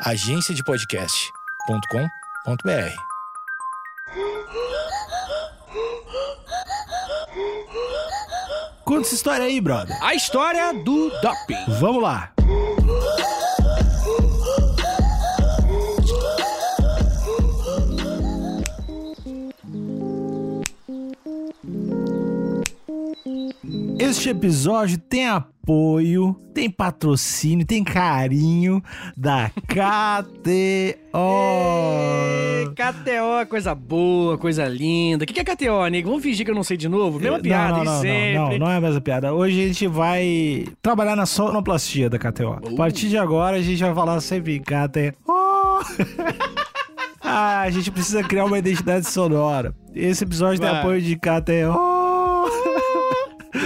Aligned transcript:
agenciadepodcast.com.br. 0.00 2.96
Conta 8.84 9.00
essa 9.00 9.14
história 9.14 9.46
aí, 9.46 9.60
brother. 9.60 9.96
A 10.02 10.14
história 10.14 10.72
do 10.72 11.10
doping. 11.20 11.64
Vamos 11.80 12.02
lá. 12.02 12.30
Este 24.06 24.30
episódio 24.30 24.98
tem 24.98 25.26
apoio, 25.26 26.32
tem 26.54 26.70
patrocínio, 26.70 27.66
tem 27.66 27.82
carinho 27.82 28.80
da 29.16 29.50
KTO. 29.66 30.94
KTO, 32.70 33.48
coisa 33.50 33.74
boa, 33.74 34.38
coisa 34.38 34.64
linda. 34.68 35.24
O 35.24 35.26
que, 35.26 35.34
que 35.34 35.40
é 35.40 35.44
KTO, 35.44 35.88
nego? 35.88 36.08
Vamos 36.08 36.22
fingir 36.22 36.44
que 36.44 36.52
eu 36.52 36.54
não 36.54 36.62
sei 36.62 36.76
de 36.76 36.88
novo? 36.88 37.18
Mesma 37.18 37.38
Não, 37.38 37.42
piada 37.42 37.72
não, 37.72 37.78
de 37.80 37.84
não, 37.84 38.00
sempre. 38.00 38.34
Não, 38.34 38.50
não, 38.50 38.58
não 38.58 38.70
é 38.70 38.76
a 38.76 38.80
mesma 38.80 39.00
piada. 39.00 39.34
Hoje 39.34 39.60
a 39.60 39.66
gente 39.66 39.88
vai 39.88 40.68
trabalhar 40.80 41.16
na 41.16 41.26
sonoplastia 41.26 42.08
da 42.08 42.16
KTO. 42.16 42.60
Uh. 42.62 42.74
A 42.74 42.76
partir 42.76 43.08
de 43.08 43.18
agora 43.18 43.56
a 43.56 43.62
gente 43.62 43.82
vai 43.82 43.92
falar 43.92 44.20
sempre 44.20 44.60
KTO. 44.60 45.16
ah, 47.20 47.62
a 47.62 47.70
gente 47.70 47.90
precisa 47.90 48.22
criar 48.22 48.44
uma 48.44 48.58
identidade 48.58 49.08
sonora. 49.08 49.74
Esse 49.92 50.22
episódio 50.22 50.60
tem 50.60 50.70
Vai. 50.70 50.78
apoio 50.78 51.02
de 51.02 51.16
KTO. 51.16 51.95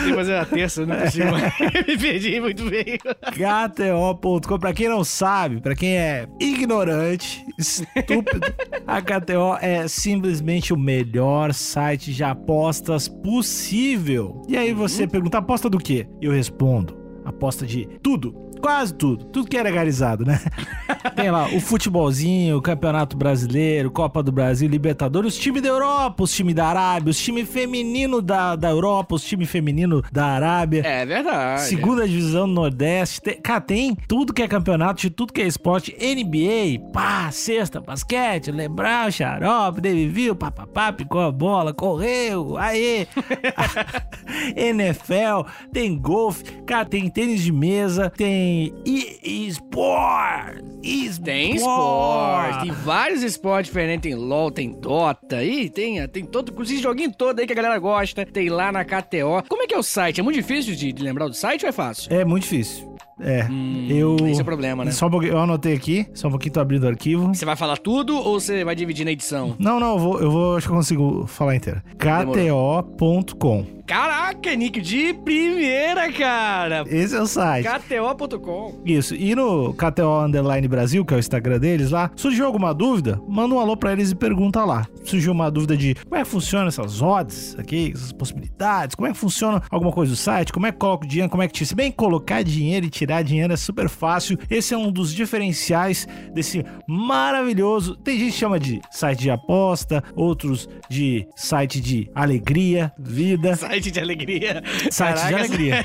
Que 0.05 0.15
fazer 0.15 0.35
a 0.35 0.45
terça, 0.45 0.87
não 0.87 0.97
consigo 0.97 1.31
mais. 1.31 1.53
Me 1.87 1.99
perdi 1.99 2.41
muito 2.41 2.65
bem. 2.69 2.99
KTO.com. 3.33 4.59
Pra 4.59 4.73
quem 4.73 4.89
não 4.89 5.05
sabe, 5.05 5.61
pra 5.61 5.75
quem 5.75 5.97
é 5.97 6.27
ignorante, 6.41 7.45
estúpido, 7.59 8.41
a 8.87 9.01
KTO 9.01 9.57
é 9.61 9.87
simplesmente 9.89 10.73
o 10.73 10.79
melhor 10.79 11.53
site 11.53 12.13
de 12.13 12.25
apostas 12.25 13.09
possível. 13.09 14.43
E 14.49 14.57
aí 14.57 14.73
você 14.73 15.07
pergunta, 15.07 15.39
aposta 15.39 15.69
do 15.69 15.79
quê? 15.79 16.07
Eu 16.21 16.33
respondo, 16.33 16.97
aposta 17.25 17.67
de 17.67 17.87
tudo. 18.03 18.50
Quase 18.61 18.95
tudo, 18.95 19.25
tudo 19.25 19.49
que 19.49 19.57
é 19.57 19.63
legalizado, 19.63 20.25
né? 20.25 20.41
Tem 21.17 21.31
lá 21.31 21.47
o 21.49 21.61
futebolzinho, 21.61 22.57
o 22.57 22.63
Campeonato 22.63 23.17
Brasileiro, 23.17 23.91
Copa 23.91 24.23
do 24.23 24.31
Brasil, 24.31 24.69
Libertadores, 24.69 25.35
os 25.35 25.41
times 25.41 25.63
da 25.63 25.69
Europa, 25.69 26.23
os 26.23 26.33
times 26.33 26.55
da 26.55 26.67
Arábia, 26.67 27.11
os 27.11 27.19
times 27.19 27.49
feminino 27.49 28.21
da, 28.21 28.57
da 28.57 28.71
Europa, 28.71 29.15
os 29.15 29.25
times 29.25 29.51
feminino 29.51 30.03
da 30.13 30.27
Arábia. 30.27 30.83
É 30.85 31.07
verdade. 31.07 31.63
Segunda 31.63 32.07
divisão 32.07 32.47
do 32.47 32.55
Nordeste. 32.55 33.21
Tem, 33.21 33.41
cara, 33.41 33.61
tem 33.61 33.95
tudo 33.95 34.33
que 34.33 34.43
é 34.43 34.49
campeonato, 34.49 35.01
de 35.01 35.11
tudo 35.11 35.33
que 35.33 35.41
é 35.41 35.47
esporte. 35.47 35.97
NBA, 36.01 36.91
pá, 36.93 37.31
sexta, 37.31 37.81
basquete, 37.81 38.51
Lebron, 38.51 39.11
xarope, 39.11 39.81
David 39.81 40.11
Viu, 40.11 40.35
papapá, 40.35 40.93
picou 40.93 41.21
a 41.21 41.33
bola, 41.33 41.73
correu, 41.73 42.57
aê. 42.57 43.07
NFL, 44.57 45.49
tem 45.73 45.97
golfe, 45.97 46.45
cara, 46.67 46.85
tem 46.85 47.09
tênis 47.09 47.43
de 47.43 47.53
mesa, 47.53 48.11
tem 48.11 48.50
e- 48.85 49.47
esporte. 49.49 50.63
esporte. 50.83 51.21
Tem 51.25 51.55
esporte, 51.55 52.63
tem 52.63 52.73
vários 52.73 53.23
esportes 53.23 53.71
diferentes, 53.71 54.03
tem 54.11 54.15
LOL, 54.19 54.51
tem 54.51 54.73
Dota, 54.73 55.43
e 55.45 55.69
tem, 55.69 56.07
tem 56.09 56.25
todo, 56.25 56.55
esse 56.63 56.79
joguinho 56.79 57.13
todo 57.13 57.41
aí 57.41 57.47
que 57.47 57.53
a 57.53 57.57
galera 57.57 57.79
gosta, 57.79 58.25
tem 58.27 58.49
lá 58.49 58.73
na 58.73 58.85
KTO. 58.85 59.43
Como 59.49 59.63
é 59.63 59.67
que 59.67 59.75
é 59.75 59.79
o 59.79 59.83
site? 59.83 60.21
É 60.21 60.23
muito 60.23 60.37
difícil 60.37 60.75
de, 60.75 60.93
de 60.93 61.03
lembrar 61.03 61.27
do 61.29 61.35
site 61.35 61.65
ou 61.65 61.69
é 61.69 61.73
fácil? 61.73 62.13
É 62.13 62.25
muito 62.25 62.43
difícil. 62.45 62.91
É, 63.23 63.45
Hum, 63.51 63.87
eu... 63.91 64.17
Esse 64.27 64.41
é 64.41 64.43
o 64.43 64.47
problema, 64.47 64.83
né? 64.83 64.91
Só 64.93 65.07
um 65.07 65.11
pouquinho, 65.11 65.33
eu 65.35 65.39
anotei 65.39 65.75
aqui, 65.75 66.07
só 66.15 66.29
um 66.29 66.31
pouquinho, 66.31 66.55
tô 66.55 66.61
abrindo 66.61 66.85
o 66.85 66.89
arquivo. 66.89 67.35
Você 67.35 67.45
vai 67.45 67.55
falar 67.55 67.77
tudo 67.77 68.17
ou 68.17 68.41
você 68.41 68.65
vai 68.65 68.75
dividir 68.75 69.05
na 69.05 69.13
edição? 69.13 69.55
Não, 69.59 69.79
não, 69.79 69.93
eu 69.93 69.99
vou, 69.99 70.21
eu 70.21 70.31
vou, 70.31 70.57
acho 70.57 70.67
que 70.67 70.73
eu 70.73 70.77
consigo 70.77 71.27
falar 71.27 71.55
inteiro. 71.55 71.83
KTO.com. 71.99 73.67
Caraca, 73.91 74.55
Nick, 74.55 74.81
de 74.81 75.13
primeira, 75.13 76.13
cara! 76.13 76.85
Esse 76.87 77.17
é 77.17 77.21
o 77.21 77.27
site. 77.27 77.67
KTO.com. 77.67 78.81
Isso. 78.87 79.17
E 79.17 79.35
no 79.35 79.75
KTO 79.75 80.27
Underline 80.27 80.69
Brasil, 80.69 81.05
que 81.05 81.13
é 81.13 81.17
o 81.17 81.19
Instagram 81.19 81.59
deles 81.59 81.91
lá, 81.91 82.09
surgiu 82.15 82.47
alguma 82.47 82.73
dúvida? 82.73 83.21
Manda 83.27 83.53
um 83.53 83.59
alô 83.59 83.77
pra 83.77 83.91
eles 83.91 84.13
e 84.13 84.15
pergunta 84.15 84.65
lá. 84.65 84.87
Surgiu 85.03 85.33
uma 85.33 85.51
dúvida 85.51 85.77
de 85.77 85.97
como 85.97 86.15
é 86.15 86.23
que 86.23 86.29
funciona 86.29 86.69
essas 86.69 87.03
odds 87.03 87.59
aqui, 87.59 87.91
essas 87.93 88.13
possibilidades, 88.13 88.95
como 88.95 89.09
é 89.09 89.13
que 89.13 89.19
funciona 89.19 89.61
alguma 89.69 89.91
coisa 89.91 90.13
do 90.13 90.17
site, 90.17 90.53
como 90.53 90.69
é 90.69 90.71
que 90.71 90.79
coloca 90.79 91.05
o 91.05 91.09
dinheiro, 91.09 91.29
como 91.29 91.43
é 91.43 91.49
que 91.49 91.55
tira. 91.55 91.67
Se 91.67 91.75
bem 91.75 91.91
colocar 91.91 92.45
dinheiro 92.45 92.87
e 92.87 92.91
tirar 92.91 93.23
dinheiro 93.23 93.53
é 93.53 93.57
super 93.57 93.89
fácil. 93.89 94.39
Esse 94.49 94.73
é 94.73 94.79
um 94.79 94.93
dos 94.93 95.13
diferenciais 95.13 96.07
desse 96.33 96.65
maravilhoso. 96.87 97.97
Tem 97.97 98.17
gente 98.21 98.35
que 98.35 98.39
chama 98.39 98.61
de 98.61 98.81
site 98.93 99.19
de 99.19 99.31
aposta, 99.33 100.01
outros 100.15 100.69
de 100.89 101.27
site 101.35 101.81
de 101.81 102.09
alegria, 102.15 102.93
vida. 102.97 103.57
Site 103.57 103.80
de 103.89 104.01
alegria. 104.01 104.61
Site 104.91 105.15
de 105.15 105.21
Caraca, 105.23 105.37
alegria. 105.39 105.85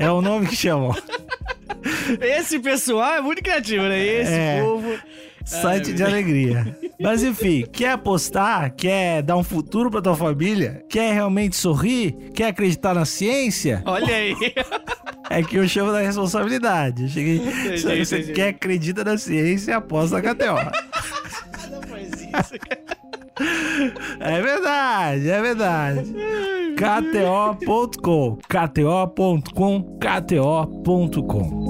É 0.00 0.10
o 0.10 0.20
nome 0.20 0.48
que 0.48 0.56
chamam. 0.56 0.92
Esse 2.20 2.58
pessoal 2.58 3.14
é 3.14 3.20
muito 3.20 3.40
criativo, 3.42 3.84
né? 3.84 3.98
Esse 4.04 4.32
É. 4.32 4.60
povo. 4.60 4.98
Site 5.44 5.92
de 5.92 6.02
alegria. 6.02 6.76
Mas 7.00 7.22
enfim, 7.22 7.64
quer 7.72 7.90
apostar? 7.92 8.72
Quer 8.76 9.22
dar 9.22 9.36
um 9.36 9.42
futuro 9.42 9.90
pra 9.90 10.02
tua 10.02 10.14
família? 10.14 10.84
Quer 10.88 11.14
realmente 11.14 11.56
sorrir? 11.56 12.12
Quer 12.34 12.48
acreditar 12.48 12.94
na 12.94 13.04
ciência? 13.06 13.82
Olha 13.86 14.14
aí. 14.14 14.34
É 15.30 15.42
que 15.42 15.56
eu 15.56 15.66
chamo 15.66 15.92
da 15.92 16.00
responsabilidade. 16.00 17.04
Eu 17.04 17.08
cheguei. 17.08 17.38
Se 17.78 17.82
você 18.04 18.16
entendi. 18.18 18.32
quer 18.32 18.48
acredita 18.48 19.02
na 19.02 19.16
ciência, 19.16 19.76
aposta 19.76 20.20
na 20.20 20.34
KTO. 20.34 20.44
Não 21.70 21.82
faz 21.82 22.10
isso, 22.12 22.58
cara. 22.58 22.80
É 24.20 24.40
verdade, 24.40 25.30
é 25.30 25.40
verdade. 25.40 26.14
KTO.com. 26.76 28.38
KTO.com. 28.48 29.98
KTO.com. 29.98 31.60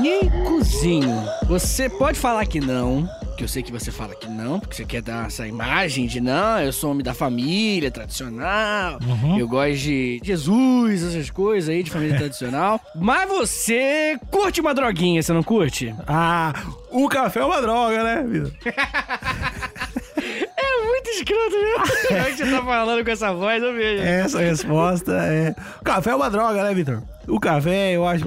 Nicozinho, 0.00 1.24
você 1.48 1.88
pode 1.88 2.18
falar 2.18 2.46
que 2.46 2.60
não, 2.60 3.08
que 3.40 3.44
eu 3.44 3.48
sei 3.48 3.62
que 3.62 3.72
você 3.72 3.90
fala 3.90 4.14
que 4.14 4.28
não, 4.28 4.60
porque 4.60 4.76
você 4.76 4.84
quer 4.84 5.00
dar 5.00 5.26
essa 5.26 5.46
imagem 5.48 6.06
de 6.06 6.20
não, 6.20 6.60
eu 6.60 6.70
sou 6.74 6.90
homem 6.90 7.02
da 7.02 7.14
família 7.14 7.90
tradicional, 7.90 8.98
eu 9.38 9.48
gosto 9.48 9.78
de 9.78 10.20
Jesus, 10.22 11.02
essas 11.02 11.30
coisas 11.30 11.70
aí 11.70 11.82
de 11.82 11.90
família 11.90 12.18
tradicional. 12.18 12.78
Mas 12.94 13.26
você 13.26 14.18
curte 14.30 14.60
uma 14.60 14.74
droguinha, 14.74 15.22
você 15.22 15.32
não 15.32 15.42
curte? 15.42 15.94
Ah, 16.06 16.52
o 16.90 17.08
café 17.08 17.40
é 17.40 17.44
uma 17.46 17.62
droga, 17.62 18.04
né, 18.04 18.22
vida? 18.28 18.52
É 20.22 20.84
muito 20.84 21.08
escroto 21.10 21.50
mesmo. 21.50 21.96
Como 22.08 22.20
é 22.20 22.24
que 22.30 22.36
você 22.36 22.50
tá 22.50 22.62
falando 22.62 23.04
com 23.04 23.10
essa 23.10 23.32
voz, 23.32 23.62
eu 23.62 23.72
vejo. 23.72 24.02
Essa 24.02 24.40
resposta 24.40 25.12
é. 25.12 25.54
O 25.80 25.84
café 25.84 26.10
é 26.10 26.14
uma 26.14 26.28
droga, 26.28 26.62
né, 26.62 26.74
Vitor? 26.74 27.02
O 27.28 27.38
café, 27.38 27.92
eu 27.92 28.06
acho. 28.06 28.24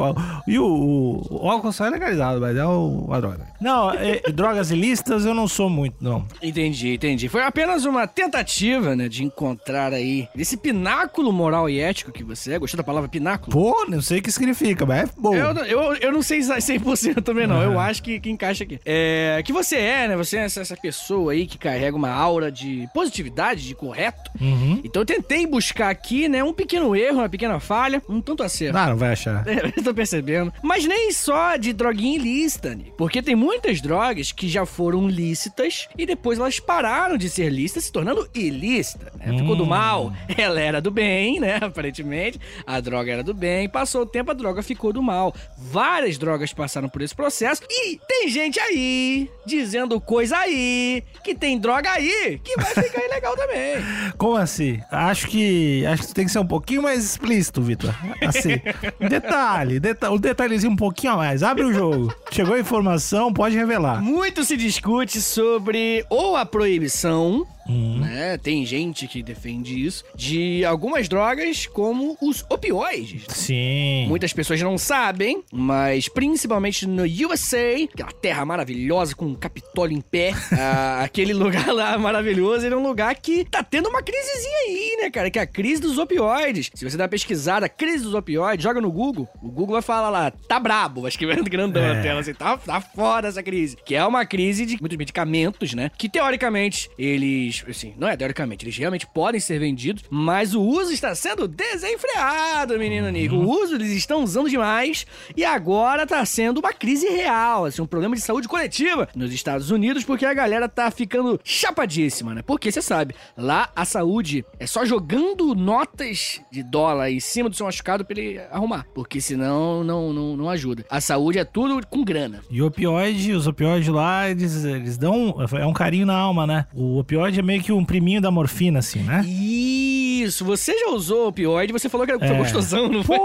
E 0.47 0.57
o, 0.59 0.65
o, 0.65 1.43
o 1.45 1.49
álcool 1.49 1.71
só 1.71 1.85
é 1.85 1.89
legalizado, 1.89 2.39
mas 2.39 2.55
é 2.55 2.65
o- 2.65 3.05
uma 3.07 3.19
droga. 3.19 3.47
Não, 3.59 3.91
é, 3.91 4.21
drogas 4.31 4.71
ilícitas 4.71 5.25
eu 5.25 5.33
não 5.33 5.47
sou 5.47 5.69
muito, 5.69 5.95
não. 6.01 6.25
Entendi, 6.41 6.93
entendi. 6.93 7.27
Foi 7.29 7.41
apenas 7.43 7.85
uma 7.85 8.05
tentativa, 8.07 8.95
né, 8.95 9.07
de 9.07 9.23
encontrar 9.23 9.93
aí 9.93 10.27
esse 10.37 10.57
pináculo 10.57 11.31
moral 11.31 11.69
e 11.69 11.79
ético 11.79 12.11
que 12.11 12.23
você 12.23 12.53
é. 12.53 12.59
Gostou 12.59 12.77
da 12.77 12.83
palavra 12.83 13.09
pináculo? 13.09 13.51
Pô, 13.51 13.85
não 13.87 14.01
sei 14.01 14.19
o 14.19 14.21
que 14.21 14.31
significa, 14.31 14.85
mas 14.85 15.03
é 15.09 15.11
bom. 15.17 15.33
Eu, 15.35 15.53
eu, 15.65 15.93
eu 15.95 16.11
não 16.11 16.21
sei 16.21 16.39
100% 16.39 17.21
também, 17.23 17.47
não. 17.47 17.61
Eu 17.61 17.79
acho 17.79 18.01
que, 18.03 18.19
que 18.19 18.29
encaixa 18.29 18.63
aqui. 18.63 18.79
É, 18.85 19.41
que 19.43 19.53
você 19.53 19.75
é, 19.77 20.07
né? 20.07 20.15
Você 20.17 20.37
é 20.37 20.41
essa, 20.45 20.61
essa 20.61 20.75
pessoa 20.77 21.31
aí 21.33 21.45
que 21.45 21.57
carrega 21.57 21.95
uma 21.95 22.09
aura 22.11 22.51
de 22.51 22.87
positividade, 22.93 23.65
de 23.67 23.75
correto. 23.75 24.31
Uhum. 24.39 24.81
Então 24.83 25.01
eu 25.01 25.05
tentei 25.05 25.45
buscar 25.47 25.89
aqui, 25.89 26.27
né? 26.27 26.43
Um 26.43 26.53
pequeno 26.53 26.95
erro, 26.95 27.19
uma 27.19 27.29
pequena 27.29 27.59
falha, 27.59 28.01
um 28.09 28.21
tanto 28.21 28.43
acerto. 28.43 28.77
Ah, 28.77 28.92
não 28.93 28.99
vai 28.99 29.11
achar. 29.11 29.45
É, 29.47 29.71
eu 29.75 29.83
tô 29.83 29.93
percebendo. 29.93 30.53
Mas 30.61 30.85
nem 30.85 31.11
só 31.11 31.57
de 31.57 31.73
droguinha 31.73 32.15
ilícita, 32.15 32.73
Nick. 32.73 32.93
Porque 32.97 33.21
tem 33.21 33.35
muitas 33.35 33.81
drogas 33.81 34.31
que 34.31 34.47
já 34.47 34.65
foram 34.65 35.07
lícitas 35.07 35.87
e 35.97 36.05
depois 36.05 36.39
elas 36.39 36.59
pararam 36.59 37.17
de 37.17 37.29
ser 37.29 37.49
lícitas, 37.49 37.85
se 37.85 37.91
tornando 37.91 38.27
ilícita. 38.33 39.11
Né? 39.17 39.37
Ficou 39.37 39.55
do 39.55 39.65
mal, 39.65 40.13
ela 40.37 40.59
era 40.59 40.81
do 40.81 40.91
bem, 40.91 41.39
né? 41.39 41.57
Aparentemente. 41.61 42.39
A 42.65 42.79
droga 42.79 43.11
era 43.11 43.23
do 43.23 43.33
bem. 43.33 43.67
Passou 43.67 44.03
o 44.03 44.05
tempo, 44.05 44.31
a 44.31 44.33
droga 44.33 44.61
ficou 44.61 44.93
do 44.93 45.01
mal. 45.01 45.33
Várias 45.57 46.17
drogas 46.17 46.53
passaram 46.53 46.87
por 46.87 47.01
esse 47.01 47.15
processo. 47.15 47.61
E 47.69 47.99
tem 48.07 48.29
gente 48.29 48.59
aí 48.59 49.29
dizendo 49.45 49.99
coisa 49.99 50.37
aí 50.37 51.03
que 51.23 51.33
tem 51.33 51.57
droga 51.57 51.91
aí 51.91 52.39
que 52.43 52.55
vai 52.55 52.73
ficar 52.83 53.03
ilegal 53.03 53.35
também. 53.35 53.75
Como 54.17 54.35
assim? 54.35 54.79
Acho 54.91 55.27
que. 55.27 55.85
Acho 55.85 56.07
que 56.07 56.13
tem 56.13 56.25
que 56.25 56.31
ser 56.31 56.39
um 56.39 56.47
pouquinho 56.47 56.83
mais 56.83 57.03
explícito, 57.03 57.61
Vitor. 57.61 57.93
Assim. 58.21 58.61
Detalhe, 59.09 59.79
deta 59.79 60.11
um 60.11 60.17
detalhezinho 60.17 60.71
um 60.71 60.75
pouquinho 60.75 61.13
a 61.13 61.17
mais. 61.17 61.43
Abre 61.43 61.63
o 61.63 61.73
jogo. 61.73 62.13
Chegou 62.31 62.55
a 62.55 62.59
informação, 62.59 63.33
pode 63.33 63.55
revelar. 63.55 64.01
Muito 64.01 64.43
se 64.43 64.57
discute 64.57 65.21
sobre 65.21 66.05
ou 66.09 66.35
a 66.35 66.45
proibição 66.45 67.45
Hum. 67.67 67.99
né? 67.99 68.37
Tem 68.37 68.65
gente 68.65 69.07
que 69.07 69.21
defende 69.23 69.85
isso, 69.85 70.03
de 70.15 70.63
algumas 70.65 71.07
drogas 71.07 71.65
como 71.67 72.17
os 72.21 72.43
opioides. 72.49 73.23
Sim. 73.29 74.05
Muitas 74.07 74.33
pessoas 74.33 74.61
não 74.61 74.77
sabem, 74.77 75.43
mas 75.51 76.07
principalmente 76.09 76.85
no 76.87 77.03
USA, 77.03 77.87
aquela 77.93 78.11
terra 78.11 78.45
maravilhosa 78.45 79.15
com 79.15 79.27
o 79.31 79.35
Capitólio 79.37 79.97
em 79.97 80.01
pé, 80.01 80.31
ah, 80.57 81.01
aquele 81.03 81.33
lugar 81.33 81.67
lá 81.73 81.97
maravilhoso, 81.97 82.65
ele 82.65 82.75
é 82.75 82.77
um 82.77 82.85
lugar 82.87 83.13
que 83.15 83.45
tá 83.45 83.63
tendo 83.63 83.89
uma 83.89 84.01
crisezinha 84.01 84.57
aí, 84.67 84.97
né, 85.01 85.09
cara? 85.09 85.29
Que 85.29 85.39
é 85.39 85.41
a 85.43 85.47
crise 85.47 85.81
dos 85.81 85.97
opioides. 85.97 86.69
Se 86.73 86.89
você 86.89 86.97
dá 86.97 87.03
uma 87.03 87.09
pesquisada, 87.09 87.67
crise 87.69 88.03
dos 88.03 88.13
opioides, 88.13 88.63
joga 88.63 88.81
no 88.81 88.91
Google, 88.91 89.27
o 89.41 89.49
Google 89.49 89.73
vai 89.73 89.81
falar 89.81 90.09
lá, 90.09 90.31
tá 90.31 90.59
brabo, 90.59 91.01
vai 91.01 91.09
escrevendo 91.09 91.43
grandão 91.49 91.83
É. 91.83 91.93
na 91.95 92.01
tela, 92.01 92.19
assim, 92.19 92.33
tá, 92.33 92.57
tá 92.57 92.81
foda 92.81 93.27
essa 93.27 93.43
crise. 93.43 93.77
Que 93.85 93.95
é 93.95 94.05
uma 94.05 94.25
crise 94.25 94.65
de 94.65 94.77
muitos 94.79 94.97
medicamentos, 94.97 95.73
né? 95.73 95.91
Que 95.97 96.09
teoricamente 96.09 96.89
eles, 96.97 97.52
assim, 97.67 97.93
não 97.97 98.07
é 98.07 98.15
teoricamente, 98.15 98.65
eles 98.65 98.77
realmente 98.77 99.07
podem 99.07 99.39
ser 99.39 99.59
vendidos, 99.59 100.03
mas 100.09 100.53
o 100.53 100.61
uso 100.61 100.91
está 100.91 101.13
sendo 101.15 101.47
desenfreado, 101.47 102.77
menino 102.77 103.09
Nico. 103.09 103.35
O 103.35 103.49
uso 103.49 103.75
eles 103.75 103.91
estão 103.91 104.23
usando 104.23 104.49
demais 104.49 105.05
e 105.35 105.43
agora 105.43 106.07
tá 106.07 106.23
sendo 106.25 106.59
uma 106.59 106.73
crise 106.73 107.07
real, 107.07 107.65
assim, 107.65 107.81
um 107.81 107.87
problema 107.87 108.15
de 108.15 108.21
saúde 108.21 108.47
coletiva 108.47 109.07
nos 109.15 109.33
Estados 109.33 109.71
Unidos, 109.71 110.03
porque 110.03 110.25
a 110.25 110.33
galera 110.33 110.67
tá 110.67 110.89
ficando 110.89 111.39
chapadíssima, 111.43 112.33
né? 112.33 112.41
Porque 112.41 112.71
você 112.71 112.81
sabe, 112.81 113.15
lá 113.37 113.69
a 113.75 113.85
saúde 113.85 114.45
é 114.59 114.65
só 114.65 114.85
jogando 114.85 115.53
notas 115.55 116.41
de 116.51 116.63
dólar 116.63 117.11
em 117.11 117.19
cima 117.19 117.49
do 117.49 117.55
seu 117.55 117.65
machucado 117.65 118.05
pra 118.05 118.19
ele 118.19 118.39
arrumar, 118.51 118.85
porque 118.93 119.19
senão 119.21 119.83
não, 119.83 120.13
não, 120.13 120.37
não 120.37 120.49
ajuda. 120.49 120.85
A 120.89 121.01
saúde 121.01 121.39
é 121.39 121.45
tudo 121.45 121.85
com 121.87 122.03
grana. 122.03 122.41
E 122.49 122.61
opioide, 122.61 123.33
os 123.33 123.47
opioides 123.47 123.89
lá, 123.89 124.29
eles, 124.29 124.63
eles 124.63 124.97
dão. 124.97 125.35
É 125.53 125.65
um 125.65 125.73
carinho 125.73 126.05
na 126.05 126.15
alma, 126.15 126.47
né? 126.47 126.65
O 126.73 126.97
opioide 126.97 127.39
é 127.39 127.42
meio 127.43 127.61
que 127.61 127.71
um 127.71 127.83
priminho 127.85 128.21
da 128.21 128.31
morfina, 128.31 128.79
assim, 128.79 128.99
né? 128.99 129.23
Isso, 129.25 130.45
você 130.45 130.77
já 130.77 130.89
usou 130.91 131.27
opioide, 131.27 131.73
você 131.73 131.89
falou 131.89 132.05
que 132.07 132.13
era 132.13 132.25
É. 132.25 132.37
gostosão, 132.37 132.87
não 132.89 133.03
foi? 133.03 133.17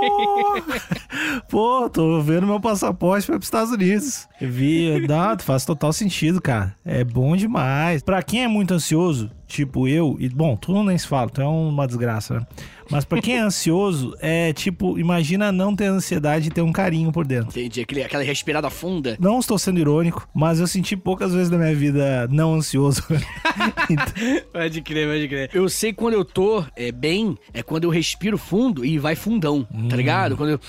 Pô, 1.48 1.88
tô 1.88 2.20
vendo 2.20 2.46
meu 2.46 2.60
passaporte 2.60 3.26
para 3.26 3.38
os 3.38 3.44
Estados 3.44 3.72
Unidos. 3.72 4.26
Eu 4.40 4.50
vi, 4.50 5.06
dá, 5.06 5.36
faz 5.38 5.64
total 5.64 5.92
sentido, 5.92 6.40
cara. 6.40 6.74
É 6.84 7.04
bom 7.04 7.36
demais. 7.36 8.02
Pra 8.02 8.22
quem 8.22 8.44
é 8.44 8.48
muito 8.48 8.74
ansioso, 8.74 9.30
tipo 9.48 9.88
eu, 9.88 10.16
e 10.20 10.28
bom, 10.28 10.54
tu 10.56 10.72
não 10.72 10.84
nem 10.84 10.96
se 10.96 11.08
fala, 11.08 11.30
tu 11.30 11.40
é 11.40 11.46
uma 11.46 11.86
desgraça, 11.86 12.34
né? 12.34 12.46
Mas 12.90 13.04
pra 13.04 13.20
quem 13.20 13.36
é 13.36 13.40
ansioso, 13.40 14.14
é 14.20 14.52
tipo, 14.52 14.98
imagina 14.98 15.50
não 15.50 15.74
ter 15.74 15.86
ansiedade 15.86 16.48
e 16.48 16.50
ter 16.50 16.62
um 16.62 16.72
carinho 16.72 17.10
por 17.10 17.26
dentro. 17.26 17.50
Entendi, 17.50 17.80
aquele, 17.80 18.02
aquela 18.02 18.22
respirada 18.22 18.70
funda. 18.70 19.16
Não 19.18 19.40
estou 19.40 19.58
sendo 19.58 19.80
irônico, 19.80 20.28
mas 20.34 20.60
eu 20.60 20.66
senti 20.66 20.96
poucas 20.96 21.32
vezes 21.32 21.50
na 21.50 21.58
minha 21.58 21.74
vida 21.74 22.28
não 22.30 22.54
ansioso. 22.54 23.02
Então, 23.90 24.06
Pode 24.52 24.82
crer, 24.82 25.08
pode 25.08 25.28
crer. 25.28 25.50
Eu 25.52 25.68
sei 25.68 25.92
quando 25.92 26.14
eu 26.14 26.24
tô 26.24 26.64
é, 26.76 26.92
bem, 26.92 27.36
é 27.52 27.62
quando 27.62 27.84
eu 27.84 27.90
respiro 27.90 28.36
fundo 28.36 28.84
e 28.84 28.98
vai 28.98 29.14
fundão, 29.14 29.66
tá 29.88 29.96
ligado? 29.96 30.36
Quando 30.36 30.50
eu. 30.50 30.60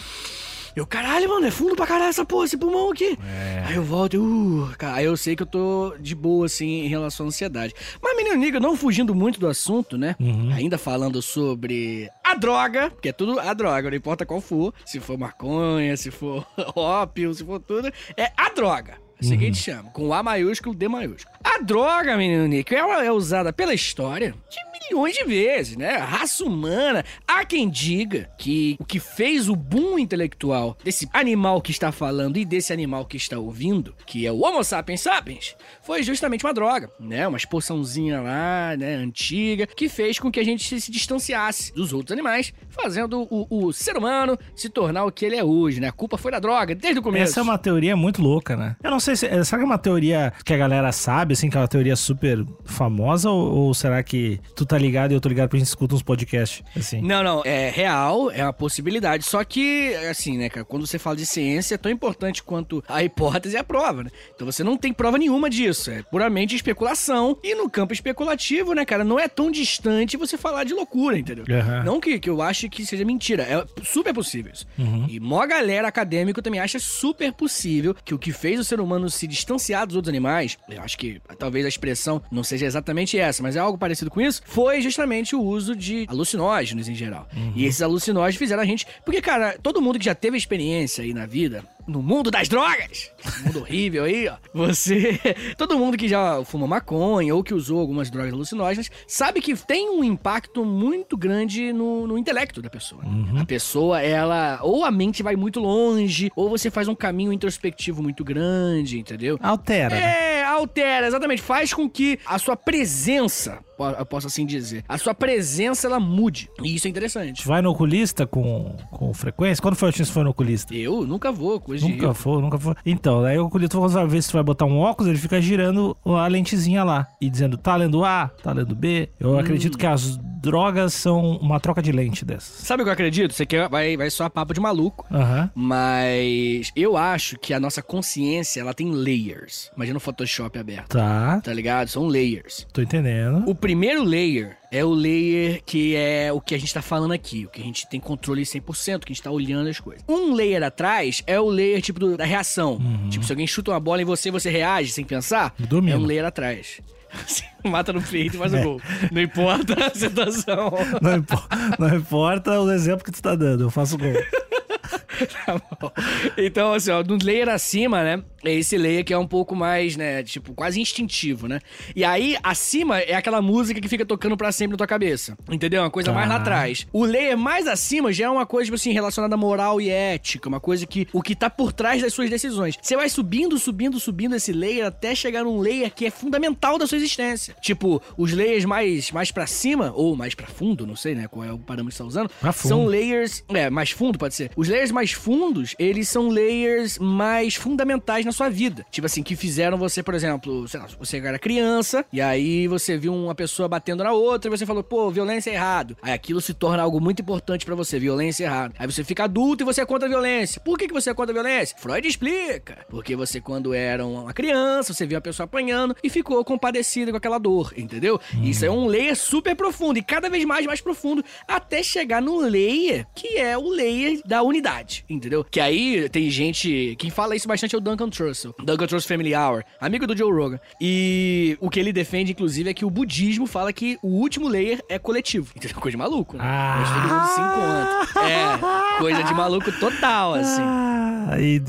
Eu, 0.75 0.85
caralho, 0.85 1.29
mano, 1.29 1.47
é 1.47 1.51
fundo 1.51 1.75
pra 1.75 1.87
caralho 1.87 2.09
essa 2.09 2.25
porra, 2.25 2.45
esse 2.45 2.57
pulmão 2.57 2.91
aqui. 2.91 3.17
Aí 3.65 3.75
eu 3.75 3.83
volto 3.83 4.13
e, 4.13 4.17
uh, 4.17 4.69
cara, 4.77 4.95
aí 4.95 5.05
eu 5.05 5.17
sei 5.17 5.35
que 5.35 5.43
eu 5.43 5.47
tô 5.47 5.95
de 5.99 6.15
boa, 6.15 6.45
assim, 6.45 6.85
em 6.85 6.87
relação 6.87 7.25
à 7.25 7.29
ansiedade. 7.29 7.73
Mas, 8.01 8.15
menino 8.15 8.35
Niga, 8.35 8.59
não 8.59 8.75
fugindo 8.75 9.13
muito 9.13 9.39
do 9.39 9.47
assunto, 9.47 9.97
né? 9.97 10.15
Ainda 10.55 10.77
falando 10.77 11.21
sobre 11.21 12.09
a 12.23 12.35
droga, 12.35 12.91
que 13.01 13.09
é 13.09 13.13
tudo 13.13 13.39
a 13.39 13.53
droga, 13.53 13.89
não 13.89 13.97
importa 13.97 14.25
qual 14.25 14.41
for, 14.41 14.73
se 14.85 14.99
for 14.99 15.17
maconha, 15.17 15.95
se 15.97 16.11
for 16.11 16.45
ópio, 16.75 17.33
se 17.33 17.43
for 17.43 17.59
tudo, 17.59 17.91
é 18.15 18.31
a 18.37 18.49
droga. 18.49 18.97
Que 19.19 19.33
a 19.33 19.37
gente 19.37 19.57
chama, 19.57 19.89
com 19.91 20.13
A 20.13 20.23
maiúsculo, 20.23 20.73
D 20.73 20.87
maiúsculo. 20.87 21.35
A 21.43 21.61
droga, 21.61 22.15
menino 22.15 22.47
Nico, 22.47 22.73
ela 22.73 23.03
é 23.03 23.11
usada 23.11 23.51
pela 23.51 23.73
história 23.73 24.33
de 24.49 24.68
milhões 24.89 25.15
de 25.15 25.23
vezes, 25.23 25.75
né? 25.77 25.95
A 25.95 26.05
raça 26.05 26.43
humana. 26.43 27.03
Há 27.27 27.43
quem 27.45 27.69
diga 27.69 28.29
que 28.37 28.75
o 28.79 28.85
que 28.85 28.99
fez 28.99 29.49
o 29.49 29.55
boom 29.55 29.97
intelectual 29.99 30.77
desse 30.83 31.07
animal 31.13 31.61
que 31.61 31.71
está 31.71 31.91
falando 31.91 32.37
e 32.37 32.45
desse 32.45 32.71
animal 32.73 33.05
que 33.05 33.17
está 33.17 33.37
ouvindo, 33.37 33.93
que 34.05 34.25
é 34.25 34.31
o 34.31 34.39
Homo 34.41 34.63
sapiens 34.63 35.01
sapiens, 35.01 35.55
foi 35.83 36.03
justamente 36.03 36.45
uma 36.45 36.53
droga, 36.53 36.89
né? 36.99 37.27
Uma 37.27 37.37
exporçãozinha 37.37 38.21
lá, 38.21 38.75
né, 38.77 38.95
antiga, 38.95 39.67
que 39.67 39.89
fez 39.89 40.19
com 40.19 40.31
que 40.31 40.39
a 40.39 40.43
gente 40.43 40.79
se 40.79 40.91
distanciasse 40.91 41.73
dos 41.73 41.93
outros 41.93 42.11
animais, 42.11 42.53
fazendo 42.69 43.27
o, 43.29 43.47
o 43.67 43.73
ser 43.73 43.97
humano 43.97 44.37
se 44.55 44.69
tornar 44.69 45.05
o 45.05 45.11
que 45.11 45.25
ele 45.25 45.35
é 45.35 45.43
hoje, 45.43 45.79
né? 45.79 45.87
A 45.87 45.91
culpa 45.91 46.17
foi 46.17 46.31
da 46.31 46.39
droga, 46.39 46.75
desde 46.75 46.99
o 46.99 47.03
começo. 47.03 47.31
Essa 47.31 47.39
é 47.39 47.43
uma 47.43 47.57
teoria 47.57 47.95
muito 47.95 48.21
louca, 48.21 48.55
né? 48.55 48.75
Eu 48.83 48.91
não 48.91 48.99
sei 48.99 49.15
se. 49.15 49.25
é- 49.25 49.43
Será 49.43 49.57
que 49.59 49.63
é 49.63 49.65
uma 49.65 49.77
teoria 49.77 50.33
que 50.45 50.53
a 50.53 50.57
galera 50.57 50.91
sabe, 50.91 51.33
assim, 51.33 51.49
que 51.49 51.57
é 51.57 51.59
uma 51.59 51.67
teoria 51.67 51.95
super 51.95 52.45
famosa? 52.65 53.29
Ou, 53.29 53.55
ou 53.67 53.73
será 53.73 54.01
que 54.03 54.39
tu 54.55 54.65
tá 54.69 54.77
ligado 54.77 55.11
e 55.11 55.15
eu 55.15 55.21
tô 55.21 55.27
ligado 55.27 55.49
porque 55.49 55.57
a 55.57 55.59
gente 55.59 55.67
escuta 55.67 55.95
uns 55.95 56.03
podcasts, 56.03 56.63
assim? 56.75 57.01
Não, 57.01 57.23
não, 57.23 57.41
é 57.43 57.69
real, 57.69 58.31
é 58.31 58.43
uma 58.43 58.53
possibilidade. 58.53 59.25
Só 59.25 59.43
que, 59.43 59.93
assim, 60.09 60.37
né, 60.37 60.47
cara, 60.47 60.63
quando 60.63 60.85
você 60.85 60.99
fala 60.99 61.15
de 61.15 61.25
ciência, 61.25 61.75
é 61.75 61.77
tão 61.77 61.91
importante 61.91 62.43
quanto 62.43 62.83
a 62.87 63.03
hipótese 63.03 63.55
e 63.55 63.57
a 63.57 63.63
prova, 63.63 64.03
né? 64.03 64.09
Então 64.35 64.45
você 64.45 64.63
não 64.63 64.77
tem 64.77 64.93
prova 64.93 65.17
nenhuma 65.17 65.49
disso, 65.49 65.89
é 65.89 66.03
puramente 66.03 66.55
especulação. 66.55 67.37
E 67.43 67.55
no 67.55 67.69
campo 67.69 67.93
especulativo, 67.93 68.73
né, 68.73 68.85
cara, 68.85 69.03
não 69.03 69.19
é 69.19 69.27
tão 69.27 69.49
distante 69.49 70.15
você 70.17 70.37
falar 70.37 70.63
de 70.63 70.73
loucura, 70.73 71.17
entendeu? 71.17 71.45
Aham. 71.49 71.83
Não 71.83 71.99
que, 71.99 72.19
que 72.19 72.29
eu 72.29 72.41
ache 72.41 72.69
que 72.69 72.85
seja 72.85 73.03
mentira, 73.03 73.43
é 73.43 73.65
super 73.83 74.13
possível 74.13 74.51
isso. 74.53 74.67
E 75.09 75.19
mó 75.19 75.45
galera 75.47 75.87
acadêmico 75.87 76.41
também 76.41 76.59
acha 76.59 76.79
super 76.79 77.33
possível 77.33 77.95
que 78.05 78.13
o 78.13 78.19
que 78.19 78.31
fez 78.31 78.59
o 78.59 78.63
ser 78.63 78.79
humano 78.79 79.09
se 79.09 79.25
distanciar 79.25 79.87
dos 79.87 79.95
outros 79.95 80.09
animais, 80.09 80.57
eu 80.69 80.81
acho 80.81 80.97
que 80.97 81.19
talvez 81.37 81.65
a 81.65 81.69
expressão 81.69 82.21
não 82.31 82.43
seja 82.43 82.65
exatamente 82.65 83.17
essa, 83.17 83.41
mas 83.41 83.55
é 83.55 83.59
algo 83.59 83.77
parecido 83.77 84.11
com 84.11 84.21
isso, 84.21 84.41
foi 84.59 84.81
justamente 84.81 85.37
o 85.37 85.41
uso 85.41 85.73
de 85.73 86.05
alucinógenos 86.09 86.89
em 86.89 86.93
geral. 86.93 87.29
E 87.55 87.63
esses 87.63 87.81
alucinógenos 87.81 88.35
fizeram 88.35 88.61
a 88.61 88.65
gente. 88.65 88.85
Porque, 89.05 89.21
cara, 89.21 89.57
todo 89.63 89.81
mundo 89.81 89.97
que 89.97 90.03
já 90.03 90.13
teve 90.13 90.35
experiência 90.35 91.01
aí 91.01 91.13
na 91.13 91.25
vida, 91.25 91.63
no 91.87 92.03
mundo 92.03 92.29
das 92.29 92.49
drogas, 92.49 93.09
mundo 93.45 93.59
horrível 93.59 94.03
aí, 94.03 94.27
ó. 94.27 94.35
Você. 94.53 95.17
Todo 95.57 95.77
mundo 95.77 95.97
que 95.97 96.07
já 96.07 96.43
fumou 96.43 96.67
maconha 96.67 97.33
ou 97.33 97.43
que 97.43 97.53
usou 97.53 97.79
algumas 97.79 98.09
drogas 98.09 98.33
alucinógenas 98.33 98.91
sabe 99.07 99.41
que 99.41 99.55
tem 99.55 99.89
um 99.89 100.03
impacto 100.03 100.63
muito 100.63 101.17
grande 101.17 101.73
no, 101.73 102.05
no 102.05 102.17
intelecto 102.17 102.61
da 102.61 102.69
pessoa. 102.69 103.01
A 103.39 103.45
pessoa, 103.45 104.01
ela. 104.01 104.59
Ou 104.61 104.83
a 104.83 104.91
mente 104.91 105.23
vai 105.23 105.35
muito 105.35 105.59
longe, 105.59 106.31
ou 106.35 106.49
você 106.49 106.69
faz 106.69 106.87
um 106.87 106.95
caminho 106.95 107.33
introspectivo 107.33 108.03
muito 108.03 108.23
grande, 108.23 108.99
entendeu? 108.99 109.39
Altera. 109.41 109.95
né? 109.95 110.38
É, 110.38 110.38
altera, 110.51 111.07
exatamente. 111.07 111.41
Faz 111.41 111.73
com 111.73 111.89
que 111.89 112.19
a 112.25 112.37
sua 112.37 112.55
presença, 112.55 113.59
eu 113.97 114.05
posso 114.05 114.27
assim 114.27 114.45
dizer, 114.45 114.83
a 114.87 114.97
sua 114.97 115.13
presença 115.13 115.87
ela 115.87 115.99
mude. 115.99 116.49
E 116.63 116.75
isso 116.75 116.87
é 116.87 116.89
interessante. 116.89 117.45
Vai 117.47 117.61
no 117.61 117.69
oculista 117.71 118.25
com, 118.27 118.75
com 118.91 119.13
frequência? 119.13 119.61
Quando 119.61 119.75
foi 119.75 119.87
a 119.87 119.89
última 119.89 119.99
vez 120.03 120.09
que 120.09 120.13
foi 120.13 120.23
no 120.23 120.29
oculista? 120.31 120.73
Eu 120.73 121.05
nunca 121.05 121.31
vou, 121.31 121.59
coisa 121.59 121.87
Nunca 121.87 122.13
foi, 122.13 122.41
nunca 122.41 122.57
foi. 122.57 122.75
Então, 122.85 123.21
daí 123.21 123.37
o 123.37 123.45
oculista, 123.45 123.79
vai 123.79 124.07
ver 124.07 124.21
se 124.21 124.29
tu 124.29 124.33
vai 124.33 124.43
botar 124.43 124.65
um 124.65 124.77
óculos, 124.79 125.09
ele 125.09 125.19
fica 125.19 125.41
girando 125.41 125.95
a 126.05 126.27
lentezinha 126.27 126.83
lá 126.83 127.07
e 127.21 127.29
dizendo, 127.29 127.57
tá 127.57 127.75
lendo 127.75 128.03
A, 128.03 128.29
tá 128.43 128.51
lendo 128.51 128.75
B. 128.75 129.09
Eu 129.19 129.31
Hum. 129.31 129.39
acredito 129.39 129.77
que 129.77 129.85
as 129.85 130.17
drogas 130.41 130.93
são 130.93 131.37
uma 131.37 131.59
troca 131.59 131.81
de 131.81 131.91
lente 131.91 132.23
dessas. 132.23 132.65
Sabe 132.65 132.81
o 132.81 132.85
que 132.85 132.89
eu 132.89 132.93
acredito? 132.93 133.33
Você 133.33 133.45
quer, 133.45 133.67
vai, 133.69 133.97
vai 133.97 134.09
só 134.09 134.29
papo 134.29 134.53
de 134.53 134.59
maluco. 134.61 135.05
Aham. 135.11 135.49
Mas 135.53 136.71
eu 136.75 136.95
acho 136.97 137.37
que 137.37 137.53
a 137.53 137.59
nossa 137.59 137.81
consciência, 137.81 138.61
ela 138.61 138.73
tem 138.73 138.89
layers. 138.91 139.69
Imagina 139.75 139.97
o 139.97 139.99
Photoshop 140.01 140.38
aberto, 140.43 140.89
Tá, 140.89 141.41
tá 141.41 141.53
ligado? 141.53 141.87
São 141.89 142.07
layers. 142.07 142.65
tô 142.71 142.81
entendendo. 142.81 143.43
O 143.49 143.53
primeiro 143.55 144.03
layer 144.03 144.57
é 144.71 144.83
o 144.85 144.89
layer 144.91 145.61
que 145.65 145.95
é 145.95 146.31
o 146.31 146.39
que 146.39 146.53
a 146.55 146.57
gente 146.59 146.73
tá 146.73 146.81
falando 146.81 147.11
aqui, 147.13 147.45
o 147.45 147.49
que 147.49 147.61
a 147.61 147.63
gente 147.63 147.87
tem 147.89 147.99
controle 147.99 148.43
100%, 148.43 148.99
que 149.05 149.11
a 149.11 149.13
gente 149.15 149.23
tá 149.23 149.31
olhando 149.31 149.67
as 149.69 149.79
coisas. 149.79 150.03
Um 150.07 150.33
layer 150.33 150.63
atrás 150.63 151.23
é 151.27 151.39
o 151.39 151.47
layer 151.49 151.81
tipo 151.81 151.99
do- 151.99 152.15
da 152.17 152.25
reação. 152.25 152.79
Tipo, 153.09 153.25
se 153.25 153.31
alguém 153.31 153.47
chuta 153.47 153.71
uma 153.71 153.79
bola 153.79 154.01
em 154.01 154.05
você, 154.05 154.29
você 154.31 154.49
reage 154.49 154.91
sem 154.91 155.03
pensar, 155.03 155.53
é 155.87 155.95
um 155.97 156.05
layer 156.05 156.25
atrás. 156.25 156.79
Você 157.25 157.43
mata 157.63 157.91
no 157.91 158.03
peito 158.03 158.35
e 158.35 158.37
faz 158.37 158.53
o 158.53 158.61
gol. 158.61 158.81
Não 159.11 159.19
importa 159.19 159.73
a 159.87 159.89
situação. 159.95 160.71
Não, 161.01 161.15
impo- 161.17 161.47
não 161.79 161.97
importa 161.97 162.61
o 162.61 162.71
exemplo 162.71 163.03
que 163.03 163.11
tu 163.11 163.19
tá 163.19 163.33
dando, 163.35 163.63
eu 163.63 163.71
faço 163.71 163.97
gol. 163.97 164.13
Tá 165.45 165.61
bom. 165.79 165.91
Então, 166.37 166.73
assim, 166.73 166.91
ó, 166.91 167.03
no 167.03 167.17
layer 167.21 167.49
acima, 167.49 168.03
né? 168.03 168.23
É 168.43 168.53
esse 168.53 168.77
layer 168.77 169.03
que 169.03 169.13
é 169.13 169.17
um 169.17 169.27
pouco 169.27 169.55
mais, 169.55 169.97
né, 169.97 170.23
tipo, 170.23 170.53
quase 170.53 170.79
instintivo, 170.79 171.47
né? 171.47 171.59
E 171.95 172.05
aí, 172.05 172.37
acima 172.41 172.99
é 172.99 173.13
aquela 173.15 173.41
música 173.41 173.81
que 173.81 173.87
fica 173.89 174.05
tocando 174.05 174.37
pra 174.37 174.51
sempre 174.51 174.71
na 174.73 174.77
tua 174.77 174.87
cabeça. 174.87 175.37
Entendeu? 175.51 175.81
Uma 175.81 175.89
coisa 175.91 176.09
Tá. 176.09 176.15
mais 176.15 176.29
lá 176.29 176.35
atrás. 176.35 176.87
O 176.93 177.03
layer 177.03 177.37
mais 177.37 177.67
acima 177.67 178.13
já 178.13 178.25
é 178.25 178.29
uma 178.29 178.45
coisa, 178.45 178.65
tipo 178.65 178.75
assim, 178.75 178.91
relacionada 178.93 179.35
a 179.35 179.37
moral 179.37 179.81
e 179.81 179.89
ética. 179.89 180.47
Uma 180.47 180.59
coisa 180.59 180.85
que, 180.85 181.07
o 181.11 181.21
que 181.21 181.35
tá 181.35 181.49
por 181.49 181.73
trás 181.73 182.01
das 182.01 182.13
suas 182.13 182.29
decisões. 182.29 182.77
Você 182.81 182.95
vai 182.95 183.09
subindo, 183.09 183.57
subindo, 183.59 183.99
subindo 183.99 184.35
esse 184.35 184.53
layer 184.53 184.85
até 184.85 185.13
chegar 185.13 185.43
num 185.43 185.59
layer 185.59 185.91
que 185.93 186.05
é 186.05 186.09
fundamental 186.11 186.77
da 186.77 186.87
sua 186.87 186.97
existência. 186.97 187.53
Tipo, 187.61 188.01
os 188.17 188.31
layers 188.31 188.63
mais, 188.65 189.11
mais 189.11 189.31
pra 189.31 189.45
cima, 189.47 189.91
ou 189.95 190.15
mais 190.15 190.33
pra 190.33 190.47
fundo, 190.47 190.87
não 190.87 190.95
sei, 190.95 191.13
né, 191.13 191.27
qual 191.27 191.43
é 191.45 191.51
o 191.51 191.57
parâmetro 191.59 191.89
que 191.91 191.97
você 191.97 192.03
tá 192.03 192.07
usando. 192.07 192.29
Pra 192.39 192.53
fundo. 192.53 192.69
São 192.69 192.85
layers, 192.85 193.43
é, 193.49 193.69
mais 193.69 193.91
fundo 193.91 194.17
pode 194.17 194.33
ser. 194.33 194.49
Os 194.55 194.69
layers 194.69 194.91
mais 194.91 195.08
fundos, 195.13 195.75
eles 195.79 196.07
são 196.07 196.29
layers 196.29 196.97
mais 196.97 197.55
fundamentais 197.55 198.25
na 198.25 198.31
sua 198.31 198.49
vida. 198.49 198.85
Tipo 198.91 199.05
assim, 199.05 199.23
que 199.23 199.35
fizeram 199.35 199.77
você, 199.77 200.01
por 200.03 200.13
exemplo, 200.13 200.67
sei 200.67 200.79
lá, 200.79 200.87
você 200.97 201.17
era 201.17 201.39
criança, 201.39 202.05
e 202.11 202.21
aí 202.21 202.67
você 202.67 202.97
viu 202.97 203.13
uma 203.13 203.35
pessoa 203.35 203.67
batendo 203.67 204.03
na 204.03 204.11
outra, 204.11 204.49
e 204.49 204.57
você 204.57 204.65
falou, 204.65 204.83
pô, 204.83 205.09
violência 205.09 205.51
é 205.51 205.55
errado. 205.55 205.97
Aí 206.01 206.13
aquilo 206.13 206.41
se 206.41 206.53
torna 206.53 206.83
algo 206.83 206.99
muito 206.99 207.21
importante 207.21 207.65
pra 207.65 207.75
você, 207.75 207.99
violência 207.99 208.43
é 208.43 208.47
errado. 208.47 208.75
Aí 208.77 208.85
você 208.85 209.03
fica 209.03 209.23
adulto 209.23 209.63
e 209.63 209.65
você 209.65 209.81
é 209.81 209.85
contra 209.85 210.07
a 210.07 210.09
violência. 210.09 210.61
Por 210.61 210.77
que, 210.77 210.87
que 210.87 210.93
você 210.93 211.09
é 211.09 211.13
contra 211.13 211.31
a 211.31 211.41
violência? 211.41 211.77
Freud 211.77 212.07
explica. 212.07 212.85
Porque 212.89 213.15
você, 213.15 213.39
quando 213.41 213.73
era 213.73 214.05
uma 214.05 214.33
criança, 214.33 214.93
você 214.93 215.05
viu 215.05 215.17
a 215.17 215.21
pessoa 215.21 215.45
apanhando 215.45 215.95
e 216.03 216.09
ficou 216.09 216.43
compadecido 216.43 217.11
com 217.11 217.17
aquela 217.17 217.37
dor, 217.37 217.73
entendeu? 217.75 218.19
Isso 218.43 218.65
é 218.65 218.71
um 218.71 218.87
layer 218.87 219.15
super 219.15 219.55
profundo 219.55 219.99
e 219.99 220.03
cada 220.03 220.29
vez 220.29 220.45
mais, 220.45 220.65
mais 220.65 220.81
profundo, 220.81 221.23
até 221.47 221.83
chegar 221.83 222.21
no 222.21 222.39
layer, 222.39 223.05
que 223.15 223.37
é 223.37 223.57
o 223.57 223.69
layer 223.69 224.21
da 224.25 224.41
unidade, 224.41 224.98
entendeu? 225.09 225.45
Que 225.49 225.59
aí 225.59 226.09
tem 226.09 226.29
gente. 226.29 226.95
Quem 226.97 227.09
fala 227.09 227.35
isso 227.35 227.47
bastante 227.47 227.75
é 227.75 227.77
o 227.77 227.81
Duncan 227.81 228.09
Trussell. 228.09 228.55
Duncan 228.59 228.87
Trussell 228.87 229.17
Family 229.17 229.35
Hour, 229.35 229.63
amigo 229.79 230.07
do 230.07 230.17
Joe 230.17 230.31
Rogan. 230.31 230.59
E 230.79 231.57
o 231.59 231.69
que 231.69 231.79
ele 231.79 231.93
defende, 231.93 232.31
inclusive, 232.31 232.69
é 232.69 232.73
que 232.73 232.85
o 232.85 232.89
budismo 232.89 233.45
fala 233.45 233.71
que 233.73 233.97
o 234.01 234.07
último 234.07 234.47
layer 234.47 234.83
é 234.89 234.97
coletivo. 234.99 235.51
Entendeu? 235.55 235.79
Coisa 235.79 235.91
de 235.91 235.97
maluco, 235.97 236.37
né? 236.37 236.43
Ah. 236.45 236.77
Mas 236.79 236.89
todo 236.89 237.07
mundo 237.13 237.27
se 237.27 237.41
encontra. 237.41 238.29
É, 238.29 238.99
coisa 238.99 239.23
de 239.23 239.33
maluco 239.33 239.71
total, 239.79 240.33
assim. 240.35 240.61
Ah, 240.61 241.39
e, 241.39 241.61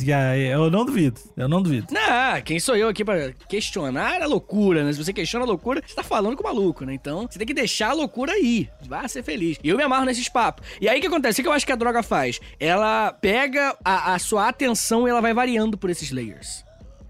eu 0.50 0.70
não 0.70 0.84
duvido. 0.84 1.20
Eu 1.36 1.48
não 1.48 1.62
duvido. 1.62 1.88
Não, 1.90 2.40
quem 2.42 2.58
sou 2.58 2.76
eu 2.76 2.88
aqui 2.88 3.04
pra 3.04 3.32
questionar 3.48 4.22
a 4.22 4.26
loucura, 4.26 4.84
né? 4.84 4.92
Se 4.92 5.02
você 5.02 5.12
questiona 5.12 5.44
a 5.44 5.48
loucura, 5.48 5.82
você 5.86 5.94
tá 5.94 6.02
falando 6.02 6.36
com 6.36 6.42
o 6.42 6.46
maluco, 6.46 6.84
né? 6.84 6.94
Então, 6.94 7.26
você 7.30 7.38
tem 7.38 7.46
que 7.46 7.54
deixar 7.54 7.90
a 7.90 7.92
loucura 7.92 8.32
aí. 8.32 8.68
Vai 8.86 9.08
ser 9.08 9.22
feliz. 9.22 9.58
E 9.62 9.68
eu 9.68 9.76
me 9.76 9.82
amarro 9.82 10.04
nesses 10.04 10.28
papos. 10.28 10.66
E 10.80 10.88
aí 10.88 10.98
o 10.98 11.00
que 11.00 11.06
acontece? 11.06 11.40
O 11.40 11.44
que 11.44 11.48
eu 11.48 11.52
acho 11.52 11.66
que 11.66 11.72
a 11.72 11.76
droga 11.76 12.02
faz? 12.02 12.40
Ela 12.58 13.12
pega 13.20 13.76
a, 13.84 14.14
a 14.14 14.18
sua 14.18 14.48
atenção 14.48 15.06
e 15.06 15.10
ela 15.10 15.20
vai 15.20 15.34
variando 15.34 15.76
por 15.76 15.90
esses 15.90 16.10
layers. 16.10 16.64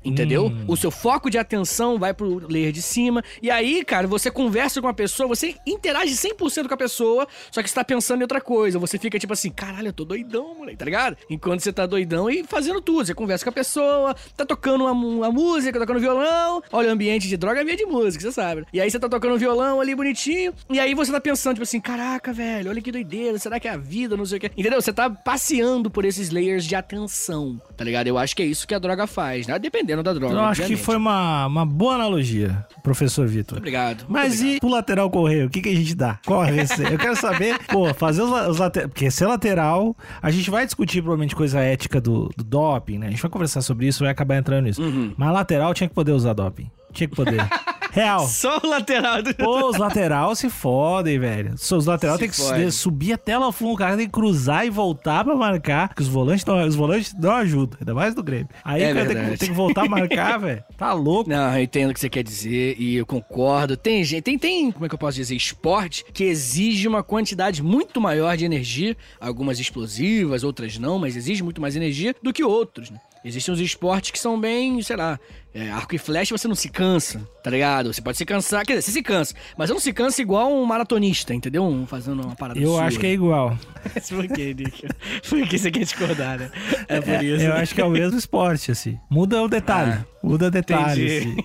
Entendeu? 0.04 0.46
Hum. 0.46 0.64
O 0.66 0.76
seu 0.76 0.90
foco 0.90 1.30
de 1.30 1.38
atenção 1.38 1.98
vai 1.98 2.14
pro 2.14 2.46
layer 2.48 2.72
de 2.72 2.82
cima. 2.82 3.22
E 3.42 3.50
aí, 3.50 3.84
cara, 3.84 4.06
você 4.06 4.30
conversa 4.30 4.80
com 4.80 4.88
a 4.88 4.94
pessoa, 4.94 5.28
você 5.28 5.54
interage 5.66 6.14
100% 6.14 6.68
com 6.68 6.74
a 6.74 6.76
pessoa, 6.76 7.26
só 7.50 7.62
que 7.62 7.68
você 7.68 7.74
tá 7.74 7.84
pensando 7.84 8.20
em 8.20 8.22
outra 8.22 8.40
coisa. 8.40 8.78
Você 8.78 8.98
fica 8.98 9.18
tipo 9.18 9.32
assim, 9.32 9.50
caralho, 9.50 9.88
eu 9.88 9.92
tô 9.92 10.04
doidão, 10.04 10.54
moleque, 10.54 10.78
tá 10.78 10.84
ligado? 10.84 11.16
Enquanto 11.28 11.60
você 11.60 11.72
tá 11.72 11.86
doidão 11.86 12.30
e 12.30 12.44
fazendo 12.44 12.80
tudo. 12.80 13.06
Você 13.06 13.14
conversa 13.14 13.44
com 13.44 13.50
a 13.50 13.52
pessoa, 13.52 14.14
tá 14.36 14.44
tocando 14.44 14.84
uma, 14.84 14.92
uma 14.92 15.30
música, 15.30 15.78
tocando 15.78 16.00
violão. 16.00 16.62
Olha, 16.72 16.88
o 16.88 16.92
ambiente 16.92 17.28
de 17.28 17.36
droga 17.36 17.60
é 17.60 17.62
ambiente 17.62 17.80
de 17.80 17.86
música, 17.86 18.22
você 18.22 18.32
sabe. 18.32 18.62
né? 18.62 18.66
E 18.72 18.80
aí 18.80 18.90
você 18.90 18.98
tá 18.98 19.08
tocando 19.08 19.34
um 19.34 19.38
violão 19.38 19.80
ali 19.80 19.94
bonitinho. 19.94 20.52
E 20.70 20.78
aí 20.80 20.94
você 20.94 21.12
tá 21.12 21.20
pensando, 21.20 21.54
tipo 21.54 21.64
assim, 21.64 21.80
caraca, 21.80 22.32
velho, 22.32 22.70
olha 22.70 22.80
que 22.80 22.92
doideira, 22.92 23.38
será 23.38 23.60
que 23.60 23.68
é 23.68 23.72
a 23.72 23.76
vida, 23.76 24.16
não 24.16 24.26
sei 24.26 24.38
o 24.38 24.40
quê. 24.40 24.50
Entendeu? 24.56 24.80
Você 24.80 24.92
tá 24.92 25.08
passeando 25.10 25.90
por 25.90 26.04
esses 26.04 26.30
layers 26.30 26.64
de 26.64 26.74
atenção, 26.74 27.60
tá 27.76 27.84
ligado? 27.84 28.06
Eu 28.06 28.18
acho 28.18 28.34
que 28.34 28.42
é 28.42 28.46
isso 28.46 28.66
que 28.66 28.74
a 28.74 28.78
droga 28.78 29.06
faz, 29.06 29.46
né? 29.46 29.54
Dependendo 29.90 30.02
da 30.02 30.12
droga. 30.12 30.34
Eu 30.34 30.40
acho 30.40 30.62
que 30.62 30.76
foi 30.76 30.96
uma, 30.96 31.46
uma 31.46 31.66
boa 31.66 31.94
analogia, 31.94 32.64
professor 32.82 33.26
Vitor. 33.26 33.58
Obrigado. 33.58 34.04
Mas 34.08 34.34
obrigado. 34.34 34.56
e 34.56 34.60
pro 34.60 34.68
lateral 34.68 35.10
correr? 35.10 35.44
O 35.44 35.50
que, 35.50 35.60
que 35.60 35.68
a 35.68 35.74
gente 35.74 35.94
dá? 35.94 36.18
Qual 36.24 36.40
a 36.40 36.46
receita? 36.46 36.92
Eu 36.92 36.98
quero 36.98 37.16
saber, 37.16 37.58
pô, 37.68 37.92
fazer 37.94 38.22
os, 38.22 38.30
os 38.48 38.58
laterais. 38.58 38.90
Porque 38.90 39.10
ser 39.10 39.26
lateral, 39.26 39.96
a 40.22 40.30
gente 40.30 40.50
vai 40.50 40.64
discutir 40.64 41.02
provavelmente 41.02 41.34
coisa 41.34 41.60
ética 41.60 42.00
do, 42.00 42.30
do 42.36 42.44
doping, 42.44 42.98
né? 42.98 43.08
A 43.08 43.10
gente 43.10 43.22
vai 43.22 43.30
conversar 43.30 43.62
sobre 43.62 43.86
isso, 43.86 44.04
vai 44.04 44.12
acabar 44.12 44.36
entrando 44.36 44.64
nisso. 44.64 44.82
Uhum. 44.82 45.12
Mas 45.16 45.32
lateral 45.32 45.74
tinha 45.74 45.88
que 45.88 45.94
poder 45.94 46.12
usar 46.12 46.32
doping. 46.32 46.70
Tinha 46.92 47.08
que 47.08 47.16
poder. 47.16 47.40
Real. 47.92 48.26
Só 48.26 48.58
o 48.62 48.66
lateral 48.66 49.22
do. 49.22 49.34
Pô, 49.34 49.68
os 49.68 49.76
lateral 49.76 50.34
se 50.34 50.48
fodem, 50.48 51.18
velho. 51.18 51.54
Os 51.54 51.86
lateral 51.86 52.16
Se 52.16 52.20
tem 52.20 52.30
que 52.30 52.36
fode. 52.36 52.70
su- 52.72 52.78
subir 52.78 53.12
até 53.12 53.36
lá 53.36 53.46
ao 53.46 53.52
fundo, 53.52 53.72
o 53.74 53.76
cara 53.76 53.96
tem 53.96 54.06
que 54.06 54.12
cruzar 54.12 54.66
e 54.66 54.70
voltar 54.70 55.24
pra 55.24 55.34
marcar, 55.34 55.94
que 55.94 56.02
os 56.02 56.08
volantes 56.08 56.44
não, 56.44 56.66
os 56.66 56.74
volantes 56.74 57.14
não 57.18 57.32
ajudam, 57.32 57.78
ainda 57.80 57.94
mais 57.94 58.14
do 58.14 58.22
Grêmio. 58.22 58.48
Aí 58.64 58.82
É 58.82 58.90
o 58.92 58.94
cara 58.94 59.06
tem 59.06 59.30
que, 59.30 59.36
tem 59.38 59.48
que 59.48 59.54
voltar 59.54 59.84
a 59.84 59.88
marcar, 59.88 60.38
velho. 60.40 60.62
Tá 60.76 60.92
louco. 60.92 61.28
Não, 61.30 61.56
eu 61.56 61.62
entendo 61.62 61.90
o 61.90 61.94
que 61.94 62.00
você 62.00 62.08
quer 62.08 62.22
dizer 62.22 62.76
e 62.78 62.96
eu 62.96 63.06
concordo. 63.06 63.76
Tem 63.76 64.02
gente, 64.04 64.22
tem, 64.22 64.38
tem, 64.38 64.70
como 64.70 64.86
é 64.86 64.88
que 64.88 64.94
eu 64.94 64.98
posso 64.98 65.16
dizer, 65.16 65.34
esporte 65.34 66.04
que 66.12 66.24
exige 66.24 66.86
uma 66.88 67.02
quantidade 67.02 67.62
muito 67.62 68.00
maior 68.00 68.36
de 68.36 68.44
energia, 68.44 68.96
algumas 69.20 69.58
explosivas, 69.58 70.44
outras 70.44 70.78
não, 70.78 70.98
mas 70.98 71.16
exige 71.16 71.42
muito 71.42 71.60
mais 71.60 71.76
energia 71.76 72.14
do 72.22 72.32
que 72.32 72.44
outros, 72.44 72.90
né? 72.90 72.98
Existem 73.24 73.52
uns 73.52 73.60
esportes 73.60 74.10
que 74.10 74.18
são 74.18 74.40
bem, 74.40 74.80
sei 74.82 74.96
lá, 74.96 75.20
é, 75.54 75.70
arco 75.70 75.94
e 75.94 75.98
flecha 75.98 76.36
você 76.36 76.48
não 76.48 76.54
se 76.54 76.70
cansa, 76.70 77.20
tá 77.44 77.50
ligado? 77.50 77.92
Você 77.92 78.00
pode 78.00 78.16
se 78.16 78.24
cansar, 78.24 78.64
quer 78.64 78.74
dizer, 78.74 78.82
você 78.82 78.92
se 78.92 79.02
cansa, 79.02 79.34
mas 79.58 79.68
não 79.68 79.78
se 79.78 79.92
cansa 79.92 80.22
igual 80.22 80.50
um 80.50 80.64
maratonista, 80.64 81.34
entendeu? 81.34 81.64
Um 81.64 81.86
fazendo 81.86 82.22
uma 82.22 82.34
parada 82.34 82.58
Eu 82.58 82.68
sua. 82.70 82.84
acho 82.84 82.98
que 82.98 83.06
é 83.06 83.12
igual. 83.12 83.58
Por 84.08 84.26
que, 84.28 84.54
Nick? 84.54 84.86
Por 85.28 85.46
que 85.48 85.58
você 85.58 85.70
quer 85.70 85.80
discordar, 85.80 86.38
né? 86.38 86.50
É 86.88 87.00
por 87.00 87.22
isso. 87.22 87.44
Eu 87.44 87.52
acho 87.54 87.74
que 87.74 87.80
é 87.80 87.84
o 87.84 87.90
mesmo 87.90 88.18
esporte, 88.18 88.70
assim. 88.70 88.98
Muda 89.10 89.42
o 89.42 89.48
detalhe. 89.48 89.92
Ah, 89.92 90.04
Muda 90.22 90.46
o 90.46 90.50
detalhe, 90.50 91.18
entendi. 91.18 91.44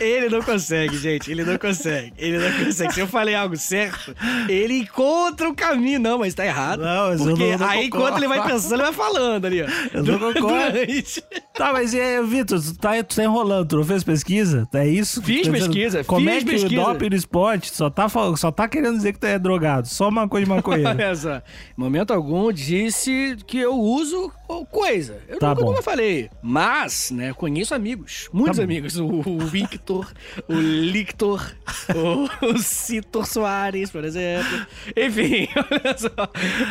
Ele 0.00 0.28
não 0.28 0.42
consegue, 0.42 0.96
gente. 0.98 1.30
Ele 1.30 1.44
não 1.44 1.56
consegue. 1.58 2.12
Ele 2.18 2.38
não 2.38 2.64
consegue. 2.64 2.94
Se 2.94 3.00
eu 3.00 3.06
falei 3.06 3.34
algo 3.34 3.56
certo, 3.56 4.14
ele 4.48 4.78
encontra 4.78 5.48
o 5.48 5.54
caminho. 5.54 6.00
Não, 6.00 6.18
mas 6.18 6.34
tá 6.34 6.44
errado. 6.46 6.80
Não, 6.82 7.08
mas 7.10 7.20
eu 7.20 7.26
porque 7.28 7.50
não- 7.52 7.58
não 7.58 7.68
aí, 7.68 7.88
concordo. 7.88 7.96
enquanto 8.06 8.16
ele 8.18 8.28
vai 8.28 8.46
pensando, 8.52 8.74
ele 8.74 8.82
vai 8.82 8.92
falando 8.92 9.44
ali, 9.46 9.62
ó. 9.62 9.66
Eu 9.92 10.02
não 10.02 10.18
concordo. 10.18 10.72
Durante. 10.72 11.24
Tá, 11.62 11.72
mas 11.72 11.94
e 11.94 12.00
aí, 12.00 12.20
Vitor, 12.26 12.60
tu 12.60 12.74
tá, 12.76 12.90
tu 13.04 13.14
tá 13.14 13.22
enrolando, 13.22 13.68
tu 13.68 13.76
não 13.76 13.84
fez 13.84 14.02
pesquisa? 14.02 14.68
É 14.74 14.84
isso? 14.84 15.22
Fiz 15.22 15.46
Tá 15.46 15.52
pesquisa, 15.52 16.02
Como 16.02 16.28
fiz 16.28 16.36
é 16.36 16.40
que 16.40 16.44
pesquisa. 16.44 16.82
o 16.82 16.84
doping 16.86 17.10
no 17.10 17.14
esporte 17.14 17.72
só 17.72 17.88
tá, 17.88 18.08
só 18.36 18.50
tá 18.50 18.66
querendo 18.66 18.96
dizer 18.96 19.12
que 19.12 19.20
tu 19.20 19.26
é 19.26 19.38
drogado? 19.38 19.86
Só 19.86 20.08
uma 20.08 20.28
coisa 20.28 20.44
de 20.44 20.50
maconheiro. 20.50 20.90
Momento 21.76 22.12
algum 22.12 22.52
disse 22.52 23.36
que 23.46 23.58
eu 23.58 23.78
uso 23.78 24.32
coisa. 24.70 25.20
Eu 25.28 25.38
Tá 25.38 25.50
nunca, 25.50 25.62
bom. 25.62 25.70
nunca 25.70 25.82
falei. 25.82 26.28
Mas, 26.42 27.10
né, 27.10 27.32
conheço 27.32 27.74
amigos. 27.74 28.28
Muitos 28.32 28.58
Tá 28.58 28.64
amigos. 28.64 28.96
O, 28.98 29.06
o 29.06 29.38
Victor, 29.38 30.12
o 30.48 30.54
Lictor, 30.54 31.54
o, 31.94 32.46
o 32.46 32.58
Citor 32.58 33.26
Soares, 33.26 33.90
por 33.90 34.04
exemplo. 34.04 34.66
Enfim, 34.96 35.48
olha 35.56 35.96
só. 35.96 36.08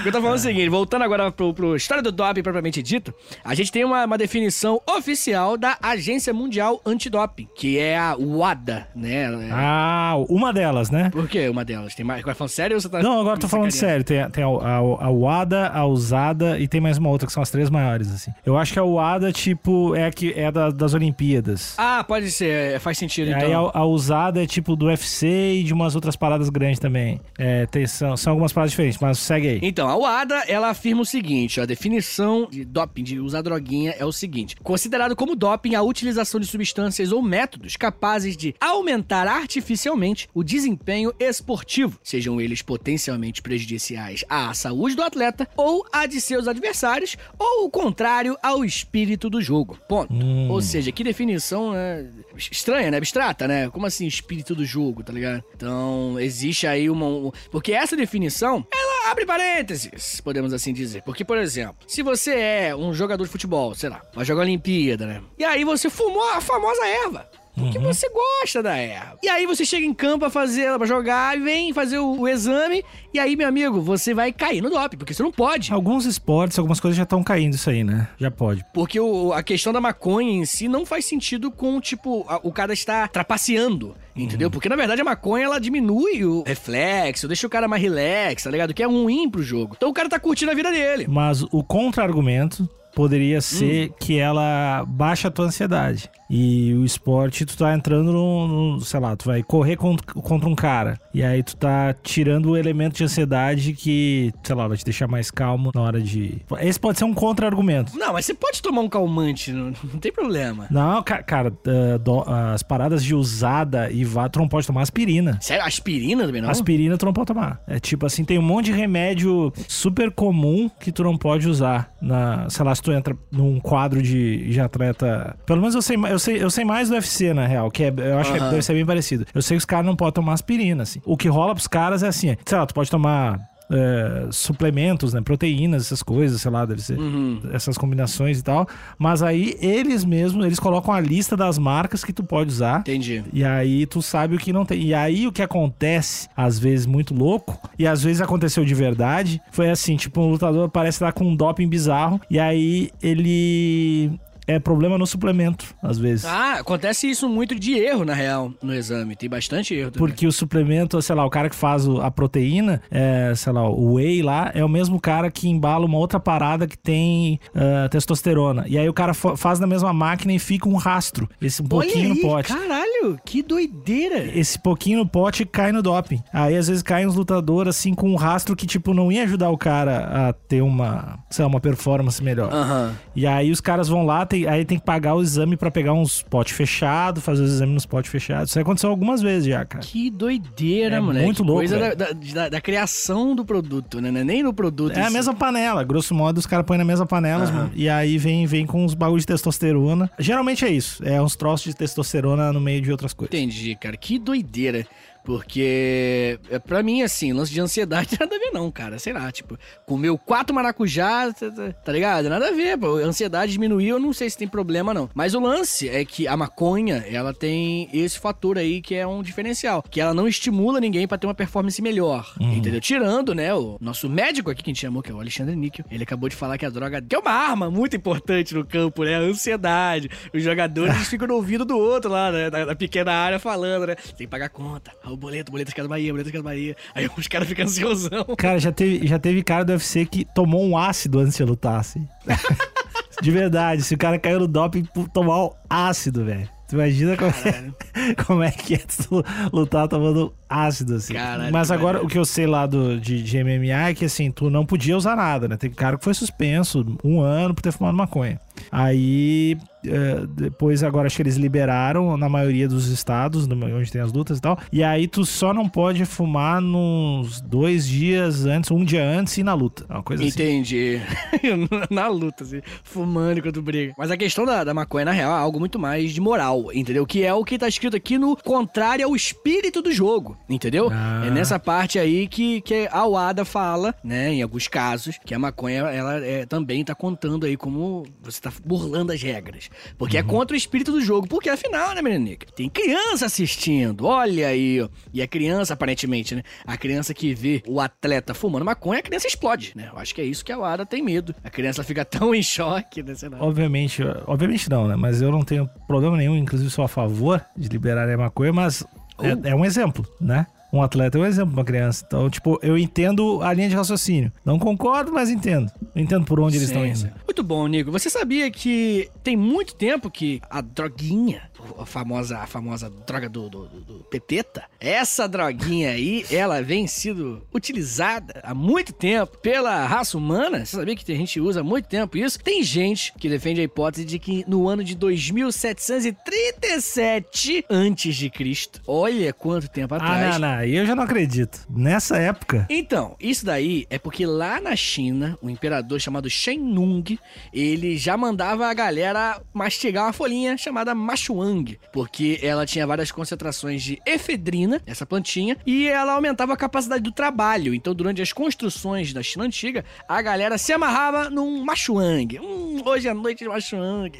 Eu 0.06 0.12
tô 0.12 0.20
falando 0.20 0.34
é 0.34 0.36
o 0.36 0.40
seguinte, 0.40 0.70
voltando 0.70 1.04
agora 1.04 1.32
pro, 1.32 1.54
pro 1.54 1.76
história 1.76 2.04
do 2.04 2.12
doping 2.12 2.44
propriamente 2.44 2.84
dito, 2.84 3.14
a 3.44 3.56
gente 3.56 3.72
tem 3.72 3.84
uma, 3.84 4.06
uma 4.06 4.18
definição 4.18 4.81
oficial 4.88 5.58
da 5.58 5.78
Agência 5.82 6.34
Mundial 6.34 6.82
Antidoping, 6.86 7.48
que 7.56 7.78
é 7.78 7.98
a 7.98 8.16
WADA, 8.18 8.88
né? 8.96 9.28
ah, 9.52 10.16
uma 10.30 10.52
delas, 10.54 10.90
né? 10.90 11.10
Por 11.12 11.28
quê 11.28 11.48
uma 11.50 11.64
delas? 11.66 11.96
Tem 11.96 12.06
mais? 12.06 12.24
Vai 12.24 12.34
falando 12.36 12.52
sério 12.52 12.76
ou 12.76 12.82
você 12.82 12.90
tá... 12.90 13.02
Não, 13.02 13.20
agora 13.20 13.40
tô 13.40 13.48
falando 13.48 13.72
sério. 13.72 14.04
Tem, 14.04 14.20
a- 14.22 14.30
tem 14.30 14.44
a, 14.44 14.48
a, 14.48 14.78
a 14.78 15.12
UADA, 15.12 15.68
a 15.74 15.86
USADA 15.86 16.60
e 16.60 16.68
tem 16.68 16.80
mais 16.82 16.98
uma 16.98 17.10
outra 17.10 17.28
que 17.28 17.34
são 17.34 17.42
as 17.44 17.50
três 17.50 17.70
maiores, 17.70 18.12
assim. 18.12 18.32
Eu 18.46 18.58
acho 18.58 18.74
que 18.74 18.80
a 18.80 18.84
UADA, 18.84 19.32
tipo, 19.32 19.96
é 19.96 20.06
a 20.06 20.12
que 20.12 20.34
é 20.34 20.52
da- 20.52 20.70
das 20.70 20.94
Olimpíadas. 20.94 21.76
Ah, 21.78 22.04
pode 22.04 22.32
ser, 22.32 22.76
é, 22.76 22.80
faz 22.80 22.98
sentido 22.98 23.28
E 23.30 23.32
então. 23.34 23.44
aí 23.48 23.54
a, 23.54 23.58
a 23.80 23.86
usada 23.86 24.44
é 24.44 24.48
tipo 24.48 24.76
do 24.76 24.86
UFC 24.88 25.28
e 25.60 25.64
de 25.64 25.74
umas 25.74 25.96
outras 25.96 26.16
paradas 26.16 26.50
grandes 26.50 26.80
também. 26.80 27.20
É, 27.38 27.66
tem- 27.66 27.88
são, 27.88 28.16
são 28.18 28.32
algumas 28.32 28.52
paradas 28.54 28.72
diferentes, 28.72 29.00
mas 29.00 29.20
segue 29.20 29.48
aí. 29.48 29.60
Então, 29.64 29.88
a 29.88 29.96
UADA, 29.98 30.44
ela 30.48 30.70
afirma 30.70 31.02
o 31.02 31.06
seguinte, 31.06 31.60
ó, 31.60 31.64
a 31.64 31.66
definição 31.66 32.48
de 32.50 32.64
doping, 32.66 33.04
de 33.04 33.20
usar 33.20 33.42
droguinha, 33.42 33.94
é 33.98 34.06
o 34.06 34.12
seguinte. 34.12 34.56
Considerado 34.64 35.16
como 35.16 35.36
doping 35.36 35.76
a 35.76 35.82
utilização 35.82 36.40
de 36.40 36.46
substâncias 36.46 37.12
ou 37.12 37.22
métodos 37.22 37.76
capazes 37.76 38.38
de 38.38 38.56
aumentar 38.60 39.28
artificialmente 39.28 40.30
o 40.34 40.44
desempenho 40.44 41.14
esportivo, 41.20 42.00
sejam 42.04 42.40
eles 42.40 42.62
potencialmente 42.62 43.42
prejudiciais 43.42 44.24
à 44.30 44.54
saúde 44.54 44.96
do 44.96 45.04
atleta 45.04 45.48
ou 45.58 45.86
à 45.92 46.06
de 46.06 46.22
seus 46.22 46.48
adversários, 46.48 47.18
ou 47.38 47.66
o 47.66 47.70
contrário 47.70 48.38
ao 48.42 48.64
espírito 48.64 49.30
do 49.30 49.42
jogo. 49.42 49.78
Ponto. 49.88 50.14
Hum. 50.14 50.50
Ou 50.50 50.62
seja, 50.62 50.92
que 50.92 51.04
definição 51.04 51.72
né, 51.72 52.08
estranha, 52.38 52.90
né? 52.92 52.98
Abstrata, 52.98 53.48
né? 53.48 53.70
Como 53.70 53.86
assim 53.86 54.06
espírito 54.08 54.54
do 54.56 54.66
jogo, 54.66 55.04
tá 55.04 55.12
ligado? 55.14 55.44
Então, 55.56 56.20
existe 56.20 56.66
aí 56.68 56.90
uma... 56.90 57.06
um- 57.06 57.32
Porque 57.52 57.72
essa 57.74 57.96
definição, 57.96 58.66
ela 58.74 59.12
abre 59.12 59.26
parênteses, 59.26 60.22
podemos 60.22 60.54
assim 60.54 60.74
dizer. 60.74 61.02
Porque, 61.04 61.24
por 61.26 61.38
exemplo, 61.38 61.76
se 61.88 62.02
você 62.04 62.34
é 62.34 62.76
um 62.76 62.94
jogador 62.94 63.24
de 63.24 63.30
futebol, 63.32 63.74
sei 63.76 63.90
lá, 63.90 64.02
vai 64.14 64.26
jogar 64.26 64.42
Olimpíada, 64.42 65.06
né? 65.06 65.22
E 65.38 65.44
aí 65.44 65.64
você 65.64 65.90
fumou 65.90 66.24
a 66.32 66.42
famosa 66.42 66.86
erva. 66.86 67.30
Porque 67.56 67.78
Uhum. 67.78 67.84
você 67.84 68.08
gosta 68.10 68.64
da 68.64 68.76
erva. 68.78 69.18
E 69.22 69.28
aí 69.28 69.46
você 69.46 69.66
chega 69.66 69.86
em 69.86 69.94
campo 69.94 70.20
pra 70.20 70.30
fazer 70.30 70.62
ela, 70.64 70.78
pra 70.78 70.88
jogar, 70.88 71.38
e 71.38 71.42
vem 71.42 71.74
fazer 71.74 72.00
o, 72.00 72.22
o 72.22 72.28
exame, 72.28 72.84
e 73.14 73.20
aí, 73.20 73.36
meu 73.36 73.48
amigo, 73.48 73.82
você 73.82 74.14
vai 74.14 74.32
cair 74.32 74.62
no 74.62 74.70
doping, 74.70 74.98
porque 74.98 75.14
você 75.14 75.22
não 75.22 75.32
pode. 75.32 75.72
Alguns 75.72 76.06
esportes, 76.06 76.58
algumas 76.58 76.80
coisas 76.80 76.96
já 76.98 77.04
estão 77.04 77.22
caindo 77.24 77.54
isso 77.56 77.70
aí, 77.70 77.84
né? 77.84 78.08
Já 78.18 78.32
pode. 78.32 78.64
Porque 78.74 79.00
o- 79.00 79.34
a 79.34 79.44
questão 79.44 79.74
da 79.74 79.82
maconha 79.82 80.32
em 80.32 80.46
si 80.46 80.68
não 80.68 80.86
faz 80.86 81.06
sentido 81.06 81.52
com, 81.52 81.80
tipo, 81.82 82.26
a- 82.28 82.40
o 82.42 82.52
cara 82.54 82.72
está 82.74 83.08
trapaceando, 83.08 83.96
entendeu? 84.16 84.50
Porque, 84.50 84.70
na 84.70 84.76
verdade, 84.78 85.02
a 85.02 85.06
maconha, 85.06 85.46
ela 85.46 85.60
diminui 85.60 86.24
o 86.26 86.44
reflexo, 86.48 87.28
deixa 87.28 87.46
o 87.46 87.50
cara 87.50 87.68
mais 87.68 87.82
relax, 87.82 88.44
tá 88.44 88.50
ligado? 88.50 88.74
Que 88.74 88.82
é 88.84 88.88
ruim 88.88 89.30
pro 89.30 89.44
jogo. 89.44 89.74
Então 89.76 89.90
o 89.90 89.94
cara 89.94 90.08
tá 90.10 90.20
curtindo 90.20 90.52
a 90.52 90.56
vida 90.56 90.72
dele. 90.72 91.06
Mas 91.10 91.42
o 91.44 91.64
contra-argumento 91.64 92.68
poderia 92.96 93.42
ser 93.42 93.92
que 94.00 94.18
ela 94.18 94.84
baixa 94.88 95.28
a 95.28 95.32
tua 95.32 95.46
ansiedade. 95.46 96.10
E 96.30 96.74
o 96.76 96.86
esporte, 96.86 97.46
tu 97.46 97.58
tá 97.58 97.74
entrando 97.74 98.12
no, 98.14 98.48
no- 98.76 98.82
sei 98.82 99.00
lá, 99.00 99.16
tu 99.16 99.26
vai 99.26 99.44
correr 99.44 99.76
contra, 99.76 100.06
contra 100.14 100.48
um 100.48 100.56
cara. 100.56 100.98
E 101.14 101.24
aí 101.24 101.44
tu 101.44 101.56
tá 101.58 101.94
tirando 102.02 102.52
o 102.52 102.58
elemento 102.58 102.96
de 102.98 103.04
ansiedade 103.04 103.74
que, 103.74 104.32
sei 104.44 104.56
lá, 104.56 104.68
vai 104.68 104.78
te 104.78 104.86
deixar 104.86 105.08
mais 105.08 105.30
calmo 105.30 105.72
na 105.76 105.82
hora 105.82 106.02
de. 106.02 106.42
Esse 106.62 106.80
pode 106.80 106.98
ser 106.98 107.04
um 107.06 107.14
contra-argumento. 107.14 107.98
Não, 107.98 108.14
mas 108.14 108.26
você 108.26 108.34
pode 108.34 108.62
tomar 108.62 108.82
um 108.82 108.90
calmante, 108.90 109.52
não, 109.52 109.74
não 109.84 110.00
tem 110.00 110.12
problema. 110.12 110.68
Não, 110.72 111.04
ca- 111.04 111.22
cara, 111.24 111.52
ah, 111.68 111.98
do- 111.98 112.24
as 112.54 112.64
paradas 112.64 113.04
de 113.04 113.14
usada 113.14 113.92
e 113.92 114.04
vá, 114.06 114.30
tu 114.30 114.40
não 114.40 114.48
pode 114.48 114.66
tomar 114.66 114.82
aspirina. 114.82 115.38
Sério, 115.42 115.66
aspirina 115.66 116.26
também 116.26 116.42
não? 116.42 116.50
Aspirina 116.50 116.98
tu 116.98 117.06
não 117.06 117.14
pode 117.14 117.28
tomar. 117.28 117.62
É 117.68 117.80
tipo 117.80 118.06
assim, 118.06 118.24
tem 118.24 118.38
um 118.40 118.42
monte 118.42 118.66
de 118.66 118.72
remédio 118.72 119.52
super 119.68 120.12
comum 120.12 120.70
que 120.80 120.92
tu 120.92 121.04
não 121.04 121.18
pode 121.18 121.48
usar. 121.48 121.92
Na, 122.02 122.50
sei 122.50 122.66
lá, 122.66 122.74
se 122.74 122.82
tu 122.82 122.92
entra 122.92 123.16
num 123.32 123.60
quadro 123.60 124.02
de, 124.02 124.50
de 124.50 124.60
atleta. 124.60 125.36
Pelo 125.46 125.60
menos 125.60 125.76
eu 125.76 125.82
sei, 125.82 125.98
eu 126.10 126.18
sei, 126.20 126.42
eu 126.44 126.50
sei 126.50 126.64
mais 126.66 126.90
do 126.90 126.96
UFC, 126.96 127.34
na 127.34 127.46
real, 127.46 127.70
que 127.70 127.84
é, 127.84 127.94
eu 127.96 128.18
acho 128.18 128.32
que 128.32 128.40
Aham. 128.40 128.50
deve 128.50 128.62
ser 128.62 128.74
bem 128.74 128.86
parecido. 128.86 129.26
Eu 129.36 129.42
sei 129.42 129.56
que 129.56 129.60
os 129.60 129.66
caras 129.66 129.86
não 129.86 129.96
podem 129.96 130.14
tomar 130.14 130.34
aspirina, 130.34 130.84
assim. 130.84 131.01
O 131.06 131.16
que 131.18 131.28
rola 131.28 131.54
pros 131.54 131.68
caras 131.68 132.04
é 132.04 132.08
assim, 132.08 132.36
sei 132.46 132.58
lá, 132.58 132.66
tu 132.66 132.74
pode 132.74 132.90
tomar. 132.90 133.40
é, 133.74 134.28
suplementos, 134.32 135.14
né? 135.14 135.22
Proteínas, 135.22 135.84
essas 135.86 136.04
coisas, 136.04 136.42
sei 136.42 136.52
lá, 136.52 136.66
deve 136.66 136.82
ser 136.82 137.00
Uhum. 137.00 137.40
essas 137.54 137.78
combinações 137.78 138.38
e 138.38 138.44
tal. 138.44 138.68
Mas 139.00 139.24
aí 139.24 139.56
eles 139.62 140.04
mesmos, 140.04 140.46
eles 140.46 140.60
colocam 140.60 140.94
a 140.94 141.00
lista 141.00 141.38
das 141.38 141.58
marcas 141.58 142.04
que 142.04 142.12
tu 142.12 142.22
pode 142.22 142.50
usar. 142.50 142.82
Entendi. 142.82 143.24
E 143.32 143.46
aí 143.46 143.86
tu 143.86 144.02
sabe 144.02 144.36
o 144.36 144.38
que 144.38 144.52
não 144.52 144.66
tem. 144.66 144.82
E 144.82 144.94
aí 144.94 145.26
o 145.26 145.32
que 145.32 145.42
acontece, 145.42 146.28
às 146.36 146.60
vezes 146.60 146.86
muito 146.86 147.14
louco, 147.14 147.58
e 147.80 147.88
às 147.88 148.04
vezes 148.04 148.22
aconteceu 148.22 148.66
de 148.66 148.74
verdade, 148.76 149.42
foi 149.54 149.70
assim, 149.70 149.96
tipo, 149.96 150.20
um 150.20 150.32
lutador 150.32 150.68
parece 150.70 150.98
estar 150.98 151.14
com 151.14 151.24
um 151.24 151.34
doping 151.34 151.70
bizarro, 151.70 152.20
e 152.30 152.38
aí 152.38 152.90
ele 153.02 154.12
é 154.48 154.60
problema 154.60 154.98
no 154.98 155.06
suplemento, 155.08 155.66
às 155.82 155.98
vezes. 155.98 156.26
Ah, 156.26 156.60
acontece 156.60 157.10
isso 157.10 157.28
muito 157.30 157.54
de 157.56 157.74
erro, 157.74 158.04
na 158.06 158.14
real, 158.14 158.52
no 158.62 158.74
exame. 158.74 159.16
Tem 159.16 159.30
bastante 159.30 159.74
erro 159.74 159.92
também. 159.92 160.08
Porque 160.08 160.28
o 160.28 160.32
suplemento, 160.32 161.02
sei 161.02 161.16
lá, 161.16 161.26
o 161.26 161.30
cara 161.30 161.50
que 161.50 161.56
faz 161.56 161.88
a 161.88 162.10
proteína, 162.12 162.82
é, 162.90 163.34
sei 163.36 163.54
lá, 163.54 163.70
o 163.70 163.94
whey 163.94 164.22
lá, 164.22 164.52
é 164.54 164.64
o 164.64 164.70
mesmo 164.70 165.00
cara 165.00 165.30
que 165.32 165.48
embala 165.48 165.86
uma 165.86 165.98
outra 165.98 166.20
parada 166.20 166.68
que 166.68 166.78
tem 166.78 167.40
ah, 167.56 167.88
testosterona. 167.90 168.66
E 168.68 168.78
aí 168.78 168.88
o 168.90 168.94
cara 168.94 169.14
fa- 169.14 169.38
faz 169.38 169.60
na 169.60 169.68
mesma 169.68 169.94
máquina 169.94 170.34
e 170.34 170.40
fica 170.40 170.68
um 170.68 170.76
rastro. 170.76 171.30
Esse 171.42 171.62
um 171.62 171.66
pouquinho 171.68 172.12
aí, 172.14 172.22
no 172.22 172.22
pote. 172.22 172.54
Caralho, 172.54 173.18
que 173.26 173.42
doideira. 173.42 174.26
esse 174.38 174.58
pouquinho 174.60 175.00
no 175.00 175.08
pote 175.08 175.46
cai 175.46 175.72
no 175.72 175.82
doping. 175.82 176.22
Aí 176.34 176.56
às 176.58 176.68
vezes 176.68 176.84
cai 176.84 177.06
uns 177.06 177.16
lutadores 177.16 177.76
assim 177.78 177.94
com 177.94 178.10
um 178.10 178.16
rastro 178.16 178.56
que 178.56 178.66
tipo 178.66 178.94
não 178.94 179.12
ia 179.12 179.24
ajudar 179.24 179.50
o 179.50 179.58
cara 179.58 180.30
a 180.30 180.34
ter 180.34 180.62
uma, 180.62 181.20
sei 181.30 181.44
lá, 181.44 181.50
uma 181.50 181.60
performance 181.60 182.24
melhor. 182.24 182.52
Aham. 182.52 182.94
E 183.16 183.26
aí 183.28 183.52
os 183.52 183.62
caras 183.62 183.88
vão 183.88 184.06
lá, 184.06 184.26
tem- 184.32 184.48
aí 184.48 184.66
tem 184.66 184.80
que 184.80 184.86
pagar 184.86 185.14
o 185.16 185.22
exame 185.22 185.56
pra 185.58 185.70
pegar 185.70 185.94
uns 185.94 186.22
potes 186.24 186.56
fechados, 186.56 187.24
fazer 187.24 187.44
os 187.44 187.52
exames 187.52 187.74
nos 187.76 187.86
potes 187.86 188.10
fechados. 188.10 188.50
Isso 188.50 188.60
aconteceu 188.60 188.90
algumas 188.90 189.22
vezes 189.22 189.48
já, 189.48 189.64
cara. 189.66 189.84
Que 189.84 190.10
doideira, 190.10 190.96
É 190.96 191.00
moleque. 191.00 191.26
muito 191.26 191.44
louco, 191.44 191.60
Coisa 191.60 191.78
da, 191.96 192.12
da, 192.14 192.50
da- 192.50 192.62
criação 192.62 193.36
do 193.36 193.44
produto, 193.46 194.00
né? 194.02 194.10
Não 194.12 194.22
é 194.22 194.24
Nem 194.24 194.42
no 194.44 194.54
produto. 194.54 194.96
É 194.98 195.02
em 195.02 195.06
a 195.06 195.10
mesma 195.10 195.34
panela, 195.34 195.84
grosso 195.84 196.16
modo, 196.16 196.38
os 196.38 196.46
caras 196.46 196.66
põem 196.66 196.78
na 196.78 196.86
mesma 196.86 197.06
panela 197.06 197.44
Aham. 197.44 197.72
e 197.76 197.90
aí 197.90 198.18
vem, 198.18 198.46
vem 198.46 198.66
com 198.66 198.86
uns 198.86 198.94
bagulhos 198.94 199.24
de 199.24 199.28
testosterona. 199.28 200.10
Geralmente 200.18 200.64
é 200.66 200.70
isso, 200.70 201.04
é 201.06 201.22
uns 201.22 201.36
troços 201.36 201.66
de 201.72 201.76
testosterona 201.76 202.54
no 202.54 202.62
meio 202.62 202.82
de 202.82 202.92
outras 202.92 203.14
coisas. 203.14 203.34
Entendi, 203.38 203.76
cara. 203.76 203.98
Que 203.98 204.18
doideira. 204.18 204.86
Porque, 205.24 206.40
é, 206.50 206.60
pra 206.60 206.82
mim, 206.84 207.02
assim, 207.02 207.34
lance 207.34 207.52
de 207.52 207.62
ansiedade 207.62 208.16
nada 208.20 208.36
a 208.36 208.40
ver, 208.40 208.52
não, 208.52 208.72
cara. 208.72 208.98
Sei 209.00 209.14
lá, 209.14 209.32
tipo, 209.32 209.58
comeu 209.86 210.18
quatro 210.18 210.54
maracujá, 210.56 211.32
tá, 211.34 211.52
tá- 211.52 211.72
tá 211.74 211.92
ligado? 211.92 212.30
Nada 212.30 212.50
a 212.50 212.52
ver, 212.52 212.78
pô. 212.78 212.98
A 212.98 213.02
ansiedade 213.02 213.52
diminuiu, 213.52 213.96
eu 213.96 214.00
não 214.00 214.14
sei 214.14 214.30
se 214.30 214.38
tem 214.38 214.48
problema, 214.48 214.94
não. 214.94 215.10
Mas 215.14 215.34
o 215.34 215.40
lance 215.40 215.88
é 215.90 216.04
que 216.06 216.28
a 216.28 216.36
maconha, 216.38 217.06
ela 217.10 217.34
tem 217.34 217.90
esse 217.94 218.20
fator 218.20 218.58
aí 218.58 218.82
que 218.82 218.96
é 218.96 219.06
um 219.06 219.22
diferencial. 219.22 219.84
Que 219.90 220.02
ela 220.02 220.14
não 220.14 220.28
estimula 220.28 220.80
ninguém 220.80 221.08
pra 221.08 221.18
ter 221.18 221.28
uma 221.28 221.34
performance 221.34 221.82
melhor. 221.82 222.34
Entendeu? 222.40 222.80
Tirando, 222.82 223.34
né, 223.36 223.54
o 223.54 223.78
nosso 223.80 224.10
médico 224.10 224.50
aqui 224.52 224.64
que 224.64 224.70
a 224.70 224.74
gente 224.74 224.82
chamou, 224.82 225.02
que 225.02 225.12
é 225.12 225.14
o 225.14 225.20
Alexandre 225.20 225.56
Níquel. 225.56 225.86
Ele 225.92 226.04
acabou 226.04 226.30
de 226.30 226.36
falar 226.36 226.58
que 226.58 226.66
a 226.66 226.70
droga 226.70 227.02
que 227.02 227.16
é 227.16 227.20
uma 227.20 227.32
arma 227.32 227.70
muito 227.72 227.96
importante 227.96 228.54
no 228.54 228.66
campo, 228.66 229.04
né? 229.04 229.16
A 229.16 229.20
ansiedade. 229.20 230.10
Os 230.34 230.44
jogadores 230.44 230.96
ficam 231.10 231.28
no 231.28 231.36
ouvido 231.36 231.66
do 231.66 231.78
outro 231.78 232.10
lá, 232.12 232.32
né? 232.32 232.50
Na, 232.50 232.66
na 232.68 232.76
pequena 232.76 233.12
área 233.12 233.40
falando, 233.40 233.88
né? 233.88 233.96
Tem 233.96 234.16
que 234.18 234.28
pagar 234.28 234.50
conta. 234.50 234.92
O 235.12 235.18
boleto, 235.18 235.52
boleto 235.52 235.70
de 235.70 235.76
cada 235.76 235.90
Bahia, 235.90 236.12
boleto 236.12 236.28
de 236.30 236.34
cada 236.34 236.44
Bahia. 236.44 236.76
Aí 236.96 237.10
os 237.16 237.28
caras 237.28 237.48
ficam 237.48 237.66
ansiosão. 237.66 238.26
Cara, 238.38 238.60
já 238.60 238.72
teve, 238.72 239.06
já 239.06 239.20
teve 239.20 239.44
cara 239.44 239.66
do 239.66 239.72
UFC 239.74 240.06
que 240.06 240.26
tomou 240.34 240.66
um 240.66 240.78
ácido 240.78 241.20
antes 241.20 241.36
de 241.36 241.44
lutar, 241.44 241.80
assim. 241.80 242.08
De 243.22 243.30
verdade, 243.30 243.84
se 243.84 243.94
o 243.94 243.98
cara 243.98 244.18
caiu 244.18 244.40
no 244.40 244.48
doping 244.48 244.84
por 244.84 245.08
tomar 245.08 245.46
um 245.46 245.50
ácido, 245.70 246.26
velho. 246.26 246.50
Tu 246.68 246.76
imagina 246.76 247.16
como, 247.16 247.32
Caralho. 247.32 247.76
como 248.26 248.42
é 248.42 248.50
que 248.50 248.76
é 248.76 248.78
tu 248.78 249.24
lutar 249.54 249.88
tomando 249.88 250.34
ácido, 250.50 250.96
assim. 250.96 251.14
Caralho, 251.14 251.52
Mas 251.52 251.70
agora, 251.70 252.00
maneiro. 252.00 252.08
o 252.08 252.10
que 252.10 252.18
eu 252.18 252.26
sei 252.26 252.48
lá 252.48 252.66
do, 252.66 253.00
de, 253.00 253.22
de 253.22 253.44
MMA 253.44 253.90
é 253.90 253.94
que, 253.94 254.06
assim, 254.06 254.32
tu 254.32 254.50
não 254.50 254.66
podia 254.66 254.98
usar 254.98 255.16
nada, 255.16 255.48
né? 255.48 255.58
Tem 255.58 255.70
cara 255.70 255.98
que 255.98 256.04
foi 256.04 256.14
suspenso 256.14 256.98
um 257.04 257.20
ano 257.22 257.54
por 257.54 257.62
ter 257.62 257.72
fumado 257.72 257.96
maconha. 257.96 258.40
Aí, 258.72 259.58
eh, 259.86 260.26
depois, 260.30 260.84
agora 260.84 261.08
acho 261.08 261.16
que 261.16 261.22
eles 261.22 261.36
liberaram 261.36 262.18
na 262.18 262.30
maioria 262.30 262.68
dos 262.68 262.88
estados, 262.88 263.48
onde 263.48 263.92
tem 263.92 264.02
as 264.02 264.12
lutas 264.12 264.38
e 264.38 264.42
tal. 264.42 264.58
E 264.72 264.84
aí, 264.84 265.08
tu 265.08 265.26
só 265.26 265.54
não 265.54 265.68
pode 265.68 266.04
fumar 266.06 266.62
nos 266.62 267.42
dois 267.42 267.88
dias 267.88 268.46
antes, 268.46 268.72
um 268.72 268.84
dia 268.84 269.04
antes 269.04 269.38
e 269.38 269.44
na 269.44 269.54
luta. 269.54 269.86
Uma 269.90 270.04
coisa 270.04 270.24
assim. 270.24 270.32
Entendi. 270.32 271.02
na 271.90 272.08
luta, 272.08 272.44
assim, 272.44 272.62
fumando 272.84 273.40
enquanto 273.40 273.62
briga. 273.62 273.94
Mas 273.98 274.12
a 274.12 274.18
questão 274.18 274.46
da, 274.46 274.64
da 274.64 274.74
maconha, 274.74 275.06
na 275.06 275.12
real, 275.12 275.32
é 275.32 275.40
algo 275.40 275.60
muito 275.60 275.80
mais 275.80 276.12
de 276.12 276.22
moral, 276.22 276.72
entendeu? 276.74 277.06
Que 277.06 277.24
é 277.24 277.34
o 277.34 277.44
que 277.44 277.58
tá 277.58 277.68
escrito 277.68 277.96
aqui 277.96 278.18
no 278.18 278.36
contrário 278.36 279.06
ao 279.06 279.16
espírito 279.16 279.82
do 279.82 279.92
jogo, 279.92 280.38
entendeu? 280.50 280.90
Ah. 280.92 281.24
É 281.26 281.32
nessa 281.32 281.60
parte 281.60 281.98
aí 281.98 282.28
que, 282.28 282.62
que 282.62 282.88
a 282.92 283.06
UADA 283.06 283.46
fala, 283.46 283.96
né, 284.04 284.34
em 284.34 284.42
alguns 284.42 284.68
casos, 284.68 285.20
que 285.26 285.34
a 285.34 285.40
maconha, 285.40 285.82
ela 285.82 286.24
é, 286.24 286.46
também 286.46 286.84
tá 286.84 286.94
contando 286.94 287.46
aí 287.46 287.58
como 287.58 288.06
você 288.22 288.42
tá 288.42 288.51
burlando 288.66 289.12
as 289.12 289.22
regras. 289.22 289.70
Porque 289.98 290.18
é 290.18 290.24
contra 290.24 290.54
o 290.54 290.58
espírito 290.58 290.92
do 290.92 291.02
jogo. 291.02 291.28
Porque 291.28 291.50
afinal, 291.50 291.94
né, 291.94 292.02
Menenica? 292.02 292.48
Tem 292.56 292.70
criança 292.70 293.26
assistindo, 293.26 294.06
olha 294.06 294.48
aí. 294.48 294.88
E 295.14 295.22
a 295.22 295.28
criança, 295.28 295.74
aparentemente, 295.74 296.36
né? 296.36 296.44
A 296.66 296.78
criança 296.78 297.14
que 297.14 297.34
vê 297.34 297.64
o 297.68 297.80
atleta 297.80 298.34
fumando 298.34 298.66
maconha, 298.66 299.00
a 299.00 299.04
criança 299.04 299.28
explode, 299.28 299.74
né? 299.76 299.90
Eu 299.92 300.00
acho 300.00 300.14
que 300.14 300.22
é 300.22 300.26
isso 300.26 300.44
que 300.44 300.52
a 300.52 300.58
UADA 300.58 300.86
tem 300.86 301.02
medo. 301.02 301.36
A 301.44 301.50
criança 301.50 301.84
fica 301.84 302.04
tão 302.06 302.34
em 302.34 302.44
choque, 302.44 303.04
né? 303.04 303.14
Obviamente, 303.40 304.04
obviamente 304.26 304.70
não, 304.70 304.88
né? 304.88 304.96
Mas 304.96 305.22
eu 305.22 305.32
não 305.32 305.44
tenho 305.44 305.70
problema 305.88 306.18
nenhum, 306.18 306.36
inclusive 306.36 306.70
sou 306.70 306.86
a 306.86 306.88
favor 306.88 307.44
de 307.56 307.68
liberar 307.70 308.10
a 308.10 308.18
maconha, 308.18 308.54
mas 308.54 308.84
é, 309.20 309.50
é 309.50 309.56
um 309.56 309.66
exemplo, 309.66 310.06
né? 310.20 310.46
Um 310.74 310.82
atleta 310.82 311.18
é 311.18 311.22
um 311.22 311.26
exemplo 311.26 311.52
pra 311.52 311.60
uma 311.60 311.66
criança. 311.66 312.06
Então, 312.08 312.30
tipo, 312.30 312.58
eu 312.62 312.78
entendo 312.78 313.42
a 313.42 313.52
linha 313.54 313.68
de 313.70 313.76
raciocínio. 313.76 314.32
Não 314.46 314.58
concordo, 314.58 315.12
mas 315.12 315.30
entendo. 315.30 315.70
Eu 315.94 316.02
entendo 316.02 316.24
por 316.26 316.40
onde 316.40 316.56
eles 316.58 316.70
estão 316.70 316.86
indo. 316.86 317.12
Muito 317.26 317.44
bom, 317.44 317.68
Nico. 317.68 317.92
Você 317.92 318.10
sabia 318.10 318.50
que 318.50 319.10
tem 319.24 319.36
muito 319.36 319.76
tempo 319.76 320.10
que 320.10 320.40
a 320.50 320.62
droguinha, 320.62 321.42
a 321.78 321.86
famosa, 321.86 322.38
a 322.40 322.48
famosa 322.48 322.90
droga 323.06 323.28
do, 323.28 323.50
do, 323.50 323.68
do- 323.68 324.02
Pepeta, 324.12 324.64
essa 324.80 325.28
droguinha 325.28 325.90
aí, 325.92 326.26
ela 326.32 326.62
vem 326.62 326.86
sendo 326.88 327.42
utilizada 327.54 328.40
há 328.44 328.54
muito 328.54 328.94
tempo 328.94 329.38
pela 329.40 329.86
raça 329.86 330.18
humana? 330.18 330.66
Você 330.66 330.76
sabia 330.78 330.96
que 330.96 331.04
tem 331.06 331.16
gente 331.18 331.40
usa 331.40 331.62
há 331.62 331.64
muito 331.64 331.88
tempo 331.88 332.18
isso? 332.18 332.40
Tem 332.40 332.62
gente 332.64 333.14
que 333.18 333.28
defende 333.30 333.62
a 333.62 333.64
hipótese 333.64 334.06
de 334.06 334.20
que 334.20 334.44
no 334.48 334.68
ano 334.70 334.84
de 334.84 334.96
2737 334.96 337.66
antes 337.70 338.16
de 338.16 338.30
Cristo, 338.30 338.82
olha 338.88 339.34
quanto 339.34 339.68
tempo 339.70 339.96
atrás, 339.96 340.36
Ah, 340.36 340.40
não, 340.40 340.58
não. 340.58 340.61
Aí 340.62 340.76
eu 340.76 340.86
já 340.86 340.96
não 340.96 341.02
acredito. 341.02 341.66
Nessa 341.68 342.20
época. 342.20 342.68
então, 342.70 343.16
isso 343.20 343.44
daí 343.44 343.88
é 343.90 343.98
porque 343.98 344.28
lá 344.28 344.62
na 344.62 344.76
China, 344.76 345.36
um 345.42 345.50
imperador 345.50 346.00
chamado 346.00 346.30
Shen 346.30 346.60
Nung, 346.60 347.04
ele 347.52 347.98
já 347.98 348.16
mandava 348.16 348.68
a 348.68 348.74
galera 348.74 349.42
mastigar 349.52 350.06
uma 350.06 350.14
folhinha 350.14 350.56
chamada 350.58 350.94
machuang, 350.94 351.80
porque 351.92 352.40
ela 352.44 352.64
tinha 352.64 352.86
várias 352.86 353.12
concentrações 353.12 353.82
de 353.82 354.00
efedrina, 354.06 354.80
essa 354.86 355.04
plantinha, 355.04 355.58
e 355.66 355.88
ela 355.88 356.14
aumentava 356.14 356.54
a 356.54 356.58
capacidade 356.58 357.02
do 357.02 357.12
trabalho. 357.12 357.74
Então, 357.74 357.96
durante 357.96 358.22
as 358.22 358.32
construções 358.32 359.12
da 359.12 359.24
China 359.24 359.46
antiga, 359.46 359.84
a 360.08 360.22
galera 360.22 360.60
se 360.60 360.72
amarrava 360.72 361.28
num 361.32 361.66
machuang, 361.66 362.40
um 362.40 362.88
hoje 362.88 363.08
é 363.08 363.14
noite 363.16 363.40
de 363.40 363.50
machuang. 363.50 364.12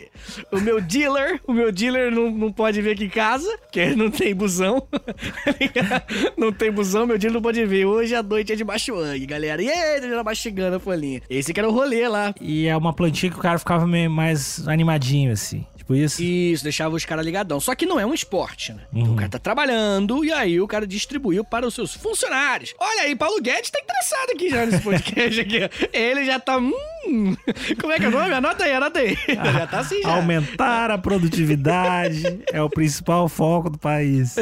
O 0.52 0.60
meu 0.60 0.82
dealer, 0.82 1.40
o 1.46 1.54
meu 1.54 1.72
dealer 1.72 2.12
não, 2.12 2.32
não 2.32 2.52
pode 2.52 2.82
vir 2.82 2.94
aqui 2.94 3.04
em 3.04 3.10
casa, 3.10 3.56
porque 3.60 3.96
não 3.96 4.10
tem 4.10 4.34
busão. 4.34 4.88
não 6.38 6.52
tem 6.52 6.72
busão, 6.72 7.06
meu 7.06 7.18
dealer 7.18 7.36
não 7.36 7.42
pode 7.42 7.66
vir. 7.66 7.86
Hoje 7.86 8.16
a 8.16 8.24
noite 8.24 8.54
é 8.54 8.56
de 8.56 8.64
machuang, 8.64 9.26
galera. 9.26 9.62
E 9.62 9.70
aí, 9.70 10.02
já 10.02 10.24
mastigando 10.24 10.76
a 10.78 10.80
folhinha. 10.80 11.22
Esse 11.30 11.54
que 11.54 11.60
era 11.60 11.70
o 11.70 11.74
rolê 11.74 12.08
lá. 12.08 12.34
E 12.40 12.68
é 12.68 12.76
uma 12.76 12.94
plantinha 12.94 13.32
que 13.32 13.38
o 13.38 13.42
cara 13.42 13.60
ficava 13.60 13.86
meio 13.88 14.10
mais 14.10 14.68
animadinho, 14.68 15.32
assim. 15.32 15.66
Tipo 15.92 15.96
isso. 15.96 16.24
Isso, 16.24 16.64
deixava 16.64 16.96
os 16.96 17.06
caras 17.06 17.26
ligadão. 17.26 17.60
Só 17.60 17.76
que 17.76 17.86
não 17.86 18.00
é 18.00 18.06
um 18.06 18.14
esporte, 18.14 18.74
né? 18.74 18.82
Então 18.94 19.14
o 19.14 19.16
cara 19.16 19.30
tá 19.30 19.40
trabalhando 19.40 20.24
e 20.24 20.32
aí 20.32 20.60
o 20.60 20.68
cara 20.68 20.88
distribuiu 20.88 21.44
para 21.44 21.68
os 21.68 21.74
seus 21.74 21.94
funcionários. 21.94 22.74
Olha 22.80 23.04
aí, 23.04 23.16
Paulo 23.16 23.42
Guedes 23.42 23.70
tá 23.70 23.80
interessado 23.80 24.32
aqui 24.32 24.50
já 24.50 24.66
nesse 24.66 24.82
podcast 24.82 25.40
aqui. 25.40 25.58
Ele 25.94 26.26
já 26.26 26.40
tá. 26.40 26.58
Hum, 26.58 27.36
como 27.80 27.94
é 27.94 28.00
que 28.00 28.06
é 28.06 28.08
o 28.08 28.12
nome? 28.12 28.34
Anota 28.34 28.64
aí, 28.64 28.74
anota 28.74 29.00
aí. 29.00 29.18
já 29.28 29.68
tá 29.68 29.80
assim 29.80 30.02
já. 30.02 30.16
Aumentar 30.16 30.92
a 30.92 30.98
produtividade 30.98 32.42
é 32.52 32.62
o 32.62 32.70
principal 32.70 33.28
foco 33.28 33.70
do 33.70 33.78
país. 33.78 34.36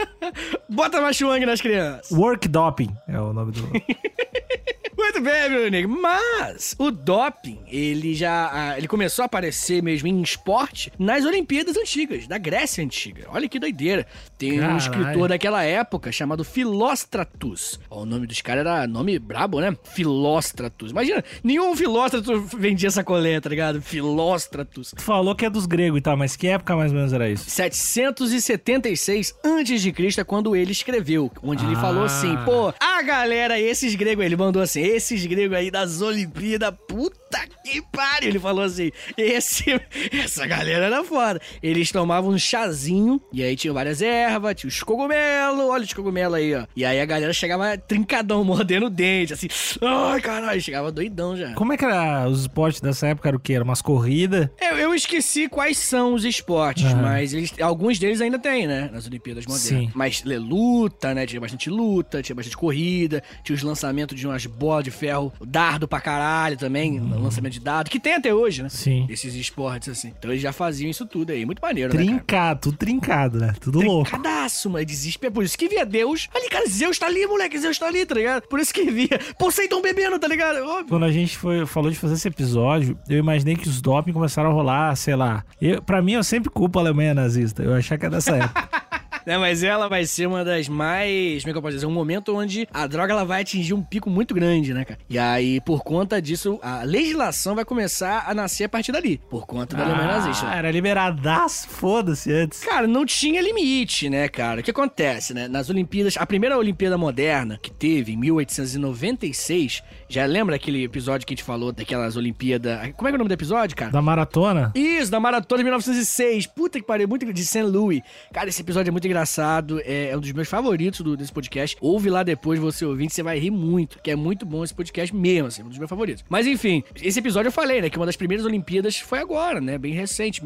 Bota 0.68 1.00
machuang 1.00 1.44
nas 1.44 1.60
crianças. 1.60 2.10
Work 2.10 2.48
doping 2.48 2.94
é 3.06 3.20
o 3.20 3.32
nome 3.32 3.52
do. 3.52 3.68
Muito 4.98 5.20
bem, 5.20 5.48
meu 5.48 5.66
amigo. 5.68 5.88
Mas 6.00 6.74
o 6.78 6.90
doping, 6.90 7.60
ele 7.68 8.14
já 8.14 8.50
ah, 8.52 8.76
ele 8.76 8.88
começou 8.88 9.22
a 9.22 9.26
aparecer 9.26 9.80
mesmo 9.82 10.08
em 10.08 10.20
esporte 10.20 10.92
nas 10.98 11.24
Olimpíadas 11.24 11.76
antigas, 11.76 12.26
da 12.26 12.36
Grécia 12.36 12.82
antiga. 12.84 13.26
Olha 13.28 13.48
que 13.48 13.60
doideira. 13.60 14.06
Tem 14.36 14.54
um 14.54 14.60
Caralho. 14.60 14.78
escritor 14.78 15.28
daquela 15.28 15.62
época 15.62 16.10
chamado 16.12 16.44
Filóstratus. 16.44 17.78
Ó, 17.88 18.02
o 18.02 18.04
nome 18.06 18.26
dos 18.26 18.40
caras 18.42 18.66
era 18.66 18.86
nome 18.86 19.18
brabo, 19.18 19.60
né? 19.60 19.76
Filóstratus. 19.84 20.90
Imagina, 20.90 21.24
nenhum 21.44 21.74
Filóstratus 21.76 22.52
vendia 22.58 22.88
essa 22.88 23.04
colher, 23.04 23.40
tá 23.40 23.48
ligado? 23.48 23.80
Filóstratus. 23.80 24.92
Tu 24.96 25.02
falou 25.02 25.34
que 25.34 25.44
é 25.46 25.50
dos 25.50 25.64
gregos 25.66 25.98
e 25.98 26.02
tal, 26.02 26.16
mas 26.16 26.34
que 26.36 26.48
época 26.48 26.74
mais 26.76 26.90
ou 26.90 26.98
menos 26.98 27.12
era 27.12 27.30
isso? 27.30 27.48
776 27.48 29.34
a.C. 29.44 30.20
é 30.20 30.24
quando 30.24 30.56
ele 30.56 30.72
escreveu, 30.72 31.30
onde 31.42 31.64
ele 31.64 31.76
Ah. 31.76 31.80
falou 31.80 32.04
assim, 32.04 32.36
pô, 32.44 32.72
a 32.80 33.02
galera, 33.02 33.60
esses 33.60 33.94
gregos, 33.94 34.24
ele 34.24 34.36
mandou 34.36 34.60
assim, 34.60 34.87
esses 34.88 35.24
gregos 35.26 35.56
aí 35.56 35.70
das 35.70 36.00
Olimpíadas, 36.00 36.74
puta 36.86 37.40
que 37.64 37.82
pariu, 37.92 38.30
ele 38.30 38.38
falou 38.38 38.64
assim, 38.64 38.90
esse, 39.16 39.64
essa 40.12 40.46
galera 40.46 40.86
era 40.86 41.04
foda. 41.04 41.40
Eles 41.62 41.92
tomavam 41.92 42.30
um 42.30 42.38
chazinho, 42.38 43.20
e 43.32 43.42
aí 43.42 43.54
tinha 43.56 43.72
várias 43.72 44.00
ervas, 44.00 44.54
tinha 44.54 44.68
os 44.68 44.82
cogumelos, 44.82 45.60
olha 45.60 45.84
os 45.84 45.92
cogumelos 45.92 46.34
aí, 46.34 46.54
ó. 46.54 46.64
E 46.74 46.84
aí 46.84 47.00
a 47.00 47.04
galera 47.04 47.32
chegava 47.32 47.76
trincadão, 47.76 48.42
mordendo 48.44 48.86
o 48.86 48.90
dente, 48.90 49.32
assim, 49.32 49.48
ai 49.82 50.20
caralho, 50.20 50.60
chegava 50.60 50.90
doidão 50.90 51.36
já. 51.36 51.52
Como 51.54 51.72
é 51.72 51.76
que 51.76 51.84
era 51.84 52.28
os 52.28 52.42
esportes 52.42 52.80
dessa 52.80 53.08
época? 53.08 53.28
Era 53.28 53.36
o 53.36 53.40
quê? 53.40 53.54
Era 53.54 53.64
umas 53.64 53.82
corridas? 53.82 54.48
Eu, 54.60 54.76
eu 54.78 54.94
esqueci 54.94 55.48
quais 55.48 55.76
são 55.78 56.14
os 56.14 56.24
esportes, 56.24 56.86
Aham. 56.86 57.02
mas 57.02 57.34
eles, 57.34 57.52
alguns 57.60 57.98
deles 57.98 58.20
ainda 58.20 58.38
tem, 58.38 58.66
né? 58.66 58.88
Nas 58.92 59.06
Olimpíadas 59.06 59.44
modernas. 59.44 59.68
Sim. 59.68 59.90
Mas 59.94 60.22
lê, 60.24 60.38
luta, 60.38 61.14
né? 61.14 61.26
Tinha 61.26 61.40
bastante 61.40 61.68
luta, 61.68 62.22
tinha 62.22 62.34
bastante 62.34 62.56
corrida, 62.56 63.22
tinha 63.44 63.54
os 63.54 63.62
lançamentos 63.62 64.18
de 64.18 64.26
umas 64.26 64.46
bolas 64.46 64.77
de 64.82 64.90
ferro, 64.90 65.32
dardo 65.44 65.86
pra 65.88 66.00
caralho 66.00 66.56
também, 66.56 66.98
lançamento 67.00 67.54
de 67.54 67.60
dardo, 67.60 67.90
que 67.90 68.00
tem 68.00 68.14
até 68.14 68.34
hoje, 68.34 68.62
né? 68.62 68.68
Sim. 68.68 69.06
Esses 69.08 69.34
esportes, 69.34 69.88
assim. 69.88 70.12
Então 70.18 70.30
eles 70.30 70.42
já 70.42 70.52
faziam 70.52 70.90
isso 70.90 71.06
tudo 71.06 71.30
aí. 71.30 71.44
Muito 71.44 71.60
maneiro, 71.60 71.94
né? 71.94 71.98
Cara? 71.98 72.06
Trincado, 72.06 72.60
tudo 72.60 72.76
trincado, 72.76 73.38
né? 73.38 73.54
Tudo 73.60 73.80
louco. 73.80 74.10
Trincadaço, 74.10 74.70
mas 74.70 74.86
desespero. 74.86 75.32
Por 75.32 75.44
isso 75.44 75.56
que 75.56 75.68
via 75.68 75.84
Deus. 75.84 76.28
Ali, 76.34 76.48
cara, 76.48 76.66
Zeus 76.68 76.98
tá 76.98 77.06
ali, 77.06 77.26
moleque. 77.26 77.58
Zeus 77.58 77.78
tá 77.78 77.86
ali, 77.86 78.04
tá 78.04 78.14
ligado? 78.14 78.42
Por 78.48 78.60
isso 78.60 78.72
que 78.72 78.90
via 78.90 79.18
Poseidon 79.38 79.80
bebendo, 79.80 80.18
tá 80.18 80.28
ligado? 80.28 80.58
Óbvio. 80.64 80.88
Quando 80.88 81.04
a 81.04 81.12
gente 81.12 81.36
foi, 81.36 81.66
falou 81.66 81.90
de 81.90 81.98
fazer 81.98 82.14
esse 82.14 82.28
episódio, 82.28 82.98
eu 83.08 83.18
imaginei 83.18 83.56
que 83.56 83.68
os 83.68 83.80
doping 83.80 84.12
começaram 84.12 84.50
a 84.50 84.52
rolar, 84.52 84.94
sei 84.96 85.16
lá. 85.16 85.44
Eu, 85.60 85.82
pra 85.82 86.02
mim, 86.02 86.12
eu 86.12 86.24
sempre 86.24 86.50
culpo 86.50 86.78
a 86.78 86.82
Alemanha 86.82 87.14
nazista. 87.14 87.62
Eu 87.62 87.74
achava 87.74 87.98
que 87.98 88.06
era 88.06 88.14
dessa 88.14 88.36
época. 88.36 88.68
né? 89.28 89.36
Mas 89.36 89.62
ela 89.62 89.88
vai 89.88 90.06
ser 90.06 90.26
uma 90.26 90.42
das 90.42 90.68
mais. 90.68 91.42
Como 91.42 91.50
é 91.50 91.52
que 91.52 91.58
eu 91.58 91.62
posso 91.62 91.74
dizer? 91.74 91.86
Um 91.86 91.90
momento 91.90 92.34
onde 92.34 92.66
a 92.72 92.86
droga 92.86 93.12
ela 93.12 93.24
vai 93.24 93.42
atingir 93.42 93.74
um 93.74 93.82
pico 93.82 94.08
muito 94.08 94.34
grande, 94.34 94.72
né, 94.72 94.86
cara? 94.86 94.98
E 95.08 95.18
aí, 95.18 95.60
por 95.60 95.84
conta 95.84 96.20
disso, 96.20 96.58
a 96.62 96.82
legislação 96.82 97.54
vai 97.54 97.64
começar 97.64 98.24
a 98.26 98.34
nascer 98.34 98.64
a 98.64 98.68
partir 98.70 98.90
dali. 98.90 99.20
Por 99.28 99.46
conta 99.46 99.76
da 99.76 99.84
Alemanha 99.84 100.08
nazista. 100.08 100.48
ah, 100.48 100.56
era 100.56 100.70
liberadaço, 100.70 101.68
foda-se 101.68 102.32
antes. 102.32 102.60
Cara, 102.60 102.86
não 102.86 103.04
tinha 103.04 103.42
limite, 103.42 104.08
né, 104.08 104.28
cara? 104.28 104.60
O 104.60 104.64
que 104.64 104.70
acontece, 104.70 105.34
né? 105.34 105.46
Nas 105.46 105.68
Olimpíadas, 105.68 106.16
a 106.16 106.24
primeira 106.24 106.56
Olimpíada 106.56 106.96
moderna 106.96 107.58
que 107.60 107.70
teve 107.70 108.12
em 108.12 108.16
1896, 108.16 109.82
já 110.08 110.24
lembra 110.26 110.56
aquele 110.56 110.84
episódio 110.84 111.26
que 111.26 111.32
a 111.32 111.36
gente 111.36 111.44
falou 111.44 111.72
daquelas 111.72 112.16
Olimpíadas. 112.16 112.92
Como 112.96 113.08
é 113.08 113.10
que 113.10 113.14
é 113.14 113.16
o 113.16 113.18
nome 113.18 113.28
do 113.28 113.34
episódio, 113.34 113.76
cara? 113.76 113.90
Da 113.90 114.00
maratona? 114.02 114.72
Isso, 114.74 115.10
da 115.10 115.20
maratona 115.20 115.58
de 115.58 115.64
1906. 115.64 116.46
Puta 116.46 116.78
que 116.80 116.86
pariu, 116.86 117.06
muito 117.08 117.30
de 117.32 117.44
St. 117.44 117.62
Louis. 117.62 118.00
Cara, 118.32 118.48
esse 118.48 118.60
episódio 118.62 118.90
é 118.90 118.92
muito 118.92 119.06
engraçado, 119.06 119.80
é, 119.84 120.10
é 120.10 120.16
um 120.16 120.20
dos 120.20 120.32
meus 120.32 120.48
favoritos 120.48 121.00
do- 121.00 121.16
desse 121.16 121.32
podcast. 121.32 121.76
Ouve 121.80 122.08
lá 122.10 122.22
depois, 122.22 122.58
você 122.58 122.84
ouvinte, 122.84 123.12
você 123.14 123.22
vai 123.22 123.38
rir 123.38 123.50
muito, 123.50 123.98
que 124.02 124.10
é 124.10 124.16
muito 124.16 124.46
bom 124.46 124.64
esse 124.64 124.74
podcast 124.74 125.14
mesmo, 125.14 125.48
assim, 125.48 125.62
um 125.62 125.68
dos 125.68 125.78
meus 125.78 125.90
favoritos. 125.90 126.24
Mas 126.28 126.46
enfim, 126.46 126.82
esse 127.02 127.18
episódio 127.18 127.48
eu 127.48 127.52
falei, 127.52 127.82
né, 127.82 127.90
que 127.90 127.96
uma 127.98 128.06
das 128.06 128.16
primeiras 128.16 128.46
Olimpíadas 128.46 128.96
foi 128.98 129.18
agora, 129.18 129.60
né, 129.60 129.76
bem 129.78 129.92
recente, 129.92 130.42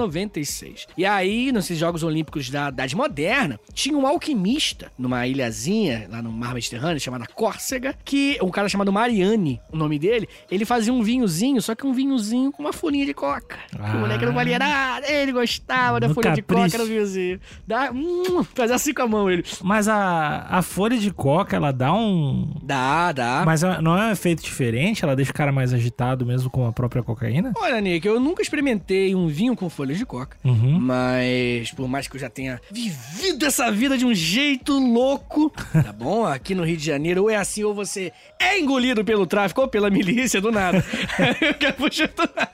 1896. 0.00 0.86
E 0.96 1.04
aí, 1.04 1.52
nesses 1.52 1.78
Jogos 1.78 2.02
Olímpicos 2.02 2.50
da 2.50 2.68
Idade 2.68 2.96
Moderna, 2.96 3.58
tinha 3.72 3.96
um 3.96 4.06
alquimista 4.06 4.90
numa 4.98 5.26
ilhazinha 5.26 6.06
lá 6.10 6.20
no 6.22 6.30
Mar 6.32 6.54
Mediterrâneo, 6.54 7.00
chamada 7.00 7.26
Córcega, 7.26 7.94
que 8.04 8.38
um 8.42 8.50
cara 8.50 8.68
chamado 8.68 8.92
Mariani, 8.96 9.60
o 9.70 9.76
nome 9.76 9.98
dele, 9.98 10.26
ele 10.50 10.64
fazia 10.64 10.90
um 10.90 11.02
vinhozinho, 11.02 11.60
só 11.60 11.74
que 11.74 11.86
um 11.86 11.92
vinhozinho 11.92 12.50
com 12.50 12.62
uma 12.62 12.72
folhinha 12.72 13.04
de 13.04 13.12
coca. 13.12 13.58
Ah. 13.78 13.94
O 13.94 13.98
moleque 13.98 14.24
não 14.24 14.32
valia 14.32 14.58
nada, 14.58 15.06
ele 15.06 15.32
gostava 15.32 16.00
da 16.00 16.08
folha 16.08 16.32
de 16.32 16.40
capricho. 16.40 16.70
coca 16.70 16.78
no 16.78 16.86
vinhozinho. 16.86 17.38
Dá, 17.66 17.92
hum, 17.92 18.42
fazia 18.54 18.74
assim 18.74 18.94
com 18.94 19.02
a 19.02 19.06
mão 19.06 19.30
ele. 19.30 19.44
Mas 19.62 19.86
a, 19.86 20.46
a 20.48 20.62
folha 20.62 20.96
de 20.96 21.12
coca, 21.12 21.54
ela 21.54 21.72
dá 21.72 21.92
um. 21.92 22.54
Dá, 22.62 23.12
dá. 23.12 23.42
Mas 23.44 23.60
não 23.60 23.98
é 23.98 24.08
um 24.08 24.12
efeito 24.12 24.42
diferente? 24.42 25.04
Ela 25.04 25.14
deixa 25.14 25.30
o 25.30 25.34
cara 25.34 25.52
mais 25.52 25.74
agitado 25.74 26.24
mesmo 26.24 26.48
com 26.48 26.66
a 26.66 26.72
própria 26.72 27.02
cocaína? 27.02 27.52
Olha, 27.54 27.78
Nick, 27.82 28.06
eu 28.06 28.18
nunca 28.18 28.40
experimentei 28.40 29.14
um 29.14 29.28
vinho 29.28 29.54
com 29.54 29.68
folhas 29.68 29.98
de 29.98 30.06
coca. 30.06 30.38
Uhum. 30.42 30.80
Mas, 30.80 31.70
por 31.72 31.86
mais 31.86 32.08
que 32.08 32.16
eu 32.16 32.20
já 32.20 32.30
tenha 32.30 32.58
vivido 32.70 33.44
essa 33.44 33.70
vida 33.70 33.98
de 33.98 34.06
um 34.06 34.14
jeito 34.14 34.72
louco, 34.78 35.52
tá 35.84 35.92
bom? 35.92 36.24
Aqui 36.24 36.54
no 36.54 36.64
Rio 36.64 36.78
de 36.78 36.84
Janeiro, 36.86 37.24
ou 37.24 37.30
é 37.30 37.36
assim, 37.36 37.62
ou 37.62 37.74
você 37.74 38.10
é 38.40 38.58
engolido 38.58 38.85
pelo 39.04 39.26
tráfico 39.26 39.60
ou 39.62 39.68
pela 39.68 39.90
milícia 39.90 40.40
do 40.40 40.50
nada. 40.52 40.84
eu 41.40 41.54
quero 41.54 41.74
puxar 41.74 42.08
do 42.08 42.22
nada. 42.34 42.50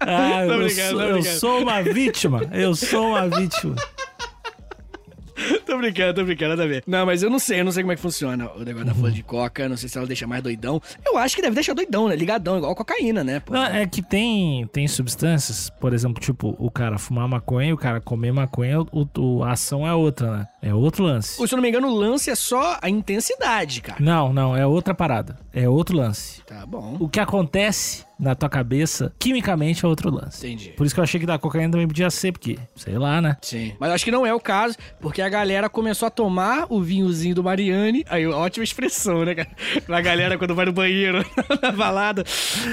Ah, 0.00 0.44
Tô 0.46 0.52
eu, 0.52 0.64
brincando, 0.64 0.90
sou, 0.90 0.98
tô 0.98 1.04
eu 1.16 1.22
sou 1.22 1.62
uma 1.62 1.82
vítima. 1.82 2.40
Eu 2.52 2.74
sou 2.74 3.08
uma 3.08 3.28
vítima. 3.28 3.74
tô 5.66 5.76
brincando, 5.78 6.14
tô 6.14 6.24
brincando, 6.24 6.50
nada 6.50 6.62
a 6.64 6.66
ver. 6.66 6.84
Não, 6.86 7.04
mas 7.04 7.22
eu 7.22 7.28
não 7.28 7.38
sei, 7.40 7.60
eu 7.60 7.64
não 7.64 7.72
sei 7.72 7.82
como 7.82 7.92
é 7.92 7.96
que 7.96 8.02
funciona 8.02 8.50
o 8.52 8.60
negócio 8.60 8.78
Uhum. 8.80 8.84
da 8.84 8.94
folha 8.94 9.12
de 9.12 9.22
coca. 9.22 9.68
Não 9.68 9.76
sei 9.76 9.88
se 9.88 9.98
ela 9.98 10.06
deixa 10.06 10.26
mais 10.26 10.42
doidão. 10.42 10.80
Eu 11.04 11.18
acho 11.18 11.34
que 11.34 11.42
deve 11.42 11.54
deixar 11.54 11.74
doidão, 11.74 12.08
né? 12.08 12.14
Ligadão, 12.16 12.56
igual 12.58 12.74
cocaína, 12.74 13.24
né? 13.24 13.42
Não, 13.50 13.64
é 13.64 13.86
que 13.86 14.00
tem, 14.00 14.66
tem 14.68 14.86
substâncias, 14.86 15.70
por 15.80 15.92
exemplo, 15.92 16.22
tipo, 16.22 16.54
o 16.58 16.70
cara 16.70 16.98
fumar 16.98 17.26
maconha 17.28 17.70
e 17.70 17.72
o 17.72 17.76
cara 17.76 18.00
comer 18.00 18.32
maconha, 18.32 18.80
o, 18.80 19.08
o- 19.18 19.42
a 19.42 19.52
ação 19.52 19.86
é 19.86 19.92
outra, 19.92 20.30
né? 20.38 20.48
É 20.64 20.72
outro 20.72 21.04
lance. 21.04 21.38
Ou, 21.38 21.46
Se 21.46 21.52
eu 21.52 21.58
não 21.58 21.62
me 21.62 21.68
engano, 21.68 21.88
o 21.88 21.94
lance 21.94 22.30
é 22.30 22.34
só 22.34 22.78
a 22.80 22.88
intensidade, 22.88 23.82
cara. 23.82 24.02
Não, 24.02 24.32
não, 24.32 24.56
é 24.56 24.66
outra 24.66 24.94
parada. 24.94 25.38
É 25.52 25.68
outro 25.68 25.94
lance. 25.94 26.40
Tá 26.46 26.64
bom. 26.64 26.96
O 26.98 27.06
que 27.06 27.20
acontece 27.20 28.06
na 28.18 28.34
tua 28.34 28.48
cabeça, 28.48 29.12
quimicamente, 29.18 29.84
é 29.84 29.88
outro 29.88 30.10
lance. 30.10 30.46
Entendi. 30.46 30.70
Por 30.70 30.86
isso 30.86 30.94
que 30.94 31.00
eu 31.00 31.04
achei 31.04 31.20
que 31.20 31.26
da 31.26 31.38
cocaína 31.38 31.72
também 31.72 31.86
podia 31.86 32.08
ser, 32.10 32.32
porque, 32.32 32.58
sei 32.76 32.96
lá, 32.96 33.20
né? 33.20 33.36
Sim. 33.42 33.74
Mas 33.78 33.90
acho 33.90 34.04
que 34.04 34.10
não 34.10 34.24
é 34.24 34.32
o 34.32 34.40
caso, 34.40 34.76
porque 35.00 35.20
a 35.20 35.28
galera 35.28 35.68
começou 35.68 36.06
a 36.06 36.10
tomar 36.10 36.66
o 36.70 36.80
vinhozinho 36.80 37.34
do 37.34 37.42
Mariani. 37.42 38.04
Aí, 38.08 38.26
ótima 38.26 38.64
expressão, 38.64 39.24
né, 39.24 39.34
cara? 39.34 39.50
A 39.88 40.00
galera 40.00 40.38
quando 40.38 40.54
vai 40.54 40.64
no 40.64 40.72
banheiro, 40.72 41.24
na 41.60 41.72
balada. 41.72 42.24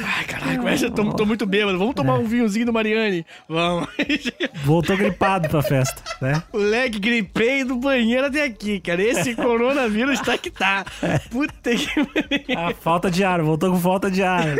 Ai, 0.06 0.23
caralho, 0.25 0.69
eu 0.82 0.91
tô, 0.91 1.13
tô 1.13 1.25
muito 1.25 1.45
bêbado. 1.45 1.77
Vamos 1.77 1.95
tomar 1.95 2.17
um 2.17 2.25
vinhozinho 2.25 2.67
do 2.67 2.73
Mariani? 2.73 3.25
Vamos. 3.49 3.89
Voltou 4.63 4.95
gripado 4.95 5.49
pra 5.49 5.62
festa, 5.62 6.04
né? 6.21 6.41
Moleque, 6.54 6.99
gripei 6.99 7.63
do 7.63 7.81
banheiro 7.82 8.28
até 8.28 8.44
aqui, 8.46 8.80
cara. 8.80 9.02
Esse 9.02 9.34
coronavírus 9.36 10.20
tá 10.22 10.38
que 10.38 10.50
tá. 10.50 10.86
Puta 11.30 11.72
que. 11.72 12.54
A 12.56 12.74
falta 12.74 13.12
de 13.12 13.24
ar, 13.24 13.41
voltou 13.41 13.72
com 13.72 13.80
falta 13.80 14.10
de 14.10 14.24
ar. 14.24 14.56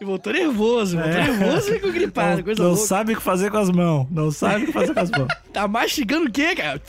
E 0.00 0.04
Voltou 0.04 0.32
nervoso, 0.32 0.96
voltou 0.96 1.12
nervoso 1.12 1.70
e 1.70 1.74
ficou 1.74 1.92
gripado. 1.92 2.36
não 2.38 2.42
coisa 2.44 2.62
não 2.62 2.70
louca. 2.70 2.86
sabe 2.86 3.12
o 3.12 3.16
que 3.16 3.22
fazer 3.22 3.50
com 3.50 3.58
as 3.58 3.68
mãos. 3.70 4.06
Não 4.10 4.30
sabe 4.30 4.64
o 4.64 4.66
que 4.68 4.72
fazer 4.72 4.94
com 4.94 5.00
as 5.00 5.10
mãos. 5.10 5.28
Tá 5.50 5.66
mastigando 5.66 6.28
o 6.28 6.30
quê, 6.30 6.54
cara? 6.54 6.80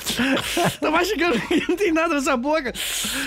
tá 0.80 0.91
mastigando 0.91 1.36
o 1.36 1.41
quê? 1.50 1.63
Não 1.67 1.76
tem 1.76 1.91
nada 1.91 2.13
nessa 2.13 2.38
boca. 2.38 2.71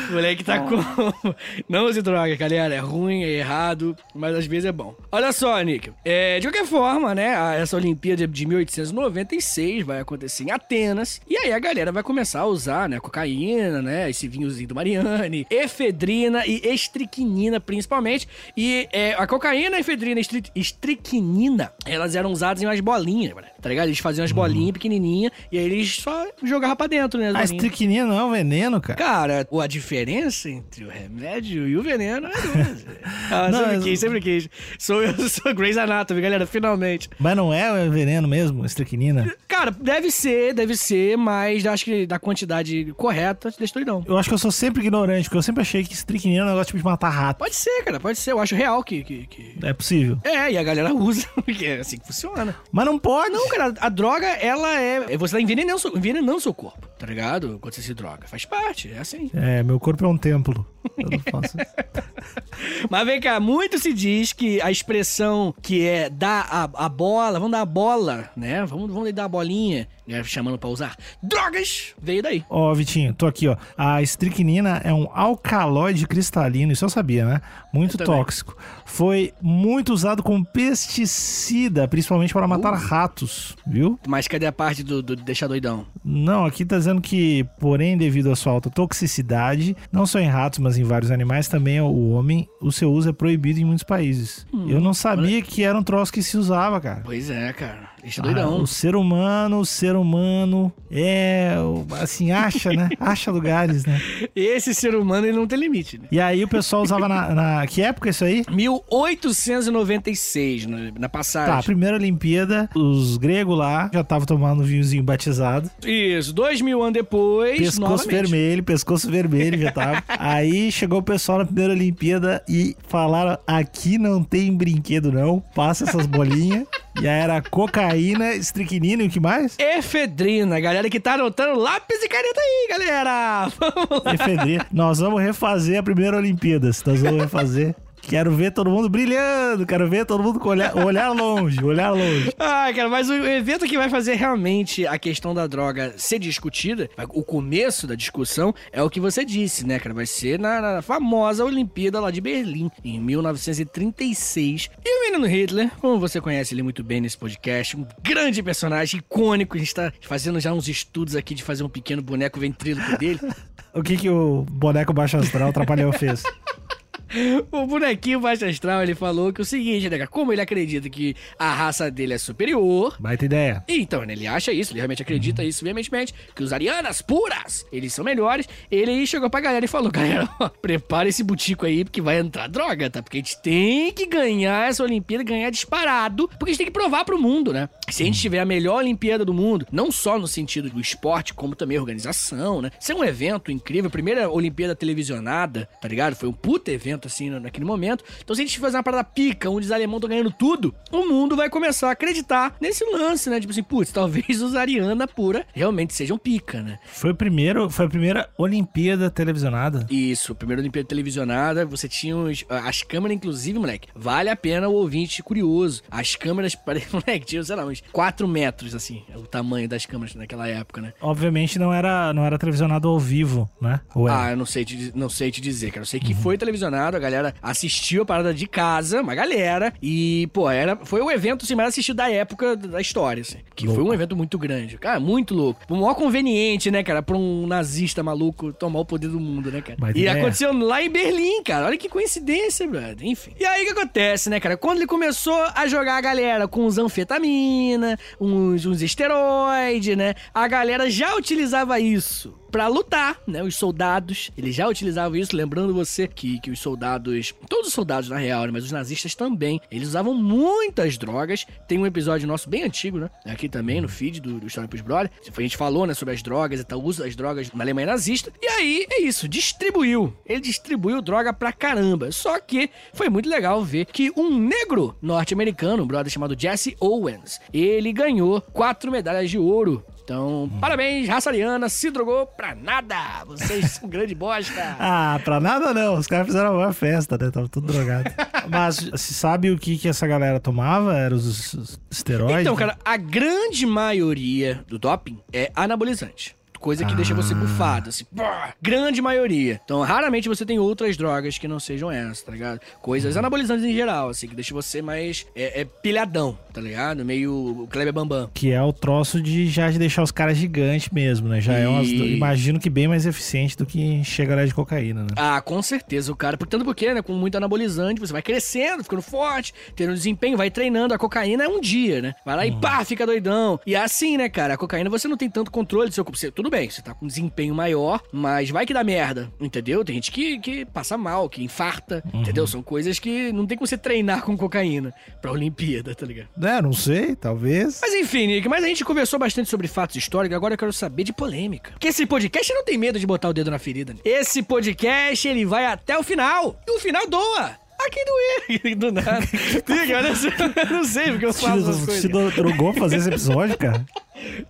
Moleque 0.08 0.44
tá 0.44 0.60
com. 0.60 0.76
Não 1.68 1.86
use 1.86 2.00
droga, 2.00 2.36
galera. 2.36 2.72
É 2.72 2.78
ruim, 2.78 3.24
é 3.24 3.30
errado, 3.30 3.96
mas 4.14 4.32
às 4.36 4.46
vezes 4.46 4.66
é 4.66 4.70
bom. 4.70 4.94
Olha 5.10 5.32
só, 5.32 5.60
Nick. 5.60 5.90
É, 6.04 6.38
de 6.38 6.46
qualquer 6.46 6.64
forma, 6.64 7.16
né? 7.16 7.34
Essa 7.60 7.76
Olimpíada 7.76 8.28
de 8.28 8.46
1896 8.46 9.84
vai 9.84 9.98
acontecer 9.98 10.44
em 10.44 10.52
Atenas. 10.52 11.20
E 11.28 11.36
aí 11.36 11.52
a 11.52 11.58
galera 11.58 11.90
vai 11.90 12.04
começar 12.04 12.42
a 12.42 12.46
usar, 12.46 12.88
né? 12.88 13.00
Cocaína, 13.00 13.82
né? 13.82 14.08
Esse 14.08 14.28
vinhozinho 14.28 14.68
do 14.68 14.74
Mariani, 14.76 15.48
efedrina 15.50 16.46
e 16.46 16.60
estricnina, 16.72 17.58
principalmente. 17.58 18.28
E 18.56 18.88
é, 18.92 19.14
a 19.14 19.26
cocaína 19.26 19.73
Dipirona, 19.74 19.80
efedrina 19.80 20.20
e 20.20 20.22
estri- 20.22 20.50
estricnina, 20.54 21.72
elas 21.86 22.14
eram 22.14 22.30
usadas 22.30 22.62
em 22.62 22.66
umas 22.66 22.80
bolinhas, 22.80 23.34
mano, 23.34 23.46
tá 23.60 23.68
ligado? 23.68 23.86
Eles 23.88 23.98
faziam 23.98 24.22
umas 24.22 24.32
bolinhas 24.32 24.72
pequenininhas 24.72 25.32
e 25.50 25.58
aí 25.58 25.64
eles 25.64 25.96
só 25.96 26.26
jogavam 26.42 26.76
pra 26.76 26.86
dentro, 26.86 27.18
né? 27.18 27.28
A 27.28 27.32
bolinhas. 27.32 27.50
estriquinina 27.50 28.06
não 28.06 28.18
é 28.18 28.24
um 28.24 28.30
veneno, 28.30 28.80
cara. 28.80 28.96
Cara, 28.98 29.48
a 29.62 29.66
diferença 29.66 30.48
entre 30.48 30.84
o 30.84 30.88
remédio 30.88 31.66
e 31.68 31.76
o 31.76 31.82
veneno 31.82 32.26
é 32.28 32.30
doce. 32.30 32.86
ah, 33.30 33.48
Não, 33.50 33.58
sempre 33.64 33.80
quis, 33.82 34.00
sempre 34.00 34.20
quis. 34.20 34.48
Sou 34.78 35.02
eu, 35.02 35.14
sou 35.28 35.54
Grey's 35.54 35.76
Anatomy, 35.76 36.20
galera, 36.20 36.46
finalmente. 36.46 37.08
Mas 37.18 37.36
não 37.36 37.52
é 37.52 37.88
veneno 37.88 38.28
mesmo, 38.28 38.64
estriquinina? 38.64 39.34
Cara, 39.48 39.70
deve 39.70 40.10
ser, 40.10 40.54
deve 40.54 40.76
ser, 40.76 41.16
mas 41.16 41.64
acho 41.66 41.84
que 41.84 42.06
da 42.06 42.18
quantidade 42.18 42.92
correta, 42.96 43.52
deixa 43.58 43.74
doidão. 43.74 44.04
Eu 44.06 44.18
acho 44.18 44.28
que 44.28 44.34
eu 44.34 44.38
sou 44.38 44.50
sempre 44.52 44.82
ignorante, 44.82 45.24
porque 45.24 45.38
eu 45.38 45.42
sempre 45.42 45.62
achei 45.62 45.84
que 45.84 45.92
estriquinina 45.94 46.40
é 46.42 46.44
um 46.44 46.48
negócio 46.48 46.66
tipo 46.66 46.78
de 46.78 46.84
matar 46.84 47.08
rato. 47.10 47.38
Pode 47.38 47.54
ser, 47.54 47.82
cara, 47.84 47.98
pode 48.00 48.18
ser. 48.18 48.32
Eu 48.32 48.40
acho 48.40 48.54
real 48.54 48.82
que. 48.82 49.02
que, 49.02 49.26
que- 49.26 49.54
É 49.64 49.72
possível. 49.72 50.18
É, 50.24 50.52
e 50.52 50.58
a 50.58 50.62
galera 50.62 50.92
usa, 50.94 51.26
porque 51.44 51.64
é 51.66 51.80
assim 51.80 51.96
que 51.98 52.06
funciona. 52.06 52.54
Mas 52.70 52.84
não 52.84 52.98
pode. 52.98 53.30
Não, 53.32 53.48
cara, 53.48 53.72
a 53.80 53.88
droga, 53.88 54.26
ela 54.26 54.78
é. 54.80 55.14
é 55.14 55.16
Você 55.16 55.36
tá 55.36 55.40
envenenando, 55.40 55.78
seu- 55.78 55.96
envenenando 55.96 56.40
seu 56.40 56.52
corpo, 56.52 56.86
tá 56.98 57.06
ligado? 57.06 57.58
Quando 57.60 57.74
você 57.74 57.82
se 57.82 57.94
droga. 57.94 58.26
Faz 58.28 58.44
parte, 58.44 58.92
é 58.92 58.98
assim. 58.98 59.30
É, 59.34 59.62
meu 59.62 59.80
corpo 59.80 60.04
é 60.04 60.08
um 60.08 60.18
templo. 60.18 60.66
Eu 60.98 61.08
não 61.10 61.18
faço 61.42 61.56
isso. 61.56 62.04
Mas 62.90 63.06
vem 63.06 63.20
cá, 63.20 63.40
muito 63.40 63.78
se 63.78 63.92
diz 63.92 64.32
que 64.32 64.60
a 64.60 64.70
expressão 64.70 65.54
que 65.62 65.86
é 65.86 66.08
dar 66.10 66.46
a, 66.50 66.84
a 66.84 66.88
bola, 66.88 67.38
vamos 67.38 67.52
dar 67.52 67.62
a 67.62 67.66
bola, 67.66 68.30
né? 68.36 68.64
Vamos, 68.66 68.90
vamos 68.92 69.12
dar 69.12 69.24
a 69.24 69.28
bolinha? 69.28 69.88
Chamando 70.24 70.58
pra 70.58 70.68
usar 70.68 70.96
drogas, 71.22 71.94
veio 72.00 72.22
daí. 72.22 72.44
Ó, 72.48 72.72
Vitinho, 72.74 73.14
tô 73.14 73.26
aqui, 73.26 73.48
ó. 73.48 73.56
A 73.76 74.02
estricnina 74.02 74.80
é 74.84 74.92
um 74.92 75.08
alcaloide 75.12 76.06
cristalino, 76.06 76.72
isso 76.72 76.84
eu 76.84 76.88
sabia, 76.88 77.24
né? 77.24 77.40
Muito 77.72 77.96
tóxico. 77.98 78.56
Foi 78.84 79.32
muito 79.40 79.92
usado 79.92 80.22
como 80.22 80.44
pesticida, 80.44 81.88
principalmente 81.88 82.32
para 82.32 82.46
matar 82.46 82.72
Uh. 82.72 82.76
ratos, 82.76 83.56
viu? 83.66 83.98
Mas 84.06 84.28
cadê 84.28 84.46
a 84.46 84.52
parte 84.52 84.82
do, 84.82 85.02
do 85.02 85.16
deixar 85.16 85.46
doidão? 85.48 85.86
Não, 86.04 86.44
aqui 86.44 86.64
tá 86.64 86.76
dizendo 86.76 87.00
que, 87.00 87.44
porém, 87.58 87.96
devido 87.96 88.30
à 88.30 88.36
sua 88.36 88.52
alta 88.52 88.70
toxicidade, 88.70 89.76
não 89.90 90.06
só 90.06 90.18
em 90.18 90.28
ratos, 90.28 90.58
mas 90.58 90.76
em 90.78 90.84
vários 90.84 91.10
animais, 91.10 91.48
também 91.48 91.80
o 91.80 92.10
homem, 92.10 92.48
o 92.60 92.70
seu 92.70 92.92
uso 92.92 93.08
é 93.10 93.12
proibido 93.12 93.58
em 93.60 93.64
muitos 93.64 93.84
países. 93.84 94.46
Hum. 94.52 94.66
Eu 94.68 94.80
não 94.80 94.94
sabia 94.94 95.40
que 95.42 95.62
era 95.62 95.76
um 95.78 95.82
troço 95.82 96.12
que 96.12 96.22
se 96.22 96.36
usava, 96.36 96.80
cara. 96.80 97.02
Pois 97.04 97.30
é, 97.30 97.52
cara. 97.52 97.93
Deixa 98.04 98.20
Ah, 98.20 98.24
doidão. 98.24 98.60
o 98.62 98.66
ser 98.66 98.94
humano, 98.94 99.58
o 99.60 99.64
ser 99.66 99.96
humano 99.96 100.70
é, 100.90 101.54
assim, 102.00 102.30
acha, 102.30 102.70
né? 102.70 102.90
Acha 103.00 103.30
lugares, 103.30 103.84
né? 103.86 103.98
Esse 104.36 104.74
ser 104.74 104.94
humano, 104.94 105.26
ele 105.26 105.36
não 105.36 105.46
tem 105.46 105.58
limite, 105.58 105.98
né? 105.98 106.04
E 106.12 106.20
aí 106.20 106.44
o 106.44 106.48
pessoal 106.48 106.82
usava 106.82 107.08
na, 107.08 107.34
na- 107.34 107.66
Que 107.66 107.80
época 107.82 108.10
isso 108.10 108.24
aí? 108.24 108.44
1896, 108.50 110.66
na, 110.98 111.08
passagem. 111.08 111.54
Tá, 111.54 111.62
primeira 111.62 111.96
Olimpíada, 111.96 112.68
os 112.74 113.16
gregos 113.16 113.56
lá 113.56 113.90
já 113.92 114.00
estavam 114.02 114.26
tomando 114.26 114.62
vinhozinho 114.62 115.02
batizado. 115.02 115.70
Isso, 115.84 116.32
dois 116.32 116.60
mil 116.60 116.82
anos 116.82 116.94
depois, 116.94 117.58
Pescoço 117.58 117.80
novamente. 117.80 118.10
vermelho, 118.10 118.62
pescoço 118.62 119.10
vermelho 119.10 119.58
já 119.60 119.72
tava. 119.72 120.04
Aí 120.18 120.70
chegou 120.70 120.98
o 120.98 121.02
pessoal 121.02 121.38
na 121.38 121.44
primeira 121.46 121.72
Olimpíada 121.72 122.42
e 122.48 122.76
falaram: 122.86 123.38
aqui 123.46 123.96
não 123.98 124.22
tem 124.22 124.54
brinquedo, 124.54 125.10
não. 125.10 125.40
Passa 125.54 125.84
essas 125.84 126.06
bolinhas. 126.06 126.64
e 127.00 127.08
aí 127.08 127.20
era 127.20 127.42
cocaína, 127.42 128.34
estricnina 128.34 129.02
e 129.02 129.06
o 129.06 129.10
que 129.10 129.20
mais? 129.20 129.56
Efedrina, 129.58 130.60
galera 130.60 130.88
que 130.88 131.00
tá 131.00 131.14
anotando 131.14 131.58
lápis 131.58 132.02
e 132.02 132.08
caneta 132.08 132.40
aí, 132.40 132.66
galera. 132.70 133.48
Vamos 133.58 134.04
lá. 134.04 134.14
Efedrina. 134.14 134.66
Nós 134.72 134.98
vamos 134.98 135.20
refazer 135.20 135.78
a 135.78 135.82
primeira 135.82 136.16
Olimpíada. 136.16 136.70
Nós 136.86 137.00
vamos 137.00 137.22
refazer. 137.22 137.74
Quero 138.06 138.30
ver 138.32 138.52
todo 138.52 138.70
mundo 138.70 138.88
brilhando, 138.88 139.66
quero 139.66 139.88
ver 139.88 140.04
todo 140.04 140.22
mundo 140.22 140.38
com 140.38 140.50
olhar, 140.50 140.76
olhar 140.76 141.10
longe, 141.10 141.62
olhar 141.64 141.90
longe. 141.90 142.32
Ai, 142.38 142.72
cara, 142.74 142.88
mas 142.88 143.08
o 143.08 143.14
evento 143.14 143.66
que 143.66 143.78
vai 143.78 143.88
fazer 143.88 144.14
realmente 144.14 144.86
a 144.86 144.98
questão 144.98 145.34
da 145.34 145.46
droga 145.46 145.94
ser 145.96 146.18
discutida, 146.18 146.88
o 147.08 147.22
começo 147.22 147.86
da 147.86 147.94
discussão, 147.94 148.54
é 148.70 148.82
o 148.82 148.90
que 148.90 149.00
você 149.00 149.24
disse, 149.24 149.66
né, 149.66 149.78
cara? 149.78 149.94
Vai 149.94 150.06
ser 150.06 150.38
na, 150.38 150.60
na 150.60 150.82
famosa 150.82 151.44
Olimpíada 151.44 151.98
lá 151.98 152.10
de 152.10 152.20
Berlim, 152.20 152.70
em 152.84 153.00
1936. 153.00 154.70
E 154.84 154.98
o 154.98 155.10
menino 155.10 155.26
Hitler, 155.26 155.70
como 155.80 155.98
você 155.98 156.20
conhece 156.20 156.54
ele 156.54 156.62
muito 156.62 156.84
bem 156.84 157.00
nesse 157.00 157.16
podcast, 157.16 157.76
um 157.76 157.86
grande 158.02 158.42
personagem 158.42 158.98
icônico, 158.98 159.56
a 159.56 159.58
gente 159.58 159.74
tá 159.74 159.92
fazendo 160.02 160.38
já 160.40 160.52
uns 160.52 160.68
estudos 160.68 161.16
aqui 161.16 161.34
de 161.34 161.42
fazer 161.42 161.64
um 161.64 161.68
pequeno 161.68 162.02
boneco 162.02 162.38
ventríloco 162.38 162.98
dele. 162.98 163.20
O 163.76 163.82
que 163.82 163.96
que 163.96 164.08
o 164.08 164.46
boneco 164.48 164.92
baixo 164.92 165.16
astral 165.16 165.52
trapalhão 165.52 165.92
fez? 165.92 166.22
O 167.50 167.66
bonequinho 167.66 168.20
baixo 168.20 168.44
astral, 168.44 168.82
ele 168.82 168.94
falou 168.94 169.32
que 169.32 169.40
o 169.40 169.44
seguinte, 169.44 169.88
né? 169.88 170.06
Como 170.06 170.32
ele 170.32 170.40
acredita 170.40 170.88
que 170.88 171.14
a 171.38 171.52
raça 171.52 171.90
dele 171.90 172.14
é 172.14 172.18
superior, 172.18 172.96
Baita 172.98 173.24
ideia. 173.24 173.64
então, 173.68 174.04
né, 174.04 174.12
ele 174.12 174.26
acha 174.26 174.52
isso, 174.52 174.72
ele 174.72 174.80
realmente 174.80 175.02
acredita 175.02 175.44
isso 175.44 175.64
veementemente, 175.64 176.14
que 176.34 176.42
os 176.42 176.52
arianas 176.52 177.00
puras, 177.02 177.66
eles 177.72 177.92
são 177.92 178.04
melhores. 178.04 178.48
Ele 178.70 179.06
chegou 179.06 179.30
pra 179.30 179.40
galera 179.40 179.64
e 179.64 179.68
falou, 179.68 179.90
galera, 179.92 180.28
ó, 180.40 180.48
prepara 180.48 181.08
esse 181.08 181.22
butico 181.22 181.66
aí, 181.66 181.84
porque 181.84 182.00
vai 182.00 182.18
entrar 182.18 182.48
droga, 182.48 182.90
tá? 182.90 183.02
Porque 183.02 183.18
a 183.18 183.20
gente 183.20 183.40
tem 183.40 183.92
que 183.92 184.06
ganhar 184.06 184.68
essa 184.68 184.82
Olimpíada, 184.82 185.24
ganhar 185.24 185.50
disparado, 185.50 186.28
porque 186.38 186.50
a 186.50 186.52
gente 186.52 186.58
tem 186.58 186.66
que 186.66 186.72
provar 186.72 187.04
pro 187.04 187.20
mundo, 187.20 187.52
né? 187.52 187.68
Se 187.90 188.02
a 188.02 188.06
gente 188.06 188.20
tiver 188.20 188.40
a 188.40 188.44
melhor 188.44 188.78
Olimpíada 188.78 189.24
do 189.24 189.32
mundo, 189.34 189.66
não 189.70 189.90
só 189.92 190.18
no 190.18 190.26
sentido 190.26 190.70
do 190.70 190.80
esporte, 190.80 191.34
como 191.34 191.54
também 191.54 191.76
a 191.76 191.80
organização, 191.80 192.60
né? 192.62 192.70
Ser 192.80 192.94
um 192.94 193.04
evento 193.04 193.50
incrível, 193.50 193.88
a 193.88 193.90
primeira 193.90 194.30
Olimpíada 194.30 194.74
televisionada, 194.74 195.68
tá 195.80 195.88
ligado? 195.88 196.14
Foi 196.16 196.28
um 196.28 196.32
puta 196.32 196.70
evento, 196.70 197.03
assim, 197.06 197.30
na- 197.30 197.40
naquele 197.40 197.64
momento. 197.66 198.04
Então, 198.22 198.34
se 198.34 198.42
a 198.42 198.44
gente 198.44 198.58
fazer 198.58 198.76
uma 198.76 198.82
parada 198.82 199.04
pica, 199.04 199.48
onde 199.50 199.66
os 199.66 199.72
alemães 199.72 199.96
estão 199.96 200.08
ganhando 200.10 200.30
tudo, 200.30 200.74
o 200.90 201.06
mundo 201.08 201.36
vai 201.36 201.48
começar 201.50 201.88
a 201.88 201.92
acreditar 201.92 202.56
nesse 202.60 202.84
lance, 202.84 203.28
né? 203.30 203.38
Tipo 203.40 203.52
assim, 203.52 203.62
putz, 203.62 203.90
talvez 203.92 204.42
os 204.42 204.54
Ariana 204.54 205.06
pura 205.06 205.46
realmente 205.52 205.94
sejam 205.94 206.18
pica, 206.18 206.62
né? 206.62 206.78
Foi 206.86 207.10
o 207.10 207.14
primeiro, 207.14 207.68
foi 207.70 207.86
a 207.86 207.88
primeira 207.88 208.28
Olimpíada 208.38 209.10
televisionada. 209.10 209.86
Isso, 209.90 210.34
primeira 210.34 210.60
Olimpíada 210.62 210.88
televisionada, 210.88 211.64
você 211.66 211.88
tinha 211.88 212.16
os- 212.16 212.44
as 212.48 212.82
câmeras, 212.82 213.16
inclusive, 213.16 213.58
moleque, 213.58 213.88
vale 213.94 214.28
a 214.30 214.36
pena 214.36 214.68
o 214.68 214.72
ouvinte 214.74 215.22
curioso. 215.22 215.82
As 215.90 216.16
câmeras, 216.16 216.56
moleque, 216.92 217.26
tinham, 217.26 217.44
sei 217.44 217.56
lá, 217.56 217.64
uns 217.64 217.82
4 217.92 218.26
metros, 218.28 218.74
assim, 218.74 219.02
é 219.12 219.16
o 219.16 219.22
tamanho 219.26 219.68
das 219.68 219.86
câmeras 219.86 220.14
naquela 220.14 220.48
época, 220.48 220.80
né? 220.80 220.92
Obviamente 221.00 221.58
não 221.58 221.72
era, 221.72 222.12
não 222.12 222.24
era 222.24 222.38
televisionado 222.38 222.88
ao 222.88 222.98
vivo, 222.98 223.48
né? 223.60 223.80
Ah, 224.10 224.30
eu 224.30 224.36
não 224.36 224.46
sei 224.46 224.64
te, 224.64 224.92
não 224.94 225.08
sei 225.08 225.30
te 225.30 225.40
dizer, 225.40 225.70
cara. 225.70 225.82
Eu 225.82 225.86
sei 225.86 226.00
que 226.00 226.14
foi 226.14 226.36
televisionado, 226.38 226.83
a 226.92 226.98
galera 226.98 227.34
assistiu 227.40 228.02
a 228.02 228.04
parada 228.04 228.34
de 228.34 228.46
casa, 228.46 229.00
uma 229.00 229.14
galera. 229.14 229.72
E, 229.82 230.28
pô, 230.32 230.50
era, 230.50 230.76
foi 230.84 231.00
o 231.00 231.10
evento 231.10 231.44
assim, 231.44 231.54
mais 231.54 231.68
assistido 231.68 231.96
da 231.96 232.10
época 232.10 232.56
da 232.56 232.80
história, 232.80 233.20
assim. 233.20 233.38
Que 233.54 233.66
foi 233.66 233.76
Louco. 233.76 233.90
um 233.90 233.94
evento 233.94 234.16
muito 234.16 234.36
grande. 234.38 234.76
Cara, 234.78 234.98
muito 234.98 235.34
louco. 235.34 235.60
O 235.68 235.76
maior 235.76 235.94
conveniente, 235.94 236.70
né, 236.70 236.82
cara, 236.82 237.02
pra 237.02 237.16
um 237.16 237.46
nazista 237.46 238.02
maluco 238.02 238.52
tomar 238.52 238.80
o 238.80 238.84
poder 238.84 239.08
do 239.08 239.20
mundo, 239.20 239.50
né, 239.50 239.60
cara? 239.60 239.76
Baita 239.78 239.98
e 239.98 240.02
ideia. 240.02 240.18
aconteceu 240.18 240.52
lá 240.52 240.82
em 240.82 240.90
Berlim, 240.90 241.42
cara. 241.42 241.66
Olha 241.66 241.76
que 241.76 241.88
coincidência, 241.88 242.66
brother. 242.66 242.96
Enfim. 243.02 243.32
E 243.38 243.44
aí 243.44 243.62
o 243.62 243.66
que 243.66 243.72
acontece, 243.72 244.28
né, 244.28 244.40
cara? 244.40 244.56
Quando 244.56 244.78
ele 244.78 244.86
começou 244.86 245.40
a 245.54 245.66
jogar 245.66 245.96
a 245.96 246.00
galera 246.00 246.48
com 246.48 246.66
uns 246.66 246.78
anfetamina, 246.78 247.98
uns, 248.20 248.66
uns 248.66 248.82
esteroides, 248.82 249.96
né? 249.96 250.14
A 250.32 250.46
galera 250.48 250.90
já 250.90 251.14
utilizava 251.16 251.78
isso 251.78 252.34
pra 252.54 252.68
lutar, 252.68 253.20
né? 253.26 253.42
Os 253.42 253.56
soldados, 253.56 254.30
eles 254.38 254.54
já 254.54 254.68
utilizavam 254.68 255.16
isso, 255.16 255.34
lembrando 255.34 255.74
você 255.74 256.06
que, 256.06 256.38
que 256.38 256.52
os 256.52 256.60
soldados, 256.60 257.34
todos 257.48 257.66
os 257.66 257.74
soldados 257.74 258.08
na 258.08 258.16
real, 258.16 258.46
né? 258.46 258.52
mas 258.52 258.62
os 258.62 258.70
nazistas 258.70 259.12
também, 259.12 259.60
eles 259.72 259.88
usavam 259.88 260.14
muitas 260.14 260.96
drogas. 260.96 261.44
Tem 261.66 261.78
um 261.78 261.84
episódio 261.84 262.28
nosso 262.28 262.48
bem 262.48 262.62
antigo, 262.62 262.98
né? 262.98 263.10
Aqui 263.26 263.48
também 263.48 263.80
no 263.80 263.88
feed 263.88 264.20
do, 264.20 264.38
do 264.38 264.46
História 264.46 264.68
Pros 264.68 264.82
Brother. 264.82 265.10
A 265.36 265.40
gente 265.40 265.56
falou, 265.56 265.84
né, 265.84 265.94
sobre 265.94 266.14
as 266.14 266.22
drogas 266.22 266.60
e 266.60 266.64
tal, 266.64 266.78
o 266.78 266.84
uso 266.84 267.02
das 267.02 267.16
drogas 267.16 267.50
na 267.50 267.64
Alemanha 267.64 267.88
nazista. 267.88 268.32
E 268.40 268.46
aí, 268.46 268.86
é 268.88 269.02
isso, 269.02 269.26
distribuiu. 269.26 270.16
Ele 270.24 270.40
distribuiu 270.40 271.02
droga 271.02 271.32
pra 271.32 271.52
caramba. 271.52 272.12
Só 272.12 272.38
que 272.38 272.70
foi 272.92 273.08
muito 273.08 273.28
legal 273.28 273.64
ver 273.64 273.86
que 273.86 274.12
um 274.16 274.30
negro 274.38 274.96
norte-americano, 275.02 275.82
um 275.82 275.88
brother 275.88 276.12
chamado 276.12 276.36
Jesse 276.38 276.76
Owens, 276.78 277.40
ele 277.52 277.92
ganhou 277.92 278.40
quatro 278.40 278.92
medalhas 278.92 279.28
de 279.28 279.38
ouro 279.38 279.84
então, 280.04 280.50
parabéns, 280.60 281.08
raça 281.08 281.30
ariana, 281.30 281.68
se 281.70 281.90
drogou 281.90 282.26
pra 282.26 282.54
nada. 282.54 283.24
Vocês 283.26 283.72
são 283.72 283.88
grande 283.88 284.14
bosta. 284.14 284.54
Ah, 284.78 285.18
pra 285.24 285.40
nada 285.40 285.72
não. 285.72 285.94
Os 285.94 286.06
caras 286.06 286.26
fizeram 286.26 286.56
uma 286.58 286.72
festa, 286.72 287.16
né? 287.16 287.30
Tava 287.30 287.48
tudo 287.48 287.72
drogado. 287.72 288.10
Mas 288.48 288.76
se 288.96 289.14
sabe 289.14 289.50
o 289.50 289.58
que, 289.58 289.78
que 289.78 289.88
essa 289.88 290.06
galera 290.06 290.38
tomava? 290.38 290.94
Eram 290.96 291.16
os, 291.16 291.54
os 291.54 291.80
esteroides? 291.90 292.42
Então, 292.42 292.54
cara, 292.54 292.76
a 292.84 292.96
grande 292.96 293.64
maioria 293.64 294.62
do 294.68 294.78
doping 294.78 295.18
é 295.32 295.50
anabolizante. 295.54 296.36
Coisa 296.60 296.82
que 296.86 296.94
deixa 296.94 297.12
você 297.12 297.34
Ah. 297.34 297.36
bufado, 297.36 297.90
assim, 297.90 298.04
pô, 298.04 298.22
grande 298.62 299.02
maioria. 299.02 299.60
Então, 299.62 299.82
raramente 299.82 300.30
você 300.30 300.46
tem 300.46 300.58
outras 300.58 300.96
drogas 300.96 301.36
que 301.36 301.46
não 301.46 301.60
sejam 301.60 301.90
essas, 301.90 302.22
tá 302.22 302.32
ligado? 302.32 302.58
Coisas 302.80 303.18
anabolizantes 303.18 303.66
em 303.66 303.74
geral, 303.74 304.08
assim, 304.08 304.26
que 304.26 304.34
deixa 304.34 304.54
você 304.54 304.80
mais 304.80 305.26
é, 305.36 305.60
é 305.60 305.64
pilhadão, 305.66 306.38
tá 306.54 306.60
ligado? 306.60 307.04
Meio 307.04 307.66
Kleber 307.70 307.92
Bambam. 307.92 308.30
Que 308.32 308.50
é 308.52 308.62
o 308.62 308.72
troço 308.72 309.20
de 309.20 309.46
já 309.48 309.70
de 309.70 309.78
deixar 309.78 310.02
os 310.02 310.10
caras 310.12 310.36
gigantes 310.38 310.88
mesmo, 310.90 311.28
né? 311.28 311.40
Já 311.40 311.54
é 311.54 311.68
umas, 311.68 311.88
E- 311.88 312.14
imagino 312.14 312.58
que 312.60 312.70
bem 312.70 312.86
mais 312.88 313.04
eficiente 313.04 313.56
do 313.58 313.66
que 313.66 314.02
chega 314.04 314.34
lá 314.36 314.46
de 314.46 314.54
cocaína, 314.54 315.02
né? 315.02 315.08
Ah, 315.16 315.40
com 315.40 315.60
certeza, 315.60 316.12
o 316.12 316.16
cara. 316.16 316.36
Tanto 316.36 316.64
porque, 316.64 316.94
né, 316.94 317.02
com 317.02 317.12
muito 317.12 317.36
anabolizante, 317.36 318.00
você 318.00 318.12
vai 318.12 318.22
crescendo, 318.22 318.82
ficando 318.84 319.02
forte, 319.02 319.52
tendo 319.74 319.92
desempenho, 319.92 320.36
vai 320.36 320.50
treinando. 320.50 320.94
A 320.94 320.98
cocaína 320.98 321.44
é 321.44 321.48
um 321.48 321.60
dia, 321.60 322.00
né? 322.00 322.14
Vai 322.24 322.36
lá 322.36 322.46
e 322.46 322.52
pá, 322.52 322.84
fica 322.84 323.04
doidão. 323.04 323.58
E 323.66 323.74
é 323.74 323.82
assim, 323.82 324.16
né, 324.16 324.28
cara? 324.28 324.54
A 324.54 324.56
cocaína 324.56 324.88
você 324.88 325.08
não 325.08 325.16
tem 325.16 325.28
tanto 325.28 325.50
controle 325.50 325.88
do 325.88 325.94
seu 325.94 326.04
corpo. 326.04 326.16
Você- 326.18 326.30
Tudo 326.30 326.48
bem, 326.50 326.70
você 326.70 326.80
tá 326.80 326.94
com 326.94 327.04
um 327.04 327.08
desempenho 327.08 327.54
maior, 327.54 328.00
mas 328.12 328.50
vai 328.50 328.64
que 328.64 328.72
dá 328.72 328.84
merda, 328.84 329.28
entendeu? 329.40 329.84
Tem 329.84 329.96
gente 329.96 330.10
que, 330.12 330.38
que 330.38 330.64
passa 330.64 330.96
mal, 330.96 331.28
que 331.28 331.42
infarta, 331.42 332.02
entendeu? 332.12 332.46
São 332.46 332.62
coisas 332.62 332.98
que 332.98 333.32
não 333.32 333.46
tem 333.46 333.56
como 333.58 333.66
você 333.66 333.76
treinar 333.78 334.22
com 334.22 334.36
cocaína 334.36 334.92
pra 335.20 335.32
Olimpíada, 335.32 335.94
tá 335.94 336.06
ligado? 336.06 336.28
É, 336.44 336.60
não 336.62 336.72
sei, 336.72 337.16
talvez. 337.16 337.78
Mas 337.80 337.94
enfim, 337.94 338.26
Nick, 338.26 338.48
mas 338.48 338.62
a 338.64 338.68
gente 338.68 338.84
conversou 338.84 339.18
bastante 339.18 339.48
sobre 339.48 339.66
fatos 339.68 339.96
históricos, 339.96 340.36
agora 340.36 340.54
eu 340.54 340.58
quero 340.58 340.72
saber 340.72 341.04
de 341.04 341.12
polêmica. 341.12 341.70
Porque 341.72 341.88
esse 341.88 342.04
podcast 342.06 342.52
não 342.52 342.64
tem 342.64 342.76
medo 342.78 342.98
de 342.98 343.06
botar 343.06 343.28
o 343.28 343.32
dedo 343.32 343.50
na 343.50 343.58
ferida. 343.58 343.92
Nick. 343.92 344.08
Esse 344.08 344.42
podcast, 344.42 345.26
ele 345.26 345.44
vai 345.44 345.66
até 345.66 345.96
o 345.98 346.02
final. 346.02 346.60
E 346.66 346.70
o 346.70 346.78
final 346.78 347.06
doa. 347.08 347.50
Aqui 347.86 348.00
doer. 348.04 348.76
Do 348.76 348.92
nada. 348.92 349.18
Nick, 349.68 349.90
eu 349.90 350.02
não 350.02 350.14
sei, 350.14 350.30
eu 350.30 350.70
não 350.70 350.84
sei 350.84 351.10
porque 351.10 351.26
eu 351.26 351.32
faço 351.34 351.58
essas 351.70 351.84
coisas. 351.84 352.10
do- 352.10 352.30
drogou 352.30 352.72
fazer 352.72 352.96
esse 352.96 353.08
episódio, 353.08 353.58
cara? 353.58 353.84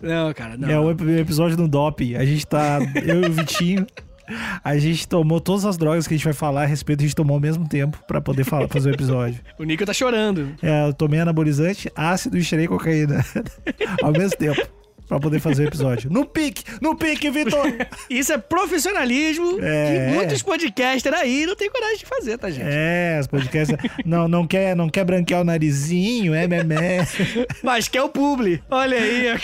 Não, 0.01 0.33
cara, 0.33 0.55
não. 0.55 0.69
É 0.69 0.79
o 0.79 0.91
ep- 0.91 1.01
episódio 1.19 1.57
do 1.57 1.67
doping. 1.67 2.15
A 2.15 2.23
gente 2.23 2.45
tá. 2.47 2.79
Eu 3.05 3.23
e 3.23 3.25
o 3.25 3.31
Vitinho. 3.33 3.85
A 4.63 4.77
gente 4.77 5.07
tomou 5.07 5.39
todas 5.39 5.65
as 5.65 5.77
drogas 5.77 6.07
que 6.07 6.13
a 6.13 6.17
gente 6.17 6.23
vai 6.25 6.33
falar 6.33 6.63
a 6.63 6.65
respeito, 6.65 7.01
a 7.01 7.03
gente 7.03 7.15
tomou 7.15 7.35
ao 7.35 7.39
mesmo 7.41 7.67
tempo 7.67 7.97
pra 8.07 8.19
poder 8.21 8.43
falar, 8.43 8.67
fazer 8.67 8.89
o 8.89 8.93
episódio. 8.93 9.39
O 9.57 9.63
Nico 9.63 9.85
tá 9.85 9.93
chorando. 9.93 10.53
É, 10.61 10.87
eu 10.87 10.93
tomei 10.93 11.19
anabolizante, 11.19 11.89
ácido 11.95 12.37
e 12.37 12.43
cheirei 12.43 12.67
cocaína. 12.67 13.23
ao 14.03 14.11
mesmo 14.11 14.37
tempo. 14.37 14.61
Pra 15.07 15.19
poder 15.19 15.39
fazer 15.39 15.65
o 15.65 15.67
episódio. 15.67 16.09
No 16.11 16.25
pique! 16.25 16.63
No 16.81 16.95
pique, 16.95 17.29
Vitor! 17.29 17.61
Isso 18.09 18.33
é 18.33 18.39
profissionalismo 18.39 19.59
É. 19.61 20.07
que 20.09 20.15
muitos 20.15 20.41
podcasters 20.41 21.15
aí 21.15 21.45
não 21.45 21.55
tem 21.55 21.69
coragem 21.69 21.97
de 21.99 22.05
fazer, 22.07 22.37
tá, 22.39 22.49
gente? 22.49 22.65
É, 22.67 23.19
os 23.21 23.27
podcasts. 23.27 23.77
Não, 24.03 24.27
não, 24.27 24.47
quer, 24.47 24.75
não 24.75 24.89
quer 24.89 25.05
branquear 25.05 25.41
o 25.41 25.43
narizinho, 25.43 26.33
é 26.33 26.47
memé. 26.47 27.07
Mas 27.63 27.87
quer 27.87 28.01
o 28.01 28.09
publi. 28.09 28.63
Olha 28.67 28.97
aí, 28.97 29.29
a 29.29 29.37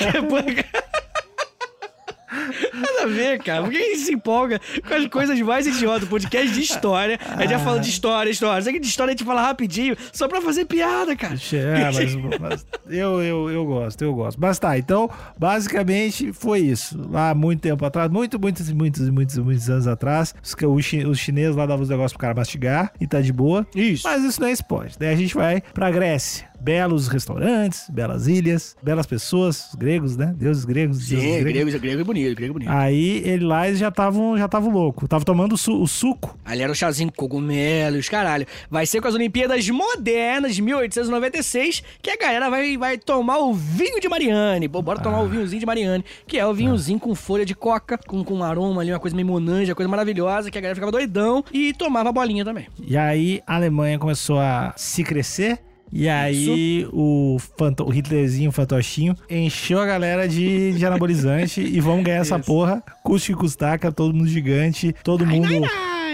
ver, 3.11 3.41
cara. 3.43 3.63
Por 3.63 3.71
que 3.71 3.77
a 3.77 3.81
gente 3.81 3.99
se 3.99 4.13
empolga 4.13 4.59
com 4.87 4.93
as 4.93 5.05
coisas 5.07 5.39
mais 5.41 5.67
idiotas? 5.67 6.07
Podcast 6.07 6.51
de 6.53 6.61
história. 6.61 7.19
A 7.35 7.41
gente 7.41 7.51
já 7.51 7.59
fala 7.59 7.79
de 7.79 7.89
história, 7.89 8.29
história. 8.29 8.61
Só 8.63 8.71
que 8.71 8.79
de 8.79 8.87
história 8.87 9.11
a 9.11 9.15
gente 9.15 9.25
fala 9.25 9.41
rapidinho, 9.41 9.95
só 10.11 10.27
pra 10.27 10.41
fazer 10.41 10.65
piada, 10.65 11.15
cara. 11.15 11.35
É, 11.53 11.91
mas, 11.91 12.15
mas 12.39 12.65
eu, 12.89 13.21
eu, 13.21 13.49
eu 13.49 13.65
gosto, 13.65 14.01
eu 14.03 14.13
gosto. 14.13 14.39
Mas 14.39 14.57
tá, 14.59 14.77
então, 14.77 15.09
basicamente 15.37 16.31
foi 16.33 16.59
isso. 16.59 16.97
Lá 17.09 17.33
muito 17.35 17.61
tempo 17.61 17.85
atrás, 17.85 18.09
muito, 18.09 18.39
muitos, 18.39 18.71
muitos, 18.71 19.09
muitos, 19.09 19.37
muitos 19.37 19.69
anos 19.69 19.87
atrás, 19.87 20.33
os, 20.43 20.55
os, 20.61 20.85
chi- 20.85 21.05
os 21.05 21.19
chineses 21.19 21.55
lá 21.55 21.65
davam 21.65 21.83
os 21.83 21.89
negócios 21.89 22.13
pro 22.13 22.19
cara 22.21 22.33
mastigar 22.33 22.91
e 22.99 23.05
tá 23.07 23.21
de 23.21 23.33
boa. 23.33 23.65
Isso. 23.75 24.07
Mas 24.07 24.23
isso 24.23 24.39
não 24.41 24.47
é 24.47 24.51
spoiler. 24.51 24.91
Daí 24.97 25.09
a 25.13 25.15
gente 25.15 25.33
vai 25.35 25.61
pra 25.73 25.91
Grécia. 25.91 26.50
Belos 26.61 27.07
restaurantes, 27.07 27.89
belas 27.89 28.27
ilhas, 28.27 28.75
belas 28.83 29.05
pessoas, 29.07 29.69
os 29.69 29.75
gregos, 29.75 30.15
né? 30.15 30.33
Deuses 30.37 30.63
gregos, 30.63 30.97
deuses 31.07 31.25
Sim, 31.25 31.43
gregos. 31.43 31.53
grego, 31.71 31.79
grego 31.79 32.01
é 32.01 32.03
bonito, 32.03 32.35
grego 32.35 32.51
é 32.51 32.53
bonito. 32.53 32.71
Aí 32.71 33.23
ele 33.25 33.43
lá 33.45 33.71
já 33.73 33.87
estavam 33.87 34.37
já 34.37 34.45
estavam 34.45 34.71
louco. 34.71 35.07
Tava 35.07 35.25
tomando 35.25 35.53
o, 35.53 35.57
su- 35.57 35.81
o 35.81 35.87
suco. 35.87 36.37
Ali 36.45 36.61
era 36.61 36.71
o 36.71 36.75
chazinho 36.75 37.09
com 37.11 37.15
cogumelo 37.27 37.95
e 37.95 37.99
os 37.99 38.07
caralho. 38.09 38.45
Vai 38.69 38.85
ser 38.85 39.01
com 39.01 39.07
as 39.07 39.15
Olimpíadas 39.15 39.67
Modernas 39.69 40.53
de 40.55 40.61
1896 40.61 41.83
que 42.01 42.09
a 42.11 42.17
galera 42.17 42.49
vai, 42.49 42.77
vai 42.77 42.97
tomar 42.97 43.39
o 43.39 43.53
vinho 43.53 43.99
de 43.99 44.07
Mariane. 44.07 44.69
Pô, 44.69 44.81
bora 44.81 44.99
tomar 44.99 45.21
o 45.21 45.27
vinhozinho 45.27 45.59
de 45.59 45.65
Mariane, 45.65 46.05
que 46.27 46.37
é 46.37 46.45
o 46.45 46.53
vinhozinho 46.53 46.99
com 46.99 47.15
folha 47.15 47.45
de 47.45 47.55
coca, 47.55 47.97
com, 47.97 48.23
com 48.23 48.43
aroma 48.43 48.81
ali, 48.81 48.91
uma 48.91 48.99
coisa 48.99 49.15
meio 49.15 49.27
monanja, 49.27 49.73
coisa 49.73 49.89
maravilhosa, 49.89 50.51
que 50.51 50.57
a 50.57 50.61
galera 50.61 50.75
ficava 50.75 50.91
doidão 50.91 51.43
e 51.51 51.73
tomava 51.73 52.11
bolinha 52.11 52.45
também. 52.45 52.67
E 52.85 52.95
aí 52.95 53.41
a 53.47 53.55
Alemanha 53.55 53.97
começou 53.97 54.39
a 54.39 54.73
se 54.77 55.03
crescer. 55.03 55.59
E 55.93 56.07
aí 56.07 56.87
o, 56.93 57.37
fanto- 57.57 57.83
o 57.85 57.93
Hitlerzinho, 57.93 58.49
o 58.49 58.53
fantochinho, 58.53 59.15
encheu 59.29 59.79
a 59.79 59.85
galera 59.85 60.27
de, 60.27 60.71
de 60.73 60.85
anabolizante 60.85 61.61
e 61.61 61.79
vamos 61.81 62.03
ganhar 62.05 62.19
essa 62.21 62.39
porra. 62.39 62.81
Custe 63.03 63.33
que 63.33 63.37
custar, 63.39 63.77
que 63.77 63.85
é 63.87 63.91
todo 63.91 64.13
mundo 64.13 64.27
gigante, 64.29 64.95
todo 65.03 65.25
mundo. 65.25 65.67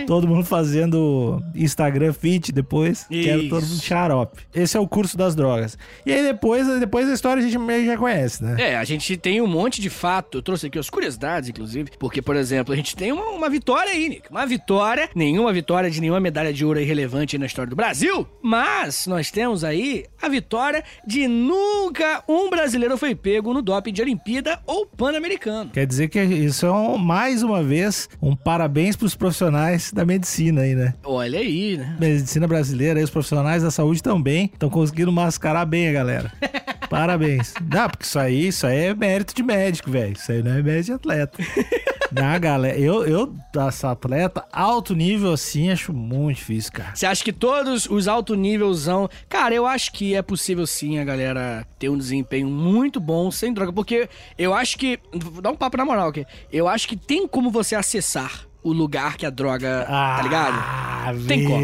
Todo 0.07 0.27
mundo 0.27 0.45
fazendo 0.45 1.43
Instagram 1.53 2.13
fit 2.13 2.51
depois. 2.51 3.05
Quero 3.09 3.41
Isso. 3.41 3.49
todo 3.49 3.65
mundo 3.65 3.81
xarope. 3.81 4.41
Esse 4.55 4.77
é 4.77 4.79
o 4.79 4.87
curso 4.87 5.17
das 5.17 5.35
drogas. 5.35 5.77
E 6.05 6.11
aí 6.13 6.23
depois, 6.23 6.65
depois 6.79 7.07
da 7.07 7.13
história 7.13 7.41
a 7.41 7.45
gente 7.45 7.57
meio 7.59 7.81
que 7.81 7.87
já 7.87 7.97
conhece, 7.97 8.43
né? 8.43 8.55
É, 8.57 8.75
a 8.77 8.83
gente 8.83 9.15
tem 9.17 9.41
um 9.41 9.47
monte 9.47 9.81
de 9.81 9.89
fato. 9.89 10.37
Eu 10.37 10.41
trouxe 10.41 10.67
aqui 10.67 10.79
as 10.79 10.89
curiosidades, 10.89 11.49
inclusive. 11.49 11.91
Porque, 11.99 12.21
por 12.21 12.35
exemplo, 12.35 12.73
a 12.73 12.77
gente 12.77 12.95
tem 12.95 13.11
uma, 13.11 13.25
uma 13.31 13.49
vitória 13.49 13.91
aí, 13.91 14.09
Nick. 14.09 14.31
Uma 14.31 14.45
vitória. 14.45 15.09
Nenhuma 15.13 15.51
vitória 15.53 15.89
de 15.91 15.99
nenhuma 16.01 16.19
medalha 16.19 16.53
de 16.53 16.65
ouro 16.65 16.79
aí 16.79 16.85
relevante 16.85 17.37
na 17.37 17.45
história 17.45 17.69
do 17.69 17.75
Brasil. 17.75 18.25
Mas 18.41 19.05
nós 19.07 19.29
temos 19.29 19.63
aí 19.63 20.05
a 20.21 20.29
vitória 20.29 20.83
de 21.05 21.27
nunca 21.27 22.23
um 22.27 22.49
brasileiro 22.49 22.97
foi 22.97 23.13
pego 23.13 23.53
no 23.53 23.61
doping 23.61 23.91
de 23.91 24.01
Olimpíada 24.01 24.59
ou 24.65 24.85
Pan-Americano. 24.85 25.69
Quer 25.71 25.85
dizer 25.85 26.07
que 26.07 26.19
isso 26.21 26.65
é 26.65 26.71
um- 26.71 26.97
mais 26.97 27.43
uma 27.43 27.61
vez 27.61 28.07
um 28.21 28.35
parabéns 28.35 28.95
pros 28.95 29.15
profissionais 29.15 29.91
da 29.97 30.05
medicina 30.05 30.61
aí, 30.61 30.75
né? 30.75 30.93
Olha 31.03 31.39
aí, 31.39 31.75
né? 31.75 31.97
medicina 31.99 32.47
brasileira, 32.47 32.99
aí 32.99 33.03
os 33.03 33.09
profissionais 33.09 33.63
da 33.63 33.71
saúde 33.71 34.01
também 34.03 34.45
estão 34.53 34.69
conseguindo 34.69 35.11
mascarar 35.11 35.65
bem 35.65 35.89
a 35.89 35.91
galera. 35.91 36.31
Parabéns. 36.87 37.53
Não, 37.59 37.89
porque 37.89 38.05
isso 38.05 38.19
aí, 38.19 38.47
isso 38.47 38.67
aí 38.67 38.85
é 38.85 38.93
mérito 38.93 39.35
de 39.35 39.43
médico, 39.43 39.89
velho. 39.89 40.13
Isso 40.13 40.31
aí 40.31 40.43
não 40.43 40.51
é 40.51 40.61
mérito 40.61 40.85
de 40.85 40.93
atleta. 40.93 41.37
Não, 42.09 42.39
galera, 42.39 42.79
eu, 42.79 43.05
eu, 43.05 43.35
essa 43.67 43.91
atleta, 43.91 44.45
alto 44.53 44.95
nível 44.95 45.33
assim, 45.33 45.69
acho 45.69 45.91
muito 45.91 46.37
difícil, 46.37 46.71
cara. 46.71 46.95
Você 46.95 47.05
acha 47.05 47.21
que 47.21 47.33
todos 47.33 47.85
os 47.85 48.07
alto 48.07 48.33
nívelzão. 48.33 49.09
Cara, 49.27 49.53
eu 49.53 49.65
acho 49.65 49.91
que 49.91 50.15
é 50.15 50.21
possível 50.21 50.65
sim 50.65 50.99
a 50.99 51.03
galera 51.03 51.67
ter 51.77 51.89
um 51.89 51.97
desempenho 51.97 52.47
muito 52.47 53.01
bom 53.01 53.29
sem 53.29 53.51
droga. 53.51 53.73
Porque 53.73 54.07
eu 54.37 54.53
acho 54.53 54.77
que. 54.77 54.97
Dar 55.41 55.51
um 55.51 55.55
papo 55.57 55.75
na 55.75 55.83
moral 55.83 56.07
aqui. 56.07 56.25
Eu 56.49 56.69
acho 56.69 56.87
que 56.87 56.95
tem 56.95 57.27
como 57.27 57.51
você 57.51 57.75
acessar 57.75 58.47
o 58.63 58.71
lugar 58.73 59.17
que 59.17 59.25
a 59.25 59.29
droga. 59.29 59.85
tá 59.87 60.21
ligado? 60.23 60.55
Ah, 60.57 61.13
Tem 61.27 61.43
como. 61.45 61.63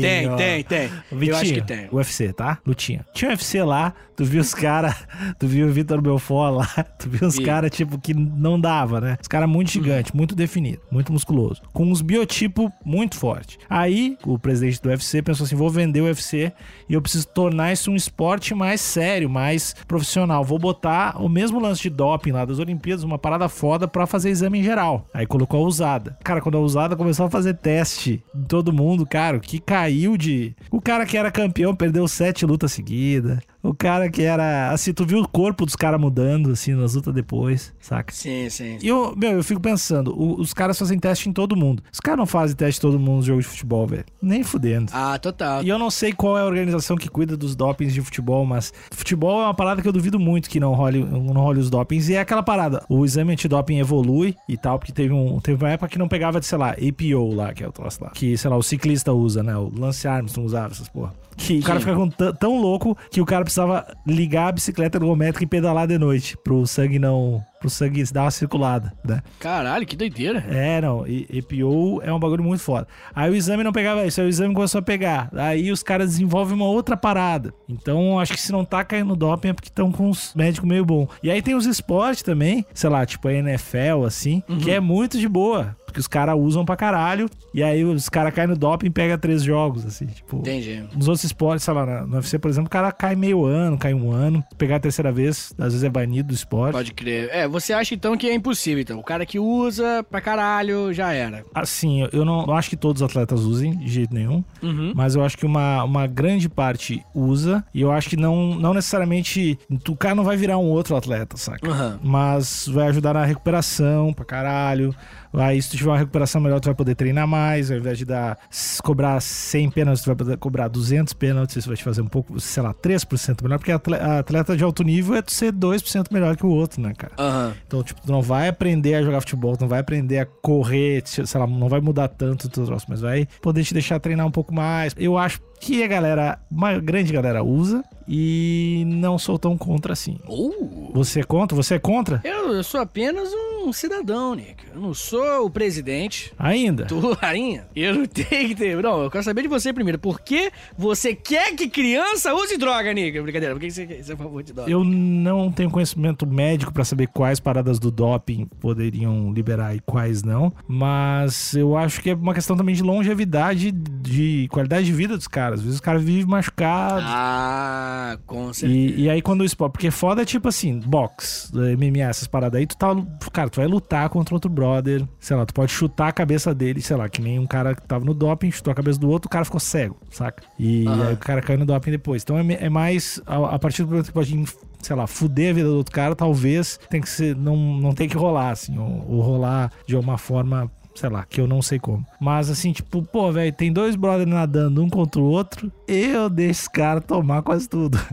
Tem, 0.00 0.36
tem, 0.36 0.64
tem. 0.64 0.88
Vitinho, 1.12 1.30
eu 1.32 1.36
acho 1.36 1.54
que 1.54 1.62
tem. 1.62 1.88
UFC, 1.92 2.32
tá? 2.32 2.58
Lutinha. 2.66 3.04
Tinha 3.14 3.30
UFC 3.30 3.62
lá, 3.62 3.92
tu 4.16 4.24
viu 4.24 4.40
os 4.40 4.52
caras, 4.52 4.96
tu 5.38 5.46
viu 5.46 5.68
o 5.68 5.70
Vitor 5.70 6.00
Belfort 6.00 6.54
lá, 6.54 6.84
tu 6.98 7.08
viu 7.08 7.28
os 7.28 7.38
caras, 7.38 7.70
tipo, 7.70 7.98
que 8.00 8.12
não 8.14 8.58
dava, 8.60 9.00
né? 9.00 9.16
Os 9.20 9.28
caras 9.28 9.48
muito 9.48 9.70
gigante, 9.70 10.14
muito 10.16 10.34
definido, 10.34 10.80
muito 10.90 11.12
musculoso, 11.12 11.62
com 11.72 11.84
uns 11.84 12.02
biotipos 12.02 12.68
muito 12.84 13.16
forte. 13.16 13.58
Aí, 13.70 14.18
o 14.24 14.38
presidente 14.38 14.82
do 14.82 14.88
UFC 14.88 15.22
pensou 15.22 15.44
assim, 15.44 15.54
vou 15.56 15.70
vender 15.70 16.00
o 16.00 16.04
UFC 16.04 16.52
e 16.88 16.94
eu 16.94 17.02
preciso 17.02 17.28
tornar 17.28 17.72
isso 17.72 17.90
um 17.90 17.96
esporte 17.96 18.54
mais 18.54 18.80
sério, 18.80 19.30
mais 19.30 19.74
profissional. 19.86 20.42
Vou 20.44 20.58
botar 20.58 21.22
o 21.22 21.28
mesmo 21.28 21.60
lance 21.60 21.82
de 21.82 21.90
doping 21.90 22.32
lá 22.32 22.44
das 22.44 22.58
Olimpíadas, 22.58 23.04
uma 23.04 23.18
parada 23.18 23.48
foda 23.48 23.86
pra 23.86 24.06
fazer 24.06 24.30
exame 24.30 24.58
em 24.58 24.62
geral. 24.64 25.06
Aí 25.14 25.26
colocou 25.26 25.64
a 25.64 25.68
usada. 25.68 26.16
Cara, 26.24 26.40
quando 26.40 26.56
a 26.56 26.60
usada 26.60 26.96
começou 26.96 27.26
a 27.26 27.30
fazer 27.30 27.52
teste 27.52 28.24
em 28.34 28.44
todo 28.44 28.72
mundo, 28.72 29.04
cara, 29.06 29.38
que 29.38 29.60
caiu 29.60 30.16
de. 30.16 30.56
O 30.70 30.80
cara 30.80 31.04
que 31.04 31.18
era 31.18 31.30
campeão 31.30 31.76
perdeu 31.76 32.08
sete 32.08 32.46
lutas 32.46 32.72
seguidas. 32.72 33.40
O 33.64 33.72
cara 33.72 34.10
que 34.10 34.20
era. 34.20 34.70
Assim, 34.70 34.92
tu 34.92 35.06
viu 35.06 35.20
o 35.20 35.26
corpo 35.26 35.64
dos 35.64 35.74
caras 35.74 35.98
mudando, 35.98 36.50
assim, 36.50 36.74
nas 36.74 36.94
lutas 36.94 37.14
depois, 37.14 37.74
saca? 37.80 38.12
Sim, 38.12 38.50
sim. 38.50 38.78
E 38.82 38.86
eu, 38.86 39.14
meu, 39.16 39.32
eu 39.32 39.42
fico 39.42 39.60
pensando, 39.60 40.14
os 40.38 40.52
caras 40.52 40.78
fazem 40.78 40.98
teste 40.98 41.30
em 41.30 41.32
todo 41.32 41.56
mundo. 41.56 41.82
Os 41.90 41.98
caras 41.98 42.18
não 42.18 42.26
fazem 42.26 42.54
teste 42.54 42.78
em 42.78 42.82
todo 42.82 43.00
mundo 43.00 43.16
no 43.16 43.22
jogo 43.22 43.40
de 43.40 43.46
futebol, 43.46 43.86
velho. 43.86 44.04
Nem 44.20 44.42
fudendo. 44.42 44.90
Ah, 44.92 45.18
total. 45.18 45.62
E 45.62 45.68
eu 45.70 45.78
não 45.78 45.90
sei 45.90 46.12
qual 46.12 46.36
é 46.36 46.42
a 46.42 46.44
organização 46.44 46.94
que 46.94 47.08
cuida 47.08 47.38
dos 47.38 47.56
dopings 47.56 47.94
de 47.94 48.02
futebol, 48.02 48.44
mas 48.44 48.70
futebol 48.90 49.40
é 49.40 49.44
uma 49.44 49.54
parada 49.54 49.80
que 49.80 49.88
eu 49.88 49.92
duvido 49.92 50.20
muito 50.20 50.50
que 50.50 50.60
não 50.60 50.74
role, 50.74 51.02
não 51.02 51.40
role 51.40 51.60
os 51.60 51.70
dopings. 51.70 52.10
E 52.10 52.16
é 52.16 52.20
aquela 52.20 52.42
parada, 52.42 52.84
o 52.86 53.02
exame 53.02 53.32
antidoping 53.32 53.78
evolui 53.78 54.36
e 54.46 54.58
tal, 54.58 54.78
porque 54.78 54.92
teve, 54.92 55.14
um, 55.14 55.40
teve 55.40 55.64
uma 55.64 55.70
época 55.70 55.88
que 55.88 55.98
não 55.98 56.06
pegava, 56.06 56.42
sei 56.42 56.58
lá, 56.58 56.72
APO 56.72 57.34
lá, 57.34 57.54
que 57.54 57.64
é 57.64 57.68
o 57.68 57.72
troço 57.72 58.04
lá. 58.04 58.10
Que, 58.10 58.36
sei 58.36 58.50
lá, 58.50 58.56
o 58.56 58.62
ciclista 58.62 59.10
usa, 59.12 59.42
né? 59.42 59.56
O 59.56 59.72
Lance 59.74 60.06
Armstrong 60.06 60.46
usava 60.46 60.72
essas 60.72 60.88
porra. 60.88 61.14
Que 61.36 61.58
o 61.58 61.62
cara 61.62 61.80
fica 61.80 62.32
tão 62.34 62.60
louco 62.60 62.96
que 63.10 63.20
o 63.20 63.26
cara 63.26 63.44
precisava 63.54 63.86
ligar 64.04 64.48
a 64.48 64.52
bicicleta 64.52 64.98
ergométrica 64.98 65.44
e 65.44 65.46
pedalar 65.46 65.86
de 65.86 65.96
noite 65.96 66.36
pro 66.42 66.66
sangue 66.66 66.98
não 66.98 67.40
pro 67.60 67.70
sangue 67.70 68.04
dar 68.12 68.24
uma 68.24 68.30
circulada, 68.30 68.92
né? 69.02 69.22
Caralho, 69.40 69.86
que 69.86 69.96
doideira. 69.96 70.44
É, 70.50 70.82
não, 70.82 71.06
e- 71.06 71.26
EPO 71.30 72.02
é 72.02 72.12
um 72.12 72.18
bagulho 72.18 72.44
muito 72.44 72.60
foda. 72.62 72.86
Aí 73.14 73.30
o 73.30 73.34
exame 73.34 73.64
não 73.64 73.72
pegava 73.72 74.04
isso, 74.04 74.20
aí 74.20 74.26
o 74.26 74.28
exame 74.28 74.52
começou 74.52 74.80
a 74.80 74.82
pegar. 74.82 75.30
Aí 75.34 75.72
os 75.72 75.82
caras 75.82 76.10
desenvolvem 76.10 76.54
uma 76.54 76.66
outra 76.66 76.94
parada. 76.94 77.54
Então, 77.66 78.18
acho 78.20 78.34
que 78.34 78.40
se 78.40 78.52
não 78.52 78.66
tá 78.66 78.84
caindo 78.84 79.16
doping 79.16 79.48
é 79.48 79.52
porque 79.54 79.70
estão 79.70 79.90
com 79.90 80.10
os 80.10 80.34
médicos 80.34 80.68
meio 80.68 80.84
bom. 80.84 81.08
E 81.22 81.30
aí 81.30 81.40
tem 81.40 81.54
os 81.54 81.64
esportes 81.64 82.22
também, 82.22 82.66
sei 82.74 82.90
lá, 82.90 83.06
tipo 83.06 83.28
a 83.28 83.32
NFL, 83.32 84.04
assim, 84.06 84.42
que 84.62 84.70
é 84.70 84.78
muito 84.78 85.18
de 85.18 85.26
boa. 85.28 85.74
Porque 85.94 86.00
os 86.00 86.08
caras 86.08 86.34
usam 86.36 86.64
pra 86.64 86.74
caralho. 86.76 87.30
E 87.54 87.62
aí 87.62 87.84
os 87.84 88.08
caras 88.08 88.34
caem 88.34 88.48
no 88.48 88.56
doping 88.56 88.86
e 88.86 88.90
pega 88.90 89.16
três 89.16 89.44
jogos, 89.44 89.86
assim, 89.86 90.06
tipo. 90.06 90.38
Entendi. 90.38 90.82
Nos 90.92 91.06
outros 91.06 91.22
esportes, 91.22 91.64
sei 91.64 91.72
lá, 91.72 92.04
no 92.04 92.16
UFC, 92.16 92.36
por 92.36 92.48
exemplo, 92.50 92.66
o 92.66 92.70
cara 92.70 92.90
cai 92.90 93.14
meio 93.14 93.44
ano, 93.44 93.78
cai 93.78 93.94
um 93.94 94.10
ano. 94.10 94.42
Pegar 94.58 94.76
a 94.76 94.80
terceira 94.80 95.12
vez, 95.12 95.54
às 95.56 95.66
vezes 95.66 95.84
é 95.84 95.88
banido 95.88 96.28
do 96.30 96.34
esporte. 96.34 96.72
Pode 96.72 96.92
crer. 96.92 97.28
É, 97.32 97.46
você 97.46 97.72
acha 97.72 97.94
então 97.94 98.16
que 98.16 98.26
é 98.28 98.34
impossível, 98.34 98.82
então. 98.82 98.98
O 98.98 99.04
cara 99.04 99.24
que 99.24 99.38
usa 99.38 100.04
pra 100.10 100.20
caralho 100.20 100.92
já 100.92 101.12
era. 101.12 101.44
Assim, 101.54 102.08
eu 102.12 102.24
não, 102.24 102.44
não 102.44 102.56
acho 102.56 102.70
que 102.70 102.76
todos 102.76 103.00
os 103.00 103.08
atletas 103.08 103.42
usem 103.42 103.76
de 103.78 103.86
jeito 103.88 104.12
nenhum, 104.12 104.42
Uhum. 104.60 104.92
mas 104.96 105.14
eu 105.14 105.22
acho 105.24 105.38
que 105.38 105.46
uma, 105.46 105.84
uma 105.84 106.08
grande 106.08 106.48
parte 106.48 107.04
usa, 107.14 107.64
e 107.72 107.80
eu 107.82 107.92
acho 107.92 108.10
que 108.10 108.16
não, 108.16 108.56
não 108.56 108.74
necessariamente. 108.74 109.56
O 109.88 109.94
cara 109.94 110.16
não 110.16 110.24
vai 110.24 110.36
virar 110.36 110.58
um 110.58 110.66
outro 110.70 110.96
atleta, 110.96 111.36
saca? 111.36 111.70
Aham. 111.70 112.00
Mas 112.02 112.66
vai 112.66 112.88
ajudar 112.88 113.14
na 113.14 113.24
recuperação 113.24 114.12
pra 114.12 114.24
caralho. 114.24 114.92
Aí, 115.34 115.60
se 115.60 115.70
tu 115.70 115.76
tiver 115.76 115.90
uma 115.90 115.98
recuperação 115.98 116.40
melhor, 116.40 116.60
tu 116.60 116.66
vai 116.66 116.74
poder 116.74 116.94
treinar 116.94 117.26
mais. 117.26 117.70
Ao 117.70 117.76
invés 117.76 117.98
de 117.98 118.04
dar, 118.04 118.38
cobrar 118.82 119.20
100 119.20 119.70
pênaltis, 119.70 120.02
tu 120.02 120.06
vai 120.06 120.16
poder 120.16 120.36
cobrar 120.36 120.68
200 120.68 121.12
pênaltis. 121.12 121.56
Isso 121.56 121.68
vai 121.68 121.76
te 121.76 121.84
fazer 121.84 122.02
um 122.02 122.06
pouco, 122.06 122.38
sei 122.40 122.62
lá, 122.62 122.72
3% 122.74 123.42
melhor. 123.42 123.58
Porque 123.58 123.72
atle- 123.72 123.94
atleta 123.96 124.56
de 124.56 124.62
alto 124.64 124.82
nível 124.82 125.14
é 125.14 125.22
tu 125.22 125.32
ser 125.32 125.52
2% 125.52 126.12
melhor 126.12 126.36
que 126.36 126.44
o 126.46 126.50
outro, 126.50 126.80
né, 126.80 126.92
cara? 126.96 127.12
Aham. 127.18 127.54
Então, 127.66 127.82
tipo, 127.82 128.00
tu 128.02 128.10
não 128.12 128.22
vai 128.22 128.48
aprender 128.48 128.94
a 128.94 129.02
jogar 129.02 129.20
futebol, 129.20 129.56
tu 129.56 129.62
não 129.62 129.68
vai 129.68 129.80
aprender 129.80 130.18
a 130.18 130.26
correr, 130.26 131.02
sei 131.06 131.24
lá, 131.40 131.46
não 131.46 131.68
vai 131.68 131.80
mudar 131.80 132.08
tanto 132.08 132.46
o 132.46 132.50
teu 132.50 132.64
troço, 132.64 132.86
mas 132.88 133.00
vai 133.00 133.26
poder 133.42 133.64
te 133.64 133.72
deixar 133.74 133.98
treinar 134.00 134.26
um 134.26 134.30
pouco 134.30 134.54
mais. 134.54 134.94
Eu 134.98 135.16
acho 135.18 135.40
que 135.60 135.82
a 135.82 135.86
galera, 135.86 136.38
uma 136.50 136.78
grande 136.78 137.12
galera 137.12 137.42
usa 137.42 137.82
e 138.06 138.84
não 138.86 139.18
sou 139.18 139.38
tão 139.38 139.56
contra 139.56 139.92
assim. 139.92 140.18
Uh. 140.28 140.90
Você 140.92 141.20
é 141.20 141.24
contra? 141.24 141.56
Você 141.56 141.74
é 141.74 141.78
contra? 141.78 142.20
Eu, 142.24 142.52
eu 142.52 142.62
sou 142.62 142.80
apenas 142.80 143.30
um 143.32 143.72
cidadão, 143.72 144.34
Nick. 144.34 144.64
Eu 144.72 144.80
não 144.80 144.94
sou 144.94 145.46
o 145.46 145.50
presidente. 145.50 146.32
Ainda? 146.38 146.84
Tu, 146.84 147.12
rainha, 147.20 147.66
eu 147.74 147.94
não 147.94 148.06
tenho 148.06 148.48
que 148.48 148.54
ter. 148.54 148.82
Não, 148.82 149.02
eu 149.02 149.10
quero 149.10 149.24
saber 149.24 149.42
de 149.42 149.48
você 149.48 149.72
primeiro. 149.72 149.98
Por 149.98 150.20
que 150.20 150.52
você 150.76 151.14
quer 151.14 151.54
que 151.54 151.68
criança 151.68 152.34
use 152.34 152.56
droga, 152.56 152.92
Nick? 152.92 153.20
Brincadeira, 153.20 153.54
por 153.54 153.60
que 153.60 153.70
você, 153.70 153.86
você 153.86 154.12
é 154.12 154.14
a 154.14 154.18
favor 154.18 154.42
de 154.42 154.52
droga? 154.52 154.70
Eu 154.70 154.84
não 154.84 155.50
tenho 155.50 155.70
conhecimento 155.70 156.26
médico 156.26 156.72
pra 156.72 156.84
saber 156.84 157.08
quais 157.08 157.40
paradas 157.40 157.78
do 157.78 157.90
doping 157.90 158.46
poderiam 158.60 159.32
liberar 159.32 159.74
e 159.74 159.80
quais 159.80 160.22
não, 160.22 160.52
mas 160.68 161.54
eu 161.54 161.76
acho 161.76 162.00
que 162.00 162.10
é 162.10 162.14
uma 162.14 162.34
questão 162.34 162.56
também 162.56 162.74
de 162.74 162.82
longevidade, 162.82 163.72
de 163.72 164.46
qualidade 164.50 164.86
de 164.86 164.92
vida 164.92 165.16
dos 165.16 165.26
caras. 165.26 165.43
Às 165.52 165.60
vezes 165.60 165.74
os 165.74 165.80
caras 165.80 166.02
vivem 166.02 166.26
machucados. 166.26 167.04
Ah, 167.06 168.18
com 168.26 168.52
certeza. 168.52 168.72
E, 168.72 169.02
e 169.02 169.10
aí 169.10 169.20
quando 169.20 169.42
o 169.42 169.44
esporte. 169.44 169.72
Porque 169.72 169.90
foda 169.90 170.22
é 170.22 170.24
tipo 170.24 170.48
assim, 170.48 170.80
box, 170.80 171.52
MMA, 171.52 172.02
essas 172.08 172.26
paradas 172.26 172.58
aí, 172.58 172.66
tu 172.66 172.76
tá. 172.76 172.94
Cara, 173.32 173.48
tu 173.50 173.56
vai 173.56 173.66
lutar 173.66 174.08
contra 174.08 174.34
outro 174.34 174.50
brother. 174.50 175.06
Sei 175.20 175.36
lá, 175.36 175.44
tu 175.44 175.54
pode 175.54 175.72
chutar 175.72 176.08
a 176.08 176.12
cabeça 176.12 176.54
dele, 176.54 176.80
sei 176.80 176.96
lá, 176.96 177.08
que 177.08 177.20
nem 177.20 177.38
um 177.38 177.46
cara 177.46 177.74
que 177.74 177.86
tava 177.86 178.04
no 178.04 178.14
doping, 178.14 178.50
chutou 178.50 178.70
a 178.70 178.74
cabeça 178.74 178.98
do 178.98 179.08
outro, 179.08 179.26
o 179.26 179.30
cara 179.30 179.44
ficou 179.44 179.60
cego, 179.60 179.96
saca? 180.10 180.42
E 180.58 180.86
aí 180.86 181.14
o 181.14 181.16
cara 181.16 181.40
caiu 181.42 181.58
no 181.58 181.66
doping 181.66 181.90
depois. 181.90 182.22
Então 182.22 182.38
é, 182.38 182.64
é 182.64 182.68
mais. 182.68 183.20
A, 183.26 183.54
a 183.54 183.58
partir 183.58 183.82
do 183.82 183.90
momento 183.90 184.06
que 184.06 184.12
pode, 184.12 184.44
sei 184.80 184.96
lá, 184.96 185.06
fuder 185.06 185.50
a 185.50 185.54
vida 185.54 185.68
do 185.68 185.76
outro 185.76 185.92
cara, 185.94 186.14
talvez 186.14 186.78
tem 186.88 187.00
que 187.00 187.08
ser. 187.08 187.36
Não, 187.36 187.56
não 187.56 187.92
tem 187.94 188.08
que 188.08 188.16
rolar, 188.16 188.50
assim, 188.50 188.78
ou, 188.78 189.04
ou 189.08 189.20
rolar 189.20 189.70
de 189.86 189.96
uma 189.96 190.18
forma. 190.18 190.70
Sei 190.94 191.08
lá, 191.08 191.24
que 191.24 191.40
eu 191.40 191.46
não 191.46 191.60
sei 191.60 191.78
como. 191.78 192.06
Mas 192.20 192.48
assim, 192.48 192.72
tipo, 192.72 193.02
pô, 193.02 193.32
velho, 193.32 193.52
tem 193.52 193.72
dois 193.72 193.96
brothers 193.96 194.30
nadando 194.30 194.82
um 194.82 194.88
contra 194.88 195.20
o 195.20 195.24
outro. 195.24 195.72
Eu 195.88 196.30
deixo 196.30 196.50
esse 196.52 196.70
cara 196.70 197.00
tomar 197.00 197.42
quase 197.42 197.68
tudo. 197.68 197.98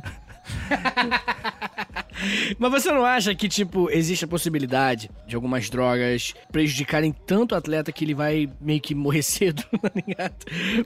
Mas 2.58 2.72
você 2.72 2.92
não 2.92 3.06
acha 3.06 3.34
que, 3.34 3.48
tipo, 3.48 3.90
existe 3.90 4.26
a 4.26 4.28
possibilidade 4.28 5.10
de 5.28 5.36
algumas 5.36 5.70
drogas 5.70 6.34
prejudicarem 6.52 7.14
tanto 7.26 7.54
o 7.54 7.58
atleta 7.58 7.92
que 7.92 8.04
ele 8.06 8.14
vai 8.14 8.50
meio 8.60 8.82
que 8.82 8.94
morrer 8.94 9.22
cedo, 9.24 9.64
tá 9.82 9.92
ligado? 9.96 10.36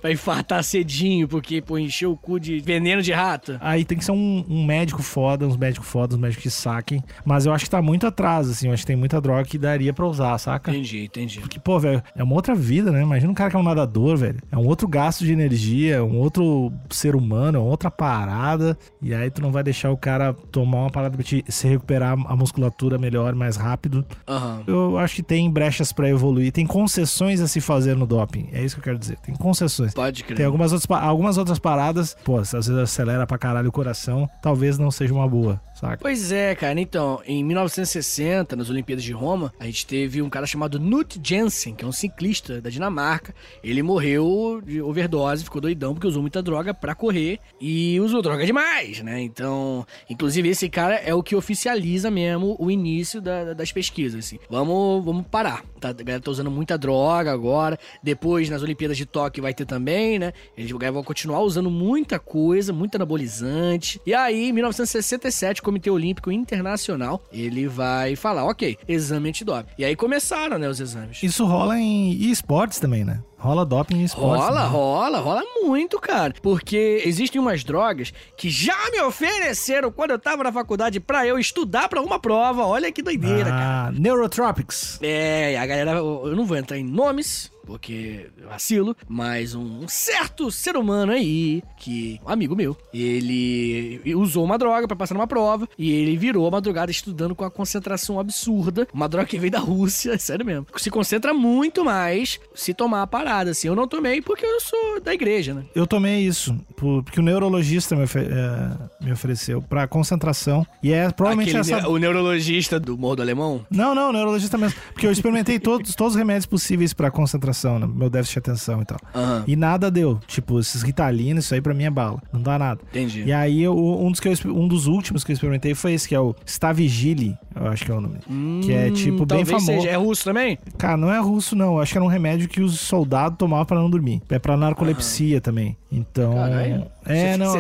Vai 0.02 0.14
infartar 0.14 0.64
cedinho 0.64 1.28
porque, 1.28 1.62
pô, 1.62 1.78
encheu 1.78 2.12
o 2.12 2.18
cu 2.18 2.40
de 2.40 2.60
veneno 2.60 3.02
de 3.02 3.12
rato? 3.12 3.58
Aí 3.62 3.84
tem 3.86 3.98
que 3.98 4.06
ser 4.06 4.12
um, 4.12 4.46
um 4.48 4.66
médico 4.66 5.02
foda, 5.02 5.48
uns 5.48 5.58
médicos 5.58 5.88
foda, 5.88 6.16
uns 6.16 6.20
médicos 6.20 6.44
que 6.44 6.50
saquem. 6.50 7.04
Mas 7.24 7.46
eu 7.46 7.54
acho 7.54 7.66
que 7.66 7.72
tá 7.72 7.82
muito 7.82 8.06
atrás, 8.08 8.50
assim. 8.50 8.68
Eu 8.68 8.74
acho 8.74 8.84
que 8.84 8.88
tem 8.88 8.96
muita 8.96 9.20
droga 9.20 9.44
que 9.44 9.58
daria 9.58 9.94
pra 9.94 10.06
usar, 10.06 10.38
saca? 10.38 10.72
Entendi, 10.72 11.04
entendi. 11.06 11.40
Porque, 11.40 11.60
pô, 11.60 11.80
velho, 11.80 12.02
é 12.16 12.24
uma 12.24 12.36
outra 12.36 12.56
vida, 12.56 12.92
né? 12.92 13.02
Imagina 13.02 13.32
um 13.32 13.36
cara 13.36 13.50
que 13.50 13.56
é 13.56 13.60
um 13.60 13.64
nadador, 13.64 14.18
velho. 14.18 14.40
É 14.52 14.58
um 14.58 14.66
outro 14.66 14.88
gasto 14.88 15.24
de 15.24 15.32
energia, 15.32 15.96
é 15.96 16.02
um 16.02 16.18
outro 16.18 16.72
ser 16.90 17.16
humano, 17.16 17.58
é 17.58 17.62
outra 17.62 17.90
parada. 17.90 18.78
E 19.02 19.14
aí 19.14 19.30
tu 19.30 19.42
não 19.42 19.52
vai 19.52 19.64
deixar 19.64 19.92
o 19.92 19.98
cara 19.98 20.34
tomar 20.34 20.80
uma 20.80 20.90
parada 20.90 21.16
pra 21.16 21.24
te 21.26 21.44
se 21.50 21.68
recuperar 21.68 22.14
a 22.14 22.36
musculatura 22.36 22.98
melhor, 22.98 23.34
mais 23.34 23.56
rápido. 23.58 24.06
Aham. 24.28 24.64
Eu 24.68 24.98
acho 24.98 25.16
que 25.16 25.24
tem 25.24 25.50
brechas 25.50 25.92
pra 25.92 26.08
evoluir. 26.08 26.52
Tem 26.52 26.66
concessões 26.66 27.42
a 27.42 27.48
se 27.48 27.60
fazer 27.60 27.96
no 27.96 28.06
doping. 28.06 28.50
É 28.54 28.64
isso 28.64 28.76
que 28.76 28.80
eu 28.80 28.84
quero 28.84 29.00
dizer. 29.00 29.18
Tem 29.18 29.36
concessões. 29.36 29.94
Pode 29.94 30.24
crer. 30.24 30.38
Tem 30.38 30.46
algumas 30.46 30.72
outras, 30.72 30.90
algumas 31.02 31.38
outras 31.38 31.58
paradas, 31.58 32.16
pô, 32.24 32.38
às 32.38 32.52
vezes 32.52 32.70
acelera 32.70 33.26
pra 33.26 33.38
caralho 33.38 33.70
o 33.70 33.72
coração, 33.72 34.30
talvez 34.42 34.78
não 34.78 34.92
seja 34.92 35.14
uma 35.14 35.28
boa, 35.28 35.60
saca? 35.76 35.98
Pois 36.02 36.32
é, 36.32 36.56
cara. 36.56 36.80
Então, 36.80 37.22
em 37.26 37.44
1960, 37.44 38.56
nas 38.56 38.70
Olimpíadas 38.70 39.04
de 39.04 39.12
Roma, 39.12 39.54
a 39.60 39.66
gente 39.66 39.86
teve 39.86 40.22
um 40.22 40.30
cara 40.30 40.46
chamado 40.46 40.80
Knut 40.80 41.20
Jensen, 41.24 41.74
que 41.76 41.84
é 41.86 41.88
um 41.88 41.92
ciclista 41.92 42.62
da 42.62 42.70
Dinamarca. 42.70 43.34
Ele 43.64 43.84
morreu 43.84 44.62
de 44.66 44.82
overdose, 44.82 45.44
ficou 45.44 45.62
doidão 45.62 45.94
porque 45.94 46.08
usou 46.08 46.22
muita 46.22 46.42
droga 46.42 46.74
pra 46.74 46.96
correr 46.96 47.40
e 47.60 48.00
usou 48.00 48.22
droga 48.22 48.46
demais, 48.46 49.02
né? 49.02 49.22
Então, 49.22 49.86
inclusive 50.10 50.50
esse 50.50 50.70
cara 50.70 50.96
é 50.96 51.14
o 51.14 51.22
que 51.24 51.36
oficializa 51.36 52.10
mesmo 52.10 52.56
o 52.60 52.72
início 52.72 53.22
da- 53.22 53.54
das 53.54 53.72
pesquisas, 53.72 54.26
assim. 54.26 54.40
Vamos, 54.50 55.04
vamos 55.04 55.26
parar. 55.28 55.64
Tá, 55.86 55.90
a 55.90 56.04
galera 56.04 56.22
tá 56.22 56.32
usando 56.32 56.50
muita 56.50 56.78
droga 56.78 57.32
agora. 57.32 57.78
Depois, 58.02 58.50
nas 58.50 58.64
Olimpíadas 58.64 58.98
de 58.98 59.06
Tóquio 59.06 59.44
vai 59.44 59.54
ter 59.54 59.66
também, 59.66 60.18
né? 60.18 60.34
Eles 60.58 60.72
vão 60.72 61.04
continuar 61.04 61.42
usando 61.42 61.70
muita 61.70 62.18
coisa, 62.18 62.74
muito 62.74 62.96
anabolizante. 62.96 64.02
E 64.06 64.14
aí, 64.14 64.50
em 64.50 64.54
1967, 64.54 65.62
o 65.62 65.64
Comitê 65.64 65.90
Olímpico 65.90 66.32
Internacional, 66.32 67.24
ele 67.32 67.68
vai 67.68 68.16
falar, 68.16 68.46
ok, 68.46 68.78
exame 68.88 69.30
antidoping. 69.30 69.74
E 69.78 69.86
aí 69.86 69.96
começaram, 69.96 70.58
né, 70.58 70.68
os 70.68 70.80
exames. 70.80 71.22
Isso 71.22 71.46
rola 71.46 71.78
em 71.78 72.14
esportes 72.32 72.80
também, 72.80 73.04
né? 73.04 73.22
Rola 73.46 73.64
doping 73.64 73.98
em 73.98 74.04
esportes. 74.04 74.43
Rola, 74.43 74.64
né? 74.64 74.68
rola, 74.68 75.20
rola 75.20 75.43
muito, 75.62 76.00
cara. 76.00 76.34
Porque 76.41 77.04
existem 77.06 77.39
umas 77.39 77.64
drogas 77.64 78.12
que 78.36 78.50
já 78.50 78.76
me 78.91 79.00
ofereceram 79.02 79.91
quando 79.91 80.12
eu 80.12 80.20
tava 80.20 80.43
na 80.43 80.52
faculdade 80.52 81.00
pra 81.00 81.28
eu 81.28 81.38
estudar 81.38 81.88
pra 81.88 82.02
uma 82.02 82.18
prova. 82.20 82.66
Olha 82.66 82.91
que 82.91 83.04
doideira, 83.04 83.52
cara. 83.52 83.88
Ah, 83.88 83.91
Neurotropics. 83.91 85.00
É, 85.02 85.58
a 85.58 85.66
galera, 85.66 85.91
eu 86.00 86.36
não 86.36 86.46
vou 86.46 86.58
entrar 86.58 86.78
em 86.78 86.84
nomes, 86.84 87.52
porque 87.66 88.28
eu 88.38 88.49
vacilo, 88.49 88.95
mas 89.07 89.55
um 89.55 89.88
certo 89.88 90.49
ser 90.51 90.76
humano 90.78 91.11
aí, 91.11 91.61
que 91.78 92.20
um 92.26 92.30
amigo 92.30 92.55
meu, 92.55 92.78
ele 92.93 94.01
usou 94.16 94.43
uma 94.43 94.57
droga 94.57 94.88
pra 94.88 94.95
passar 94.95 95.13
numa 95.16 95.28
prova 95.28 95.68
e 95.78 95.91
ele 95.91 96.18
virou 96.18 96.47
a 96.47 96.51
madrugada 96.51 96.91
estudando 96.91 97.36
com 97.36 97.43
a 97.43 97.51
concentração 97.51 98.20
absurda, 98.20 98.88
uma 98.93 99.07
droga 99.09 99.28
que 99.28 99.39
veio 99.39 99.51
da 99.51 99.59
Rússia, 99.59 100.18
sério 100.20 100.45
mesmo. 100.45 100.66
Se 100.78 100.89
concentra 100.89 101.34
muito 101.34 101.84
mais 101.84 102.39
se 102.53 102.74
tomar 102.74 103.01
a 103.01 103.07
parada, 103.07 103.51
assim. 103.51 103.68
Eu 103.68 103.76
não 103.76 103.88
tomei 103.88 104.22
porque 104.22 104.45
eu 104.45 104.59
sou 104.59 105.01
da 105.01 105.13
igreja, 105.13 105.53
né? 105.53 105.63
Eu 105.74 105.88
tomei 105.88 106.22
isso, 106.26 106.55
por- 106.76 107.03
porque 107.03 107.20
o 107.20 107.24
neurologista 107.24 107.95
me, 107.95 108.03
é, 108.03 109.05
me 109.05 109.11
ofereceu 109.11 109.61
pra 109.61 109.88
concentração. 109.88 110.66
E 110.84 110.91
é 110.91 111.09
provavelmente 111.11 111.55
Aquele, 111.55 111.74
essa. 111.80 111.89
o 111.89 111.97
neurologista 111.97 112.80
do 112.80 112.97
Morro 112.97 113.18
do 113.18 113.22
Alemão. 113.22 113.66
Não, 113.70 113.95
não, 113.95 114.11
neurologista 114.11 114.57
mesmo. 114.57 114.80
Porque 114.93 115.05
eu 115.07 115.11
experimentei 115.11 115.59
todos, 115.59 115.95
todos 115.95 116.13
os 116.13 116.18
remédios 116.18 116.45
possíveis 116.45 116.93
pra 116.93 117.09
concentração, 117.11 117.55
né? 117.80 117.88
meu 117.93 118.10
déficit 118.10 118.34
de 118.36 118.39
atenção 118.39 118.82
e 118.82 118.86
tal. 118.86 118.99
Aham. 119.14 119.43
E 119.47 119.56
nada 119.56 119.89
deu. 119.89 120.20
Tipo, 120.28 120.60
esses 120.60 120.82
Ritalina, 120.82 121.39
isso 121.39 121.53
aí 121.53 121.62
pra 121.62 121.74
mim 121.74 121.84
é 121.86 121.89
bala. 121.89 122.22
Não 122.32 122.41
dá 122.41 122.58
nada. 122.60 122.82
Entendi. 122.89 123.24
E 123.26 123.34
aí, 123.34 123.62
eu- 123.64 123.76
um 123.78 124.12
dos, 124.12 124.20
que 124.20 124.28
eu, 124.28 124.34
um 124.56 124.68
dos 124.68 124.88
últimos 124.88 125.24
que 125.24 125.32
eu 125.32 125.34
experimentei 125.34 125.74
foi 125.74 125.93
esse, 125.93 126.08
que 126.08 126.16
é 126.16 126.20
o 126.20 126.36
Stavigili, 126.45 127.36
eu 127.56 127.68
acho 127.68 127.86
que 127.86 127.91
é 127.91 127.95
o 127.95 128.01
nome. 128.01 128.20
que 128.64 128.72
é, 128.74 128.91
tipo, 128.91 129.26
bem 129.26 129.41
Hum, 129.43 129.45
famoso. 129.45 129.66
Seja. 129.66 129.89
É 129.89 129.95
russo 129.95 130.24
também? 130.24 130.58
Cara, 130.78 130.97
não 130.97 131.12
é 131.12 131.20
russo, 131.20 131.56
não. 131.56 131.76
Eu 131.76 131.82
acho 131.82 131.91
que 131.91 131.97
era 131.97 132.06
um 132.06 132.10
remédio 132.10 132.47
que 132.49 132.62
os 132.62 132.80
soldados 132.80 133.38
tomavam 133.38 133.66
pra 133.66 133.78
não 133.78 133.89
dormir. 133.89 134.22
É 134.30 134.38
pra 134.39 134.58
narcolepsia 134.58 135.39
também. 135.41 135.78
Então. 135.91 136.34
Caralho. 136.36 136.86
É, 137.06 137.38
não. 137.38 137.53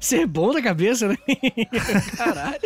Ser 0.00 0.26
bom 0.26 0.52
da 0.52 0.62
cabeça, 0.62 1.08
né? 1.08 1.16
Caralho. 2.16 2.58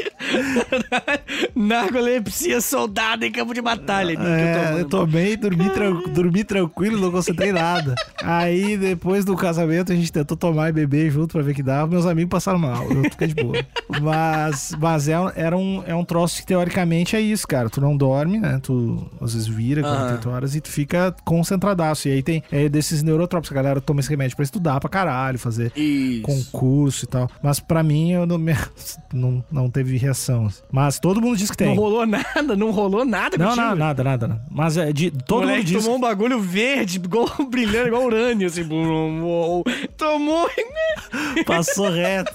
Narcolepsia 1.55 2.61
soldado 2.61 3.25
em 3.25 3.33
campo 3.33 3.53
de 3.55 3.61
batalha. 3.61 4.13
É, 4.13 4.55
tomando. 4.55 4.79
eu 4.79 4.89
tomei, 4.89 5.37
dormi, 5.37 5.71
tran- 5.71 6.03
dormi 6.13 6.45
tranquilo, 6.53 7.01
não 7.01 7.11
concentrei 7.11 7.53
nada. 7.53 7.95
Aí, 8.23 8.77
depois 8.77 9.25
do 9.25 9.35
casamento, 9.37 9.93
a 9.93 9.97
gente 9.97 10.13
tentou 10.13 10.37
tomar 10.37 10.69
e 10.69 10.73
beber 10.73 11.11
junto 11.11 11.33
pra 11.33 11.43
ver 11.43 11.55
que 11.55 11.63
dava. 11.63 11.91
Meus 11.91 12.07
amigos 12.07 12.31
passaram 12.31 12.59
mal, 12.59 12.85
eu 12.91 13.05
fiquei 13.11 13.29
de 13.29 13.35
boa. 13.35 13.65
Mas, 14.01 14.75
mas 14.79 15.09
é, 15.09 15.15
era 15.35 15.57
um, 15.57 15.83
é 15.87 15.95
um 15.95 16.05
troço 16.05 16.41
que, 16.41 16.47
teoricamente, 16.47 17.17
é 17.17 17.21
isso, 17.21 17.47
cara. 17.47 17.71
Tu 17.71 17.81
não 17.81 17.97
dorme, 17.97 18.39
né? 18.39 18.59
Tu, 18.63 19.07
às 19.21 19.35
vezes, 19.35 19.49
vira 19.49 19.83
48 19.83 20.31
horas 20.31 20.55
e 20.55 20.61
tu 20.61 20.69
fica 20.69 21.15
concentradaço. 21.25 22.09
E 22.09 22.13
aí 22.13 22.23
tem 22.23 22.43
é, 22.51 22.69
desses 22.69 23.03
neurotrópicos. 23.03 23.53
A 23.53 23.55
galera 23.55 23.81
toma 23.81 24.01
esse 24.01 24.11
remédio 24.11 24.37
pra 24.37 24.45
estudar 24.45 24.81
pra 24.81 24.89
caralho, 24.89 25.39
fazer 25.39 25.73
Isso. 25.77 26.23
concurso 26.23 27.05
e 27.05 27.09
tal. 27.09 27.31
Mas 27.43 27.61
pra 27.61 27.83
mim, 27.83 28.13
eu 28.13 28.27
não, 28.27 28.39
não, 29.13 29.45
não 29.51 29.71
teve 29.71 29.97
reação. 29.97 30.49
Mas 30.71 30.99
todo 30.99 31.21
mundo 31.21 31.37
diz 31.37 31.51
que 31.51 31.57
tem. 31.57 31.69
Não 31.69 31.77
rolou 31.77 32.07
nada, 32.07 32.57
não 32.57 32.71
rolou 32.71 33.05
nada 33.05 33.37
Não, 33.37 33.57
não, 33.57 33.75
nada, 33.77 34.05
nada, 34.05 34.29
nada. 34.29 34.43
Mas 34.51 34.77
é 34.77 34.93
de, 34.93 35.11
todo 35.11 35.41
moleque 35.41 35.59
mundo 35.61 35.67
diz. 35.69 35.83
tomou 35.85 35.99
um 35.99 36.01
bagulho 36.01 36.41
verde, 36.43 36.97
igual, 36.97 37.29
brilhando, 37.49 37.89
igual 37.89 38.05
urânio, 38.05 38.47
assim. 38.47 38.69
Tomou 39.97 40.49
que 41.35 41.45
passou 41.45 41.91
reto. 41.91 42.33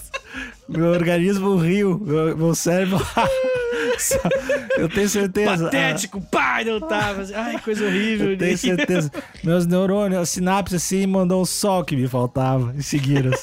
Meu 0.68 0.91
organismo 0.91 1.55
riu. 1.55 1.99
Meu, 1.99 2.38
meu 2.38 2.55
cérebro. 2.55 2.99
eu 4.78 4.89
tenho 4.89 5.10
certeza. 5.10 5.66
patético, 5.66 6.22
pai, 6.22 6.66
não 6.66 6.80
tava. 6.80 7.22
assim, 7.22 7.34
Ai, 7.34 7.60
coisa 7.60 7.86
horrível. 7.86 8.32
Eu 8.32 8.38
tenho 8.38 8.58
certeza. 8.58 9.12
Meus 9.43 9.66
neurônios, 9.66 10.22
a 10.22 10.26
sinapse 10.26 10.76
assim, 10.76 11.08
mandou 11.08 11.41
um 11.41 11.45
sol 11.45 11.84
que 11.86 11.95
me 11.95 12.08
faltava. 12.08 12.74
E 12.78 12.84
seguiram. 12.84 13.32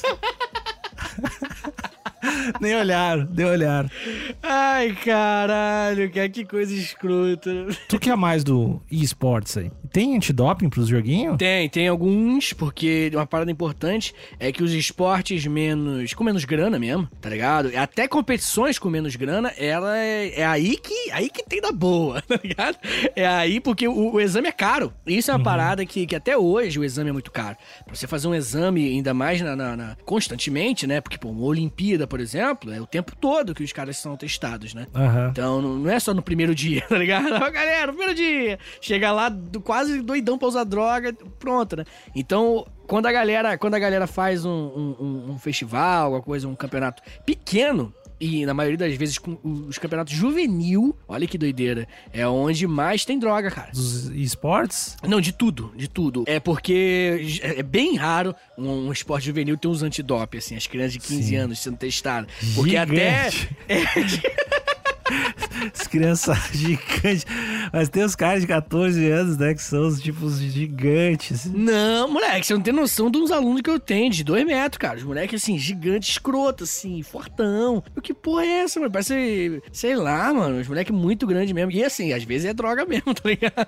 Nem 2.61 2.75
olharam, 2.75 3.27
nem 3.31 3.45
olharam. 3.45 3.89
Ai, 4.41 4.93
caralho, 5.03 6.11
cara, 6.11 6.29
que 6.29 6.45
coisa 6.45 6.73
escrota. 6.73 7.49
Tu 7.87 7.99
que 7.99 8.09
é 8.09 8.15
mais 8.15 8.43
do 8.43 8.81
eSports 8.91 9.57
aí? 9.57 9.71
Tem 9.91 10.15
antidoping 10.15 10.69
pros 10.69 10.87
joguinhos? 10.87 11.37
Tem, 11.37 11.69
tem 11.69 11.87
alguns, 11.87 12.53
porque 12.53 13.09
uma 13.13 13.25
parada 13.25 13.49
importante 13.51 14.13
é 14.39 14.51
que 14.51 14.63
os 14.63 14.71
esportes 14.73 15.45
menos. 15.45 16.13
com 16.13 16.23
menos 16.23 16.45
grana 16.45 16.77
mesmo, 16.79 17.07
tá 17.21 17.29
ligado? 17.29 17.71
Até 17.77 18.07
competições 18.07 18.77
com 18.77 18.89
menos 18.89 19.15
grana, 19.15 19.49
ela 19.57 19.97
é, 19.97 20.39
é 20.41 20.45
aí 20.45 20.77
que 20.77 21.11
aí 21.11 21.29
que 21.29 21.43
tem 21.43 21.61
da 21.61 21.71
boa, 21.71 22.21
tá 22.27 22.39
ligado? 22.43 22.77
É 23.15 23.25
aí 23.25 23.59
porque 23.59 23.87
o, 23.87 24.13
o 24.13 24.21
exame 24.21 24.47
é 24.47 24.51
caro. 24.51 24.93
Isso 25.05 25.31
é 25.31 25.33
uma 25.33 25.43
parada 25.43 25.85
que, 25.85 26.05
que 26.05 26.15
até 26.15 26.37
hoje 26.37 26.79
o 26.79 26.83
exame 26.83 27.09
é 27.09 27.13
muito 27.13 27.31
caro. 27.31 27.55
Pra 27.85 27.95
você 27.95 28.07
fazer 28.07 28.27
um 28.27 28.35
exame, 28.35 28.85
ainda 28.89 29.13
mais 29.13 29.41
na, 29.41 29.55
na- 29.55 29.75
na- 29.77 29.95
constantemente, 30.05 30.85
né? 30.87 30.99
Porque, 31.01 31.17
pô, 31.17 31.29
uma 31.29 31.45
Olimpíada, 31.45 32.05
por 32.07 32.14
exemplo, 32.19 32.71
é 32.73 32.79
o 32.81 32.85
tempo 32.87 33.15
todo 33.15 33.53
que 33.53 33.63
os 33.63 33.71
caras 33.73 33.97
são 33.97 34.15
testados, 34.17 34.73
né? 34.73 34.87
Aham. 34.93 35.29
Então 35.31 35.61
não 35.61 35.75
não 35.75 35.89
é 35.91 35.99
só 35.99 36.13
no 36.13 36.21
primeiro 36.21 36.53
dia, 36.55 36.81
tá 36.89 36.97
ligado? 36.97 37.31
Ó, 37.33 37.49
Galera, 37.51 37.87
primeiro 37.89 38.13
dia. 38.13 38.57
Chega 38.81 39.11
lá 39.11 39.29
do- 39.29 39.61
quase 39.61 40.01
doidão 40.01 40.37
pra 40.37 40.47
usar 40.47 40.63
droga, 40.63 41.13
pronto, 41.39 41.75
né? 41.77 41.85
Então, 42.15 42.65
quando 42.87 43.05
a 43.07 43.11
galera, 43.11 43.57
quando 43.57 43.75
a 43.75 43.79
galera 43.79 44.07
faz 44.07 44.45
um, 44.45 44.49
um- 44.49 44.95
um- 44.99 45.31
um 45.33 45.37
festival, 45.39 46.05
alguma 46.05 46.21
coisa, 46.21 46.47
um 46.47 46.55
campeonato 46.55 47.01
pequeno. 47.25 47.93
E 48.19 48.45
na 48.45 48.53
maioria 48.53 48.77
das 48.77 48.95
vezes 48.95 49.17
com 49.17 49.37
os 49.43 49.77
campeonatos 49.77 50.13
juvenil, 50.13 50.95
olha 51.07 51.27
que 51.27 51.37
doideira, 51.37 51.87
é 52.13 52.25
onde 52.27 52.65
mais 52.65 53.03
tem 53.03 53.19
droga, 53.19 53.51
cara. 53.51 53.71
Dos 53.71 54.05
esportes? 54.09 54.95
Não, 55.03 55.19
de 55.19 55.31
tudo, 55.31 55.73
de 55.75 55.87
tudo. 55.87 56.23
É 56.25 56.39
porque 56.39 57.39
é 57.41 57.61
bem 57.61 57.95
raro 57.95 58.33
um, 58.57 58.87
um 58.87 58.91
esporte 58.91 59.25
juvenil 59.25 59.57
ter 59.57 59.67
uns 59.67 59.83
antidoping, 59.83 60.37
assim, 60.37 60.55
as 60.55 60.67
crianças 60.67 60.93
de 60.93 60.99
15 60.99 61.23
Sim. 61.23 61.35
anos 61.35 61.59
sendo 61.59 61.77
testadas. 61.77 62.29
Porque 62.55 62.77
até. 62.77 63.29
Gigante. 63.29 63.49
As 65.73 65.87
crianças 65.87 66.37
gigantes. 66.51 67.25
Mas 67.71 67.89
tem 67.89 68.03
os 68.03 68.15
caras 68.15 68.41
de 68.41 68.47
14 68.47 69.09
anos, 69.09 69.37
né? 69.37 69.53
Que 69.53 69.61
são 69.61 69.87
os 69.87 70.01
tipos 70.01 70.39
gigantes. 70.39 71.45
Não, 71.45 72.07
moleque, 72.11 72.45
você 72.45 72.53
não 72.53 72.61
tem 72.61 72.73
noção 72.73 73.09
de 73.09 73.17
uns 73.17 73.31
alunos 73.31 73.61
que 73.61 73.69
eu 73.69 73.79
tenho, 73.79 74.11
de 74.11 74.23
dois 74.23 74.45
metros, 74.45 74.77
cara. 74.77 74.97
Os 74.97 75.03
moleques, 75.03 75.41
assim, 75.41 75.57
gigante, 75.57 76.09
escroto, 76.11 76.63
assim, 76.63 77.01
fortão. 77.03 77.83
Eu, 77.95 78.01
que 78.01 78.13
porra 78.13 78.43
é 78.45 78.59
essa, 78.63 78.79
mano? 78.79 78.91
Parece, 78.91 79.61
sei 79.71 79.95
lá, 79.95 80.33
mano, 80.33 80.59
os 80.59 80.67
moleques 80.67 80.93
muito 80.95 81.25
grandes 81.27 81.53
mesmo. 81.53 81.71
E 81.71 81.83
assim, 81.83 82.13
às 82.13 82.23
vezes 82.23 82.45
é 82.45 82.53
droga 82.53 82.85
mesmo, 82.85 83.13
tá 83.13 83.29
ligado? 83.29 83.67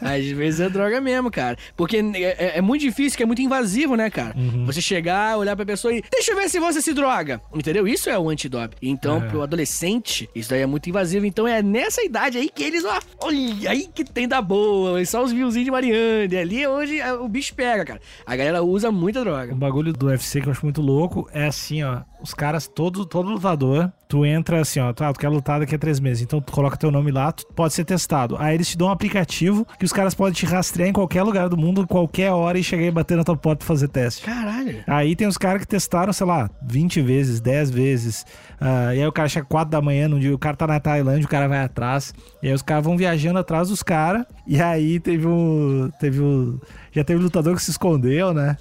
às 0.00 0.26
vezes 0.26 0.60
é 0.60 0.68
droga 0.68 1.00
mesmo, 1.00 1.30
cara. 1.30 1.56
Porque 1.76 1.96
é, 1.98 2.22
é- 2.22 2.58
é 2.58 2.60
muito 2.60 2.82
difícil, 2.82 3.16
que 3.16 3.22
é 3.22 3.26
muito 3.26 3.42
invasivo, 3.42 3.96
né, 3.96 4.10
cara? 4.10 4.34
Você 4.66 4.80
chegar, 4.80 5.36
olhar 5.38 5.54
pra 5.56 5.64
pessoa 5.66 5.92
e, 5.94 6.02
deixa 6.10 6.32
eu 6.32 6.36
ver 6.36 6.48
se 6.48 6.58
você 6.58 6.80
se 6.82 6.92
droga. 6.92 7.40
Entendeu? 7.54 7.86
Isso 7.86 8.08
é 8.10 8.18
o 8.18 8.28
antidoping. 8.28 8.76
Então, 8.82 9.18
É. 9.18 9.28
pro 9.28 9.42
adolescente, 9.42 10.28
isso 10.34 10.50
daí 10.50 10.60
é 10.62 10.66
muito 10.66 10.88
invasivo. 10.88 11.26
Então 11.26 11.46
é 11.46 11.62
nessa 11.62 12.02
idade 12.02 12.38
aí 12.38 12.48
que 12.48 12.62
eles, 12.62 12.84
ó, 12.84 12.98
olha, 13.22 13.37
aí 13.66 13.88
que 13.94 14.04
tem 14.04 14.26
da 14.28 14.40
boa. 14.42 15.04
Só 15.04 15.22
os 15.22 15.32
viozinhos 15.32 15.64
de 15.64 15.70
Mariane. 15.70 16.36
Ali 16.36 16.66
hoje 16.66 16.98
é, 17.00 17.12
o 17.12 17.28
bicho 17.28 17.54
pega, 17.54 17.84
cara. 17.84 18.00
A 18.26 18.36
galera 18.36 18.62
usa 18.62 18.90
muita 18.90 19.20
O 19.20 19.24
droga. 19.24 19.54
bagulho 19.54 19.92
do 19.92 20.06
UFC 20.06 20.40
que 20.40 20.48
eu 20.48 20.52
acho 20.52 20.64
muito 20.64 20.80
louco 20.80 21.28
é 21.32 21.46
assim, 21.46 21.82
ó. 21.82 22.00
Os 22.20 22.34
caras, 22.34 22.66
todo, 22.66 23.06
todo 23.06 23.28
lutador, 23.30 23.92
tu 24.08 24.26
entra 24.26 24.60
assim, 24.60 24.80
ó. 24.80 24.92
Tá, 24.92 25.12
tu 25.12 25.20
quer 25.20 25.28
lutar 25.28 25.60
daqui 25.60 25.74
a 25.74 25.78
três 25.78 26.00
meses. 26.00 26.22
Então 26.22 26.40
tu 26.40 26.52
coloca 26.52 26.76
teu 26.76 26.90
nome 26.90 27.12
lá, 27.12 27.30
tu 27.30 27.46
pode 27.54 27.72
ser 27.74 27.84
testado. 27.84 28.36
Aí 28.38 28.54
eles 28.56 28.68
te 28.68 28.76
dão 28.76 28.88
um 28.88 28.90
aplicativo 28.90 29.64
que 29.78 29.84
os 29.84 29.92
caras 29.92 30.14
podem 30.14 30.32
te 30.34 30.44
rastrear 30.44 30.88
em 30.88 30.92
qualquer 30.92 31.22
lugar 31.22 31.48
do 31.48 31.56
mundo, 31.56 31.86
qualquer 31.86 32.32
hora 32.32 32.58
e 32.58 32.64
chegar 32.64 32.84
e 32.86 32.90
bater 32.90 33.16
na 33.16 33.22
tua 33.22 33.36
porta 33.36 33.58
pra 33.58 33.66
fazer 33.66 33.86
teste. 33.88 34.24
Caralho. 34.24 34.82
Aí 34.86 35.14
tem 35.14 35.28
os 35.28 35.38
caras 35.38 35.60
que 35.60 35.68
testaram, 35.68 36.12
sei 36.12 36.26
lá, 36.26 36.50
20 36.66 37.00
vezes, 37.02 37.40
10 37.40 37.70
vezes. 37.70 38.24
Ah, 38.60 38.92
e 38.94 39.00
aí 39.00 39.06
o 39.06 39.12
cara 39.12 39.28
chega 39.28 39.46
4 39.46 39.70
da 39.70 39.80
manhã 39.80 40.08
num 40.08 40.18
dia, 40.18 40.34
o 40.34 40.38
cara 40.38 40.56
tá 40.56 40.66
na 40.66 40.80
Tailândia, 40.80 41.24
o 41.24 41.28
cara 41.28 41.46
vai 41.46 41.60
atrás. 41.60 42.12
E 42.42 42.48
aí 42.48 42.52
os 42.54 42.62
caras 42.62 42.84
vão 42.84 42.96
viajando 42.96 43.27
atrás 43.36 43.68
dos 43.68 43.82
caras. 43.82 44.24
E 44.46 44.60
aí 44.60 44.98
teve 44.98 45.26
um. 45.26 45.90
Teve 46.00 46.20
um. 46.20 46.58
Já 46.92 47.04
teve 47.04 47.20
um 47.20 47.22
lutador 47.24 47.54
que 47.56 47.62
se 47.62 47.70
escondeu, 47.70 48.32
né? 48.32 48.56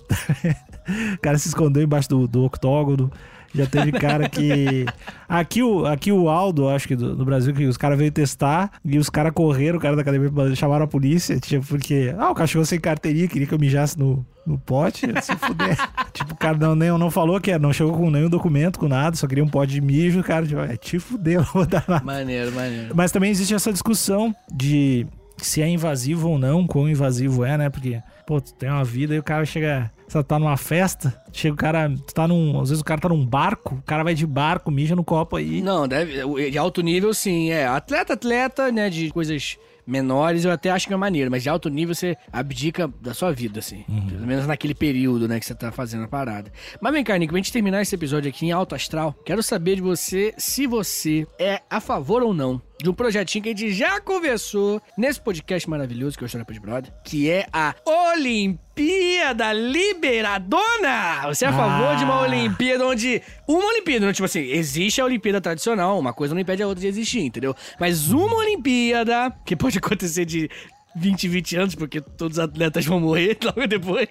o 1.15 1.21
cara 1.21 1.37
se 1.37 1.47
escondeu 1.47 1.83
embaixo 1.83 2.09
do, 2.09 2.27
do 2.27 2.43
octógono. 2.43 3.11
Já 3.53 3.65
teve 3.65 3.91
cara 3.91 4.29
que. 4.29 4.85
Aqui 5.27 5.61
o, 5.61 5.85
aqui 5.85 6.11
o 6.11 6.29
Aldo, 6.29 6.69
acho 6.69 6.87
que 6.87 6.95
do, 6.95 7.15
do 7.15 7.25
Brasil, 7.25 7.53
que 7.53 7.65
os 7.65 7.77
caras 7.77 7.97
veio 7.97 8.11
testar 8.11 8.71
e 8.83 8.97
os 8.97 9.09
caras 9.09 9.33
correram, 9.33 9.77
o 9.77 9.81
cara 9.81 9.95
da 9.95 10.01
academia 10.01 10.55
chamaram 10.55 10.85
a 10.85 10.87
polícia, 10.87 11.39
tipo, 11.39 11.65
porque. 11.65 12.13
Ah, 12.17 12.31
o 12.31 12.35
cachorro 12.35 12.65
sem 12.65 12.79
carteirinha 12.79 13.27
queria 13.27 13.47
que 13.47 13.53
eu 13.53 13.59
mijasse 13.59 13.97
no, 13.97 14.25
no 14.45 14.57
pote, 14.57 15.07
se 15.21 15.35
fuder. 15.35 15.77
tipo, 16.13 16.33
o 16.33 16.37
cara 16.37 16.57
não, 16.57 16.75
nem, 16.75 16.89
não 16.97 17.11
falou 17.11 17.39
que 17.41 17.51
era, 17.51 17.59
não 17.59 17.73
chegou 17.73 17.93
com 17.93 18.09
nenhum 18.09 18.29
documento, 18.29 18.79
com 18.79 18.87
nada, 18.87 19.15
só 19.15 19.27
queria 19.27 19.43
um 19.43 19.49
pote 19.49 19.73
de 19.73 19.81
mijo, 19.81 20.19
o 20.19 20.23
cara, 20.23 20.45
tipo, 20.45 20.61
é, 20.61 20.77
te 20.77 20.99
fudeu, 20.99 21.41
não 21.41 21.51
vou 21.53 21.65
dar 21.65 21.83
nada. 21.87 22.05
Maneiro, 22.05 22.51
maneiro. 22.51 22.95
Mas 22.95 23.11
também 23.11 23.31
existe 23.31 23.53
essa 23.53 23.71
discussão 23.71 24.33
de 24.51 25.05
se 25.37 25.61
é 25.61 25.67
invasivo 25.67 26.29
ou 26.29 26.39
não, 26.39 26.65
quão 26.65 26.89
invasivo 26.89 27.45
é, 27.45 27.57
né? 27.57 27.69
Porque, 27.69 28.01
pô, 28.25 28.41
tu 28.41 28.53
tem 28.53 28.69
uma 28.69 28.83
vida 28.83 29.13
e 29.15 29.19
o 29.19 29.23
cara 29.23 29.45
chega. 29.45 29.91
Você 30.07 30.23
tá 30.23 30.39
numa 30.39 30.55
festa, 30.55 31.21
chega 31.33 31.53
o 31.53 31.57
cara. 31.57 31.89
Tu 31.89 32.13
tá 32.13 32.27
num. 32.27 32.59
Às 32.61 32.69
vezes 32.69 32.81
o 32.81 32.85
cara 32.85 33.01
tá 33.01 33.09
num 33.09 33.25
barco, 33.25 33.75
o 33.75 33.81
cara 33.81 34.03
vai 34.03 34.13
de 34.13 34.25
barco, 34.25 34.71
mija 34.71 34.95
no 34.95 35.03
copo 35.03 35.35
aí. 35.35 35.61
Não, 35.61 35.87
deve. 35.87 36.49
De 36.49 36.57
alto 36.57 36.81
nível, 36.81 37.13
sim. 37.13 37.51
É, 37.51 37.67
atleta, 37.67 38.13
atleta, 38.13 38.71
né? 38.71 38.89
De 38.89 39.09
coisas 39.11 39.57
menores, 39.87 40.43
eu 40.43 40.51
até 40.51 40.69
acho 40.69 40.85
que 40.85 40.93
é 40.93 40.97
maneiro, 40.97 41.31
mas 41.31 41.43
de 41.43 41.49
alto 41.49 41.69
nível 41.69 41.95
você 41.95 42.17
abdica 42.31 42.91
da 43.01 43.13
sua 43.13 43.31
vida, 43.31 43.59
assim. 43.59 43.85
Pelo 44.09 44.27
menos 44.27 44.45
naquele 44.45 44.75
período, 44.75 45.29
né, 45.29 45.39
que 45.39 45.45
você 45.45 45.55
tá 45.55 45.71
fazendo 45.71 46.03
a 46.03 46.07
parada. 46.09 46.51
Mas 46.81 46.91
vem 46.91 47.05
cá, 47.05 47.17
Nico, 47.17 47.31
pra 47.31 47.37
gente 47.37 47.53
terminar 47.53 47.81
esse 47.81 47.95
episódio 47.95 48.29
aqui 48.29 48.45
em 48.47 48.51
alto 48.51 48.75
astral, 48.75 49.15
quero 49.25 49.41
saber 49.41 49.75
de 49.75 49.81
você 49.81 50.33
se 50.37 50.67
você 50.67 51.25
é 51.39 51.61
a 51.69 51.79
favor 51.79 52.21
ou 52.21 52.33
não 52.33 52.61
de 52.81 52.89
um 52.89 52.93
projetinho 52.93 53.43
que 53.43 53.49
a 53.49 53.55
gente 53.55 53.73
já 53.73 53.99
conversou 53.99 54.81
nesse 54.97 55.19
podcast 55.19 55.69
maravilhoso 55.69 56.17
que 56.17 56.23
é 56.23 56.25
o 56.25 56.27
História 56.27 56.45
de 56.53 56.59
Brother, 56.59 56.93
que 57.03 57.29
é 57.29 57.47
a 57.51 57.73
Olimpíada 57.85 59.51
Liberadona! 59.53 61.21
Você 61.25 61.45
é 61.45 61.47
a 61.47 61.53
favor 61.53 61.95
de 61.95 62.03
uma 62.03 62.15
Ah. 62.15 62.21
Olimpíada 62.21 62.85
onde. 62.85 63.21
Uma 63.47 63.65
Olimpíada, 63.65 64.05
não, 64.05 64.13
tipo 64.13 64.25
assim, 64.25 64.41
existe 64.41 65.01
a 65.01 65.05
Olimpíada 65.05 65.41
tradicional, 65.41 65.97
uma 65.97 66.13
coisa 66.13 66.33
não 66.33 66.41
impede 66.41 66.61
a 66.61 66.67
outra 66.67 66.81
de 66.81 66.87
existir, 66.87 67.21
entendeu? 67.21 67.55
Mas 67.79 68.09
uma 68.11 68.35
Olimpíada, 68.35 69.33
que 69.45 69.55
pode 69.55 69.77
acontecer 69.79 70.25
de 70.25 70.49
20, 70.97 71.27
20 71.27 71.55
anos, 71.55 71.75
porque 71.75 72.01
todos 72.01 72.37
os 72.37 72.43
atletas 72.43 72.85
vão 72.85 72.99
morrer 72.99 73.37
logo 73.43 73.67
depois. 73.67 74.07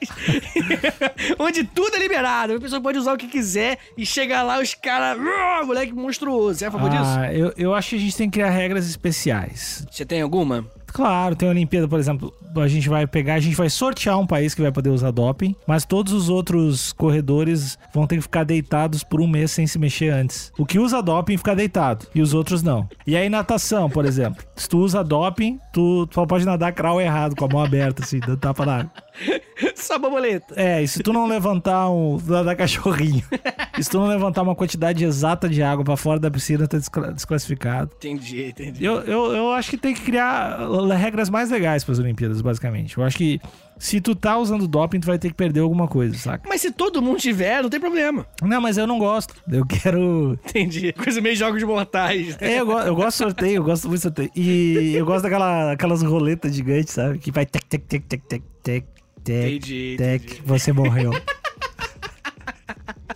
onde 1.39 1.64
tudo 1.64 1.97
é 1.97 1.99
liberado, 1.99 2.55
a 2.55 2.61
pessoa 2.61 2.80
pode 2.80 2.99
usar 2.99 3.12
o 3.12 3.16
que 3.16 3.26
quiser 3.28 3.78
e 3.97 4.05
chegar 4.07 4.43
lá 4.43 4.61
os 4.61 4.74
caras. 4.74 5.18
"Ah, 5.20 5.62
Moleque 5.64 5.93
monstruoso. 5.93 6.59
Você 6.59 6.64
é 6.64 6.68
a 6.68 6.70
favor 6.70 6.91
disso? 6.91 7.03
Ah, 7.05 7.32
eu, 7.32 7.53
eu 7.57 7.74
acho 7.74 7.91
que 7.91 7.97
a 7.97 7.99
gente 7.99 8.16
tem 8.16 8.30
que 8.30 8.34
criar 8.39 8.51
regras 8.51 8.89
especiais. 8.89 9.87
Você 9.91 10.05
tem 10.05 10.20
alguma? 10.22 10.64
Claro, 10.97 11.36
tem 11.36 11.47
a 11.47 11.53
Olimpíada, 11.53 11.86
por 11.86 11.99
exemplo, 11.99 12.32
a 12.57 12.68
gente 12.68 12.88
vai 12.88 13.07
pegar, 13.07 13.34
a 13.34 13.38
gente 13.38 13.55
vai 13.55 13.68
sortear 13.68 14.18
um 14.18 14.26
país 14.26 14.55
que 14.55 14.62
vai 14.62 14.72
poder 14.72 14.88
usar 14.88 15.11
doping, 15.11 15.55
mas 15.66 15.84
todos 15.84 16.11
os 16.14 16.30
outros 16.30 16.90
corredores 16.94 17.78
vão 17.92 18.07
ter 18.07 18.16
que 18.16 18.22
ficar 18.22 18.44
deitados 18.44 19.05
por 19.05 19.20
um 19.20 19.26
mês 19.26 19.51
sem 19.51 19.66
se 19.66 19.78
mexer 19.78 20.09
antes. 20.09 20.51
O 20.57 20.64
que 20.64 20.78
usa 20.78 21.03
doping 21.03 21.36
fica 21.36 21.55
deitado 21.55 22.07
e 22.14 22.22
os 22.22 22.32
outros 22.32 22.62
não. 22.62 22.88
E 23.07 23.14
aí 23.14 23.28
natação, 23.28 23.90
por 23.90 24.07
exemplo, 24.07 24.42
se 24.57 24.66
tu 24.66 24.78
usa 24.78 25.05
doping, 25.05 25.61
tu, 25.70 26.07
tu 26.07 26.26
pode 26.26 26.47
nadar 26.47 26.72
crawl 26.72 26.99
errado, 26.99 27.36
com 27.36 27.44
a 27.44 27.49
mão 27.49 27.62
aberta, 27.62 28.03
assim, 28.03 28.18
dando 28.18 28.38
tapa 28.38 28.64
na 28.64 28.76
água. 28.78 28.90
Só 29.77 29.99
borboleta. 29.99 30.55
É, 30.57 30.83
e 30.83 30.89
se 30.89 31.03
tu 31.03 31.12
não 31.12 31.27
levantar 31.27 31.89
um, 31.91 32.19
tu 32.19 32.31
nadar 32.33 32.57
cachorrinho. 32.57 33.23
Se 33.79 33.91
tu 33.91 33.99
não 34.01 34.07
levantar 34.07 34.41
uma 34.41 34.55
quantidade 34.55 35.05
exata 35.05 35.51
de 35.51 35.62
água 35.62 35.85
pra 35.85 35.99
fora 35.99 36.19
da 36.19 36.31
piscina, 36.31 36.67
tá 36.67 36.79
descla- 36.79 37.12
desclassificado. 37.12 37.91
Entendi, 37.99 38.47
entendi. 38.47 38.83
Eu, 38.83 39.01
eu, 39.03 39.33
eu 39.35 39.53
acho 39.53 39.69
que 39.69 39.77
tem 39.77 39.93
que 39.93 40.01
criar 40.01 40.59
regras 40.97 41.29
mais 41.29 41.51
legais 41.51 41.85
pras 41.85 41.99
Olimpíadas, 41.99 42.41
basicamente. 42.41 42.97
Eu 42.97 43.05
acho 43.05 43.19
que 43.19 43.39
se 43.79 44.01
tu 44.01 44.14
tá 44.17 44.39
usando 44.39 44.67
doping, 44.67 44.99
tu 44.99 45.07
vai 45.07 45.19
ter 45.19 45.29
que 45.29 45.35
perder 45.35 45.61
alguma 45.61 45.87
coisa, 45.87 46.17
saca? 46.17 46.49
Mas 46.49 46.62
se 46.62 46.71
todo 46.73 47.03
mundo 47.03 47.19
tiver, 47.19 47.62
não 47.62 47.69
tem 47.69 47.79
problema. 47.79 48.25
Não, 48.41 48.62
mas 48.62 48.79
eu 48.79 48.87
não 48.87 48.99
gosto. 48.99 49.35
Eu 49.47 49.67
quero. 49.67 50.39
Entendi. 50.49 50.95
Coisa 50.97 51.21
meio 51.21 51.37
jogos 51.37 51.62
mortais. 51.62 52.29
né? 52.41 52.55
É, 52.55 52.61
eu, 52.61 52.64
go- 52.64 52.81
eu 52.81 52.95
gosto 52.97 53.19
de 53.19 53.25
sorteio, 53.25 53.57
eu 53.57 53.64
gosto 53.64 53.89
muito 53.89 53.99
de 53.99 54.03
sorteio. 54.05 54.31
E 54.35 54.95
eu 54.97 55.05
gosto 55.05 55.25
daquela, 55.25 55.73
aquelas 55.73 56.03
roletas 56.03 56.55
gigantes, 56.55 56.95
sabe? 56.95 57.19
Que 57.19 57.31
vai 57.31 57.45
tec, 57.45 57.62
tec, 57.67 57.85
tec, 57.87 58.05
tec, 58.07 58.23
tec, 58.27 58.43
tec, 58.62 58.85
tec, 59.27 59.57
Entendi, 59.57 59.95
tec. 59.99 60.22
entendi. 60.24 60.43
Você 60.45 60.72
morreu. 60.72 61.12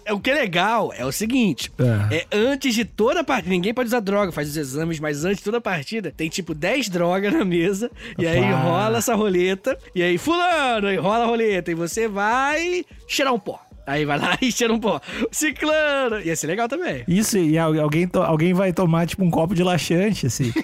É, 0.05 0.13
O 0.13 0.19
que 0.21 0.31
é 0.31 0.35
legal 0.35 0.93
é 0.97 1.05
o 1.05 1.13
seguinte: 1.13 1.71
É. 2.11 2.17
é 2.17 2.27
antes 2.37 2.75
de 2.75 2.85
toda 2.85 3.21
a 3.21 3.25
partida, 3.25 3.51
ninguém 3.51 3.73
pode 3.73 3.87
usar 3.89 4.01
droga, 4.01 4.33
faz 4.33 4.49
os 4.49 4.57
exames, 4.57 4.99
mas 4.99 5.25
antes 5.25 5.39
de 5.39 5.45
toda 5.45 5.59
a 5.59 5.61
partida, 5.61 6.13
tem 6.17 6.29
tipo 6.29 6.53
10 6.55 6.89
drogas 6.89 7.33
na 7.33 7.45
mesa, 7.45 7.91
e 8.19 8.27
aí 8.27 8.41
Opa. 8.41 8.57
rola 8.61 8.99
essa 8.99 9.15
roleta, 9.15 9.79
e 9.95 10.03
aí, 10.03 10.19
fulano, 10.19 10.89
aí 10.89 10.97
rola 10.97 11.25
a 11.25 11.27
roleta, 11.27 11.71
e 11.71 11.75
você 11.75 12.09
vai 12.09 12.85
cheirar 13.07 13.33
um 13.35 13.39
pó. 13.39 13.61
Aí 13.87 14.05
vai 14.05 14.19
lá 14.19 14.37
e 14.43 14.51
cheira 14.53 14.73
um 14.73 14.79
pó. 14.79 15.01
Ciclano! 15.33 16.21
Ia 16.21 16.37
ser 16.37 16.47
legal 16.49 16.69
também. 16.69 17.03
Isso, 17.09 17.39
e 17.39 17.57
al- 17.59 17.79
alguém, 17.81 18.09
alguém 18.15 18.53
vai 18.53 18.73
tomar, 18.73 19.07
tipo, 19.07 19.25
um 19.25 19.31
copo 19.31 19.55
de 19.55 19.63
laxante, 19.63 20.27
assim. 20.27 20.53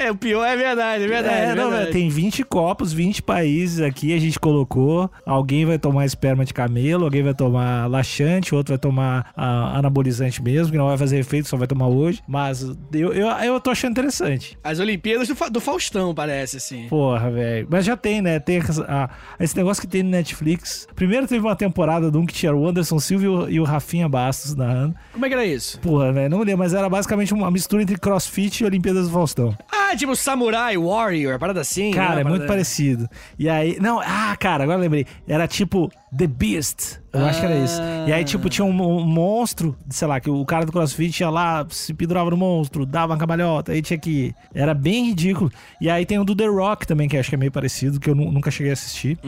É, 0.00 0.10
o 0.10 0.16
pior 0.16 0.46
é 0.46 0.56
verdade, 0.56 1.04
é 1.04 1.06
verdade. 1.06 1.34
É, 1.34 1.44
é 1.50 1.54
não, 1.54 1.68
verdade. 1.68 1.92
tem 1.92 2.08
20 2.08 2.42
copos, 2.44 2.90
20 2.90 3.22
países 3.22 3.82
aqui, 3.82 4.14
a 4.14 4.18
gente 4.18 4.40
colocou. 4.40 5.10
Alguém 5.26 5.66
vai 5.66 5.78
tomar 5.78 6.06
esperma 6.06 6.42
de 6.42 6.54
camelo, 6.54 7.04
alguém 7.04 7.22
vai 7.22 7.34
tomar 7.34 7.86
laxante, 7.86 8.54
outro 8.54 8.72
vai 8.72 8.78
tomar 8.78 9.30
ah, 9.36 9.76
anabolizante 9.76 10.42
mesmo, 10.42 10.72
que 10.72 10.78
não 10.78 10.86
vai 10.86 10.96
fazer 10.96 11.18
efeito, 11.18 11.48
só 11.48 11.56
vai 11.58 11.66
tomar 11.66 11.88
hoje. 11.88 12.22
Mas 12.26 12.62
eu, 12.94 13.12
eu, 13.12 13.28
eu 13.28 13.60
tô 13.60 13.68
achando 13.68 13.90
interessante. 13.90 14.58
As 14.64 14.78
Olimpíadas 14.78 15.28
do, 15.28 15.50
do 15.50 15.60
Faustão, 15.60 16.14
parece, 16.14 16.56
assim. 16.56 16.88
Porra, 16.88 17.30
velho. 17.30 17.68
Mas 17.70 17.84
já 17.84 17.94
tem, 17.94 18.22
né? 18.22 18.40
Tem 18.40 18.62
ah, 18.88 19.10
esse 19.38 19.54
negócio 19.54 19.82
que 19.82 19.86
tem 19.86 20.02
no 20.02 20.08
Netflix. 20.08 20.88
Primeiro 20.94 21.26
teve 21.26 21.44
uma 21.44 21.54
temporada 21.54 22.10
de 22.10 22.16
um 22.16 22.24
que 22.24 22.32
tinha 22.32 22.56
o 22.56 22.66
Anderson 22.66 22.98
Silva 22.98 23.24
e 23.24 23.28
o, 23.28 23.50
e 23.50 23.60
o 23.60 23.64
Rafinha 23.64 24.08
Bastos 24.08 24.56
narrando. 24.56 24.94
Como 25.12 25.26
é 25.26 25.28
que 25.28 25.34
era 25.34 25.44
isso? 25.44 25.78
Porra, 25.80 26.10
velho, 26.10 26.30
não 26.30 26.38
lembro, 26.38 26.56
mas 26.56 26.72
era 26.72 26.88
basicamente 26.88 27.34
uma 27.34 27.50
mistura 27.50 27.82
entre 27.82 27.98
CrossFit 27.98 28.62
e 28.62 28.66
Olimpíadas 28.66 29.08
do 29.08 29.12
Faustão. 29.12 29.54
Ah, 29.70 29.89
tipo 29.96 30.14
Samurai 30.16 30.76
Warrior, 30.76 31.38
parada 31.38 31.60
assim. 31.60 31.90
Cara, 31.90 32.16
né? 32.16 32.20
é 32.22 32.24
muito 32.24 32.46
parecido. 32.46 33.08
E 33.38 33.48
aí. 33.48 33.78
Não, 33.80 34.00
ah, 34.00 34.36
cara, 34.38 34.64
agora 34.64 34.78
eu 34.78 34.82
lembrei. 34.82 35.06
Era 35.26 35.46
tipo 35.46 35.90
The 36.16 36.26
Beast. 36.26 36.98
Eu 37.12 37.24
acho 37.24 37.40
que 37.40 37.46
era 37.46 37.56
isso. 37.56 37.80
E 38.06 38.12
aí, 38.12 38.24
tipo, 38.24 38.48
tinha 38.48 38.64
um, 38.64 38.70
um 38.70 39.04
monstro, 39.04 39.76
sei 39.88 40.06
lá, 40.06 40.20
que 40.20 40.30
o 40.30 40.44
cara 40.44 40.64
do 40.64 40.70
CrossFit 40.72 41.20
ia 41.22 41.30
lá, 41.30 41.66
se 41.70 41.92
pendurava 41.94 42.30
no 42.30 42.36
monstro, 42.36 42.86
dava 42.86 43.12
uma 43.12 43.18
cambalhota, 43.18 43.72
aí 43.72 43.82
tinha 43.82 43.98
que. 43.98 44.32
Era 44.54 44.74
bem 44.74 45.06
ridículo. 45.06 45.50
E 45.80 45.90
aí 45.90 46.06
tem 46.06 46.18
o 46.18 46.24
do 46.24 46.34
The 46.36 46.46
Rock 46.46 46.86
também, 46.86 47.08
que 47.08 47.16
acho 47.16 47.28
que 47.28 47.34
é 47.34 47.38
meio 47.38 47.50
parecido, 47.52 47.98
que 47.98 48.08
eu 48.10 48.14
nu- 48.14 48.30
nunca 48.30 48.50
cheguei 48.50 48.70
a 48.70 48.74
assistir. 48.74 49.18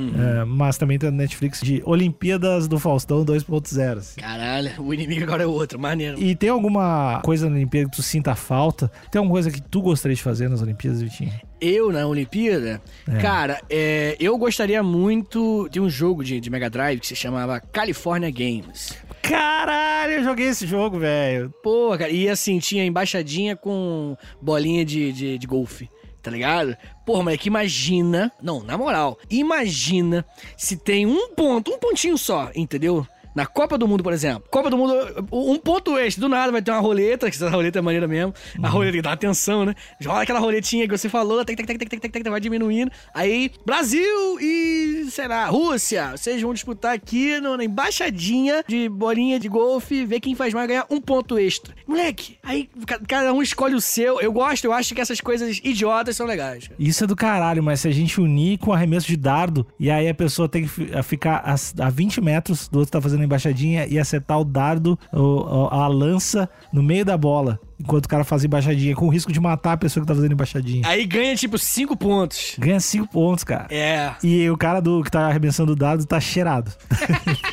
É, 0.41 0.45
mas 0.45 0.77
também 0.79 0.99
tem 0.99 1.11
no 1.11 1.17
Netflix 1.17 1.61
de 1.61 1.83
Olimpíadas 1.85 2.67
do 2.69 2.79
Faustão 2.79 3.25
2.0. 3.25 3.99
assim. 3.99 4.21
Caralho, 4.21 4.71
o 4.79 4.93
inimigo 4.95 5.23
agora 5.25 5.43
é 5.43 5.47
outro, 5.47 5.79
maneiro. 5.79 6.19
E 6.21 6.35
tem 6.37 6.51
alguma 6.51 7.21
coisa 7.25 7.49
na 7.49 7.57
Olimpíada 7.57 7.89
que 7.91 7.97
tu 7.97 8.03
sinta 8.03 8.35
falta? 8.35 8.91
Tem 9.11 9.19
alguma 9.19 9.35
coisa 9.35 9.51
que 9.51 9.61
tu 9.61 9.81
gostaria 9.83 10.15
de 10.15 10.23
fazer 10.23 10.49
nas 10.49 10.63
Olimpíadas, 10.63 11.03
Vitinho? 11.03 11.33
Eu 11.65 11.93
na 11.93 12.05
Olimpíada, 12.09 12.83
É. 13.09 13.19
cara, 13.21 13.61
é, 13.71 14.17
eu 14.19 14.37
gostaria 14.37 14.83
muito 14.83 15.69
de 15.71 15.81
um 15.81 15.89
jogo 15.89 16.25
de, 16.25 16.41
de 16.41 16.51
Mega 16.51 16.69
Drive 16.69 16.99
que 16.99 17.07
se 17.07 17.15
chamava 17.15 17.61
California 17.61 18.31
Games. 18.33 18.99
Caralho, 19.23 20.15
eu 20.15 20.25
joguei 20.25 20.49
esse 20.49 20.67
jogo, 20.67 20.99
velho. 20.99 21.55
Pô, 21.63 21.91
cara, 21.97 22.11
e 22.11 22.29
assim, 22.29 22.59
tinha 22.59 22.85
embaixadinha 22.85 23.55
com 23.55 24.17
bolinha 24.41 24.85
de, 24.85 25.13
de, 25.13 25.39
de 25.39 25.47
golfe. 25.47 25.89
Tá 26.21 26.31
ligado? 26.31 26.77
Porra, 27.07 27.23
moleque, 27.25 27.49
imagina. 27.49 28.31
Não, 28.43 28.63
na 28.63 28.77
moral, 28.79 29.19
imagina 29.31 30.25
se 30.57 30.77
tem 30.77 31.07
um 31.07 31.31
ponto, 31.31 31.73
um 31.73 31.79
pontinho 31.79 32.17
só, 32.19 32.51
entendeu? 32.55 33.07
Na 33.35 33.47
Copa 33.47 33.77
do 33.79 33.87
Mundo, 33.89 34.03
por 34.03 34.13
exemplo. 34.13 34.45
Copa 34.51 34.69
do 34.71 34.77
Mundo, 34.77 34.95
um 35.33 35.57
ponto 35.59 35.97
extra. 35.99 36.21
Do 36.21 36.29
nada 36.29 36.53
vai 36.53 36.61
ter 36.63 36.71
uma 36.71 36.81
roleta, 36.81 37.31
que 37.31 37.37
essa 37.37 37.49
roleta 37.49 37.79
é 37.79 37.83
maneira 37.83 38.07
mesmo. 38.07 38.35
A 38.63 38.69
roleta 38.69 38.97
que 38.97 39.03
dá 39.03 39.13
atenção, 39.13 39.65
né? 39.65 39.75
Joga 40.01 40.23
aquela 40.23 40.39
roletinha 40.39 40.87
que 40.89 40.97
você 40.97 41.09
falou, 41.09 41.45
tec, 41.45 41.57
tec, 41.57 41.67
tec, 41.67 41.79
tec, 41.79 41.89
tec, 41.91 42.01
tec, 42.01 42.13
tec, 42.13 42.31
vai 42.31 42.41
diminuindo. 42.41 42.91
Aí, 43.15 43.51
Brasil 43.65 44.39
e, 44.41 45.07
sei 45.11 45.29
lá, 45.29 45.47
Rússia. 45.47 46.13
Vocês 46.17 46.41
vão 46.43 46.53
disputar 46.53 46.95
aqui 46.95 47.41
na 47.41 47.63
embaixadinha 47.65 48.65
de 48.67 48.89
bolinha 48.89 49.39
de 49.39 49.49
golfe, 49.49 50.05
ver 50.05 50.21
quem 50.21 50.35
faz 50.35 50.53
mais 50.55 50.67
ganhar 50.69 50.87
um 50.91 51.01
ponto 51.01 51.39
extra. 51.39 51.75
Moleque, 51.87 52.37
aí 52.43 52.69
ca- 52.87 53.01
cada 53.07 53.33
um 53.33 53.43
escolhe 53.43 53.75
o 53.75 53.81
seu. 53.81 54.21
Eu 54.21 54.33
gosto, 54.33 54.65
eu 54.65 54.73
acho 54.73 54.95
que 54.95 55.01
essas 55.01 55.21
coisas 55.21 55.61
idiotas 55.63 56.17
são 56.17 56.27
legais. 56.27 56.69
Isso 56.79 57.05
é 57.05 57.07
do 57.07 57.17
caralho, 57.17 57.63
mas 57.63 57.81
se 57.81 57.89
a 57.89 57.93
gente 57.93 58.21
unir 58.21 58.59
com 58.59 58.73
arremesso 58.73 59.07
de 59.07 59.17
dardo, 59.17 59.67
e 59.79 59.91
aí 59.91 60.09
a 60.09 60.15
pessoa 60.15 60.49
tem 60.49 60.63
que 60.67 61.03
ficar 61.03 61.43
a, 61.45 61.87
a 61.87 61.91
20 61.91 62.21
metros 62.21 62.69
do 62.69 62.79
outro 62.79 62.93
tá 62.93 63.01
fazendo 63.01 63.22
a 63.23 63.27
embaixadinha 63.27 63.87
e 63.87 63.99
acertar 63.99 64.39
o 64.41 64.45
dardo, 64.45 64.99
o- 65.13 65.69
a 65.71 65.87
lança, 65.89 66.49
no 66.73 66.83
meio 66.83 67.05
da 67.05 67.17
bola, 67.17 67.59
enquanto 67.79 68.05
o 68.07 68.09
cara 68.09 68.25
faz 68.25 68.45
embaixadinha, 68.45 68.95
com 68.95 69.07
o 69.07 69.09
risco 69.09 69.33
de 69.33 69.41
matar 69.41 69.73
a 69.73 69.77
pessoa 69.77 70.03
que 70.03 70.09
tá 70.09 70.15
fazendo 70.15 70.33
embaixadinha. 70.33 70.83
Aí 70.87 71.05
ganha 71.07 71.35
tipo 71.37 71.59
cinco 71.59 71.97
pontos. 71.97 72.57
Ganha 72.59 72.81
5 72.81 73.09
pontos, 73.09 73.45
cara. 73.45 73.67
É. 73.71 74.13
E 74.23 74.49
o 74.51 74.57
cara 74.57 74.81
do 74.81 75.03
que 75.03 75.11
tá 75.11 75.27
arremessando 75.29 75.73
o 75.73 75.77
dado 75.77 76.05
tá 76.07 76.21
cheirado. 76.21 76.71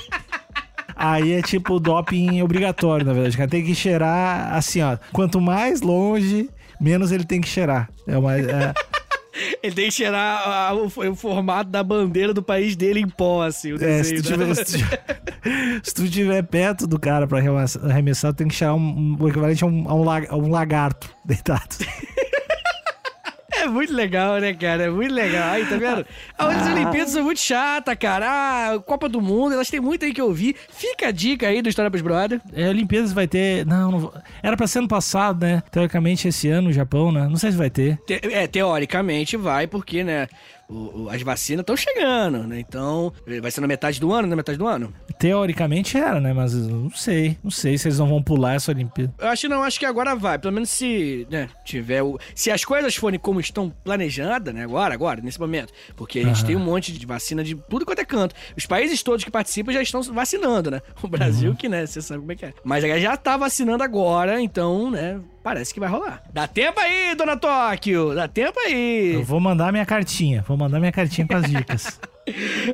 Aí 0.96 1.32
é 1.32 1.42
tipo 1.42 1.80
doping 1.80 2.42
obrigatório, 2.42 3.06
na 3.06 3.14
verdade. 3.14 3.36
O 3.36 3.38
cara 3.38 3.50
tem 3.50 3.64
que 3.64 3.74
cheirar 3.74 4.54
assim, 4.54 4.82
ó. 4.82 4.98
Quanto 5.14 5.40
mais 5.40 5.82
longe, 5.82 6.50
menos 6.80 7.12
ele 7.14 7.24
tem 7.24 7.40
que 7.40 7.48
cheirar. 7.48 7.90
É 8.06 8.18
uma. 8.18 8.36
é- 8.38 8.74
Ele 9.62 9.76
tem 9.76 9.86
que 9.86 9.92
cheirar 9.92 10.42
ah, 10.46 10.74
o, 10.74 10.86
o 10.86 11.16
formato 11.16 11.70
da 11.70 11.84
bandeira 11.84 12.34
do 12.34 12.42
país 12.42 12.76
dele 12.76 13.00
em 13.02 13.08
pó, 13.10 13.44
assim. 13.44 13.74
O 13.74 13.76
É, 13.84 14.04
se 14.04 14.14
desenho 14.14 14.24
tu, 14.24 14.30
da- 14.38 14.56
tiver, 14.56 14.56
se, 14.56 14.64
tu, 14.66 14.78
tiver- 14.78 15.82
se 15.84 15.94
tu 15.94 16.10
tiver 16.10 16.44
perto 16.44 16.88
do 16.88 16.98
cara 17.00 17.28
pra 17.28 17.40
arremessar, 17.40 18.34
tem 18.34 18.48
que 18.48 18.56
cheirar 18.56 18.76
um, 18.76 18.80
um- 18.80 19.18
o 19.20 19.28
equivalente 19.28 19.64
a 19.64 19.68
um, 19.68 20.10
a 20.10 20.20
a 20.30 20.36
um 20.38 20.50
lagarto 20.50 21.10
deitado. 21.26 21.76
É 23.62 23.68
muito 23.68 23.94
legal, 23.94 24.40
né, 24.40 24.54
cara? 24.54 24.84
É 24.84 24.90
muito 24.90 25.14
legal. 25.14 25.50
Aí, 25.52 25.66
tá 25.66 25.76
vendo? 25.78 26.06
As 26.38 26.68
Olimpíadas 26.68 27.12
são 27.12 27.24
muito 27.24 27.40
chatas, 27.40 27.96
cara. 28.00 28.26
Ah, 28.74 28.80
Copa 28.80 29.10
do 29.10 29.22
Mundo, 29.22 29.54
elas 29.54 29.70
têm 29.70 29.80
muito 29.80 30.06
aí 30.06 30.14
que 30.14 30.22
eu 30.22 30.32
vi. 30.34 30.56
Fica 30.70 31.08
a 31.08 31.12
dica 31.12 31.48
aí 31.48 31.62
do 31.62 31.70
História 31.70 31.90
pros 31.92 32.02
Brother. 32.02 32.40
É, 32.54 32.70
Olimpíadas 32.70 33.12
vai 33.12 33.28
ter. 33.28 33.66
Não, 33.66 33.92
não 33.92 34.14
era 34.42 34.56
pra 34.56 34.68
ser 34.68 34.80
ano 34.80 34.88
passado, 34.88 35.42
né? 35.46 35.62
Teoricamente 35.72 36.28
esse 36.28 36.48
ano, 36.50 36.68
no 36.70 36.74
Japão, 36.74 37.12
né? 37.12 37.28
Não 37.30 37.38
sei 37.38 37.52
se 37.52 37.58
vai 37.58 37.70
ter. 37.70 37.98
Te- 38.06 38.20
é, 38.24 38.48
teoricamente 38.48 39.36
vai, 39.38 39.68
porque, 39.68 40.04
né, 40.04 40.28
o- 40.70 41.04
o- 41.04 41.10
as 41.10 41.22
vacinas 41.22 41.64
estão 41.64 41.76
chegando, 41.76 42.40
né? 42.48 42.60
Então, 42.60 43.12
vai 43.42 43.50
ser 43.52 43.62
na 43.62 43.68
metade 43.68 44.00
do 44.00 44.14
ano, 44.14 44.28
na 44.28 44.36
metade 44.36 44.58
do 44.58 44.68
ano? 44.68 44.94
Teoricamente 45.18 45.98
era, 45.98 46.20
né? 46.22 46.32
Mas 46.34 46.54
não 46.54 46.90
sei. 46.92 47.38
Não 47.44 47.52
sei 47.52 47.78
se 47.78 47.88
eles 47.88 48.00
não 48.00 48.08
vão 48.08 48.22
pular 48.24 48.54
essa 48.56 48.72
Olimpíada. 48.72 49.14
Eu 49.18 49.28
acho 49.28 49.42
que 49.42 49.48
não, 49.48 49.64
acho 49.64 49.80
que 49.80 49.86
agora 49.86 50.16
vai. 50.16 50.38
Pelo 50.40 50.54
menos 50.54 50.70
se, 50.70 51.28
né, 51.30 51.50
tiver 51.66 52.02
o... 52.04 52.18
Se 52.34 52.50
as 52.52 52.64
coisas 52.64 52.96
forem 52.96 53.20
como 53.20 53.40
estão 53.40 53.70
planejadas, 53.84 54.54
né, 54.54 54.64
agora, 54.64 54.94
agora, 54.94 55.22
nesse 55.22 55.40
momento. 55.40 55.74
Porque 55.96 56.20
a 56.20 56.24
gente 56.24 56.38
Aham. 56.40 56.48
tem 56.48 56.56
um 56.56 56.60
monte 56.64 56.92
de 56.92 57.06
vacina 57.06 57.44
de 57.44 57.56
tudo 57.56 57.86
quanto 57.86 58.00
é 58.00 58.06
canto. 58.06 58.34
Os 58.58 58.66
países 58.66 59.04
todos 59.04 59.24
que 59.26 59.32
participam 59.32 59.72
já 59.74 59.82
estão 59.82 60.02
vacinando, 60.04 60.72
né? 60.72 60.82
O 61.02 61.08
Brasil 61.08 61.56
que, 61.56 61.68
né, 61.68 61.86
você 61.86 62.02
sabe 62.02 62.20
como 62.22 62.32
é 62.32 62.36
que 62.36 62.46
é. 62.46 62.54
Mas 62.64 62.84
já 63.02 63.18
tá 63.18 63.36
vacinando 63.38 63.84
agora, 63.84 64.42
então, 64.42 64.90
né, 64.92 65.20
parece 65.44 65.74
que 65.74 65.80
vai 65.80 65.90
rolar. 65.90 66.22
Dá 66.34 66.48
tempo 66.48 66.80
aí, 66.80 67.16
dona 67.16 67.38
Tóquio! 67.38 68.14
Dá 68.16 68.28
tempo 68.28 68.60
aí! 68.60 69.14
Eu 69.16 69.24
vou 69.24 69.40
mandar 69.40 69.72
minha 69.72 69.86
cartinha. 69.86 70.44
Vou 70.48 70.58
mandar 70.58 70.80
minha 70.80 70.92
cartinha 70.92 71.28
com 71.28 71.36
as 71.36 71.44
dicas. 71.50 72.00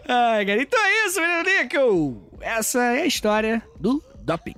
Ai, 0.07 0.45
cara, 0.45 0.61
então 0.61 0.79
é 0.79 1.07
isso, 1.07 1.21
menino 1.21 1.43
Nico! 1.43 2.37
Essa 2.41 2.83
é 2.83 3.01
a 3.03 3.05
história 3.05 3.61
do 3.79 4.03
doping. 4.23 4.55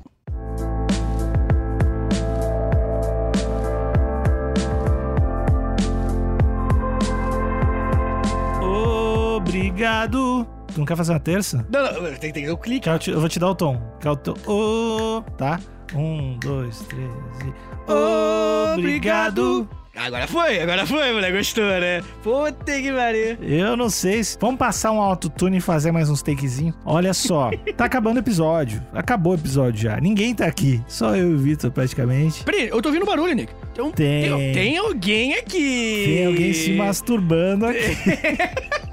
Obrigado. 9.36 10.48
Tu 10.74 10.80
não 10.80 10.86
quer 10.86 10.96
fazer 10.98 11.14
uma 11.14 11.20
terça? 11.20 11.66
Não, 11.72 11.84
não, 12.02 12.16
tem, 12.16 12.32
tem 12.32 12.44
que 12.44 12.48
dar 12.48 12.54
o 12.54 12.60
eu 12.96 13.00
te- 13.00 13.12
Eu 13.12 13.20
vou 13.20 13.30
te 13.30 13.40
dar 13.40 13.50
o 13.50 13.56
tom. 13.56 13.82
Quer 14.00 14.10
o 14.12 14.16
tom? 14.16 14.34
Ô, 14.46 15.22
tá? 15.38 15.60
Um, 15.96 16.38
dois, 16.40 16.80
três 16.80 17.10
e. 17.46 18.78
Obrigado. 18.78 19.68
Agora 19.96 20.28
foi, 20.28 20.60
agora 20.62 20.86
foi, 20.86 21.12
moleque. 21.12 21.38
Gostou, 21.38 21.64
né? 21.64 22.04
Puta 22.22 22.72
que 22.80 22.92
pariu. 22.92 23.38
Eu 23.42 23.76
não 23.76 23.90
sei 23.90 24.24
se. 24.24 24.38
Vamos 24.40 24.60
passar 24.60 24.92
um 24.92 25.02
autotune 25.02 25.58
e 25.58 25.62
fazer 25.62 25.92
mais 25.92 26.08
uns 26.08 26.22
takezinhos? 26.22 26.76
Olha 26.86 27.16
só, 27.16 27.50
tá 27.76 27.86
acabando 27.86 28.18
o 28.18 28.20
episódio. 28.20 28.80
Acabou 28.94 29.32
o 29.34 29.36
episódio 29.36 29.82
já. 29.82 30.00
Ninguém 30.00 30.36
tá 30.36 30.46
aqui. 30.46 30.80
Só 30.88 31.16
eu 31.16 31.32
e 31.32 31.34
o 31.34 31.38
Vitor, 31.40 31.72
praticamente. 31.72 32.44
Peraí, 32.44 32.68
eu 32.68 32.80
tô 32.80 32.90
ouvindo 32.90 33.06
barulho, 33.08 33.34
Nick. 33.34 33.52
Um- 33.80 33.90
Tem. 33.92 34.30
tem, 34.30 34.54
tem 34.54 34.78
alguém 34.78 35.34
aqui. 35.36 36.04
Tem 36.06 36.26
alguém 36.28 36.54
se 36.54 36.74
masturbando 36.74 37.66
aqui. 37.66 37.80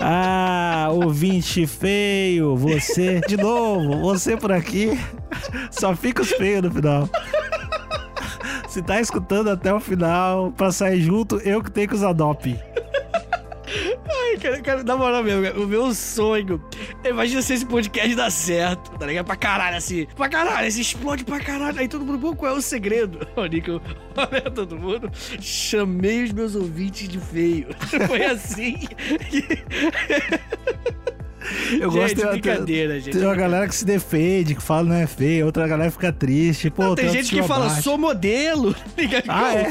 Ah, 0.00 0.88
ouvinte 0.90 1.66
feio, 1.66 2.56
você, 2.56 3.20
de 3.28 3.36
novo, 3.36 3.98
você 3.98 4.34
por 4.34 4.50
aqui, 4.50 4.98
só 5.70 5.94
fica 5.94 6.22
os 6.22 6.30
feios 6.30 6.62
no 6.62 6.70
final. 6.70 7.06
Se 8.66 8.80
tá 8.80 9.00
escutando 9.00 9.50
até 9.50 9.74
o 9.74 9.78
final, 9.78 10.52
pra 10.52 10.72
sair 10.72 11.02
junto, 11.02 11.36
eu 11.38 11.62
que 11.62 11.70
tenho 11.70 11.88
que 11.88 11.94
usar 11.94 12.14
doping. 12.14 12.58
Ai, 14.30 14.36
cara, 14.38 14.60
cara, 14.60 14.82
na 14.84 14.96
moral 14.96 15.22
mesmo, 15.24 15.62
o 15.62 15.66
meu 15.66 15.92
sonho. 15.94 16.62
Imagina 17.04 17.42
se 17.42 17.54
esse 17.54 17.66
podcast 17.66 18.14
dá 18.14 18.30
certo, 18.30 18.92
tá 18.98 19.06
ligado? 19.06 19.26
Pra 19.26 19.36
caralho, 19.36 19.76
assim. 19.76 20.06
Pra 20.14 20.28
caralho, 20.28 20.68
assim, 20.68 20.80
explode 20.80 21.24
pra 21.24 21.40
caralho. 21.40 21.78
Aí 21.80 21.88
todo 21.88 22.04
mundo, 22.04 22.18
pô, 22.18 22.34
qual 22.36 22.54
é 22.54 22.58
o 22.58 22.62
segredo? 22.62 23.26
Ô, 23.36 23.44
Nico, 23.46 23.80
olha 24.16 24.42
todo 24.50 24.76
mundo. 24.78 25.10
Chamei 25.40 26.22
os 26.24 26.32
meus 26.32 26.54
ouvintes 26.54 27.08
de 27.08 27.18
feio. 27.18 27.66
Foi 28.06 28.24
assim. 28.24 28.76
Eu 31.72 31.90
Gente, 31.90 32.00
gosto 32.00 32.16
de 32.16 32.26
brincadeira, 32.26 33.00
gente. 33.00 33.16
Tem 33.16 33.26
uma 33.26 33.34
galera 33.34 33.66
que 33.66 33.74
se 33.74 33.84
defende, 33.84 34.54
que 34.54 34.62
fala 34.62 34.84
não 34.84 34.94
é 34.94 35.06
feio, 35.06 35.46
outra 35.46 35.66
galera 35.66 35.90
fica 35.90 36.12
triste. 36.12 36.70
Pô, 36.70 36.82
Não, 36.84 36.94
tem 36.94 37.06
tem 37.06 37.14
gente 37.14 37.34
que 37.34 37.42
fala, 37.42 37.66
baixa. 37.66 37.82
sou 37.82 37.96
modelo. 37.98 38.76
Ah, 39.26 39.54
é? 39.54 39.66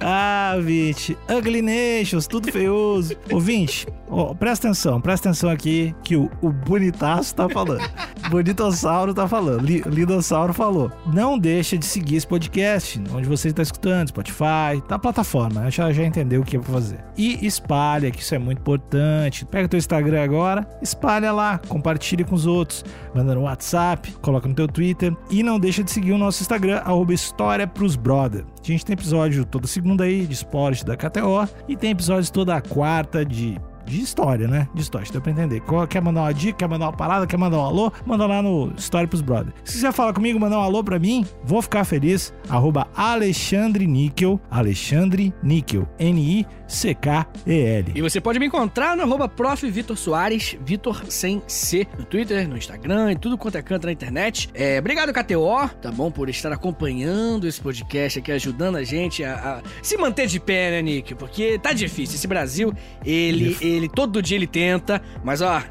Ah, 0.00 0.56
Vinte. 0.60 1.16
Ugly 1.30 1.62
Nations, 1.62 2.26
tudo 2.26 2.50
feioso. 2.50 3.16
Ouvinte, 3.30 3.86
ó, 4.08 4.34
presta 4.34 4.68
atenção, 4.68 5.00
presta 5.00 5.28
atenção 5.28 5.50
aqui 5.50 5.94
que 6.02 6.16
o, 6.16 6.30
o 6.40 6.50
bonitaço 6.50 7.34
tá 7.34 7.48
falando. 7.48 7.82
Bonitossauro 8.30 9.12
tá 9.12 9.28
falando. 9.28 9.64
Li, 9.64 9.82
Lidossauro 9.86 10.52
falou. 10.52 10.90
Não 11.12 11.38
deixa 11.38 11.76
de 11.76 11.84
seguir 11.84 12.16
esse 12.16 12.26
podcast, 12.26 13.00
onde 13.12 13.28
você 13.28 13.48
está 13.48 13.62
escutando, 13.62 14.08
Spotify, 14.08 14.82
tá 14.88 14.98
plataforma. 14.98 15.70
Já, 15.70 15.92
já 15.92 16.04
entendeu 16.04 16.40
o 16.40 16.44
que 16.44 16.56
é 16.56 16.60
pra 16.60 16.72
fazer. 16.72 17.04
E 17.16 17.44
espalha, 17.46 18.10
que 18.10 18.20
isso 18.22 18.34
é 18.34 18.38
muito 18.38 18.58
importante. 18.58 19.44
Pega 19.44 19.68
teu 19.68 19.78
Instagram 19.78 20.22
agora, 20.22 20.66
espalha 20.80 21.32
lá, 21.32 21.58
compartilha 21.68 22.24
com 22.24 22.34
os 22.34 22.46
outros. 22.46 22.84
Manda 23.14 23.34
no 23.34 23.42
WhatsApp, 23.42 24.12
coloca 24.22 24.48
no 24.48 24.54
teu 24.54 24.66
Twitter. 24.66 25.14
E 25.30 25.42
não 25.42 25.58
deixa 25.58 25.84
de 25.84 25.90
seguir 25.90 26.12
o 26.12 26.18
nosso 26.18 26.42
Instagram, 26.42 26.78
arroba 26.78 27.12
História 27.12 27.66
pros 27.66 27.96
Brother. 27.96 28.44
A 28.62 28.66
gente 28.66 28.84
tem 28.84 28.94
episódio 28.94 29.44
toda 29.44 29.66
segunda 29.66 29.83
aí 30.02 30.26
de 30.26 30.32
esporte 30.32 30.84
da 30.84 30.96
KTO 30.96 31.48
e 31.68 31.76
tem 31.76 31.90
episódios 31.90 32.30
toda 32.30 32.60
quarta 32.60 33.24
de 33.24 33.60
de 33.86 34.00
história, 34.00 34.48
né? 34.48 34.68
De 34.74 34.82
história, 34.82 35.06
deu 35.10 35.20
pra 35.20 35.32
entender. 35.32 35.62
Quer 35.88 36.00
mandar 36.00 36.22
uma 36.22 36.32
dica, 36.32 36.58
quer 36.58 36.68
mandar 36.68 36.86
uma 36.86 36.92
parada, 36.92 37.26
quer 37.26 37.36
mandar 37.36 37.58
um 37.58 37.64
alô? 37.64 37.92
Manda 38.06 38.26
lá 38.26 38.42
no 38.42 38.72
História 38.76 39.06
pros 39.06 39.20
Brother. 39.20 39.52
Se 39.64 39.74
quiser 39.74 39.92
falar 39.92 40.12
comigo, 40.12 40.38
mandar 40.40 40.58
um 40.58 40.62
alô 40.62 40.82
pra 40.82 40.98
mim, 40.98 41.26
vou 41.44 41.60
ficar 41.62 41.84
feliz. 41.84 42.32
Arroba 42.48 42.86
Alexandre 42.94 43.86
Níquel, 43.86 44.40
Alexandre 44.50 45.32
Níquel, 45.42 45.88
N-I-C-K-E-L. 45.98 47.92
E 47.94 48.02
você 48.02 48.20
pode 48.20 48.38
me 48.38 48.46
encontrar 48.46 48.96
no 48.96 49.02
arroba 49.02 49.28
prof. 49.28 49.68
Vitor 49.70 49.96
Soares, 49.96 50.56
Vitor 50.64 51.04
sem 51.08 51.42
C, 51.46 51.86
no 51.98 52.04
Twitter, 52.04 52.48
no 52.48 52.56
Instagram 52.56 53.12
e 53.12 53.16
tudo 53.16 53.36
quanto 53.38 53.56
é 53.56 53.62
canto 53.62 53.86
na 53.86 53.92
internet. 53.92 54.48
É, 54.54 54.78
obrigado, 54.78 55.12
KTO, 55.12 55.68
tá 55.80 55.90
bom, 55.90 56.10
por 56.10 56.28
estar 56.28 56.52
acompanhando 56.52 57.46
esse 57.46 57.60
podcast 57.60 58.18
aqui, 58.18 58.32
ajudando 58.32 58.76
a 58.76 58.84
gente 58.84 59.24
a, 59.24 59.34
a 59.34 59.62
se 59.82 59.96
manter 59.96 60.26
de 60.26 60.38
pé, 60.38 60.70
né, 60.70 60.82
Nick? 60.82 61.14
Porque 61.14 61.58
tá 61.58 61.72
difícil. 61.72 62.16
Esse 62.16 62.26
Brasil, 62.26 62.72
ele, 63.04 63.56
ele, 63.76 63.88
todo 63.88 64.22
dia 64.22 64.36
ele 64.36 64.46
tenta, 64.46 65.02
mas 65.22 65.40
ó, 65.40 65.62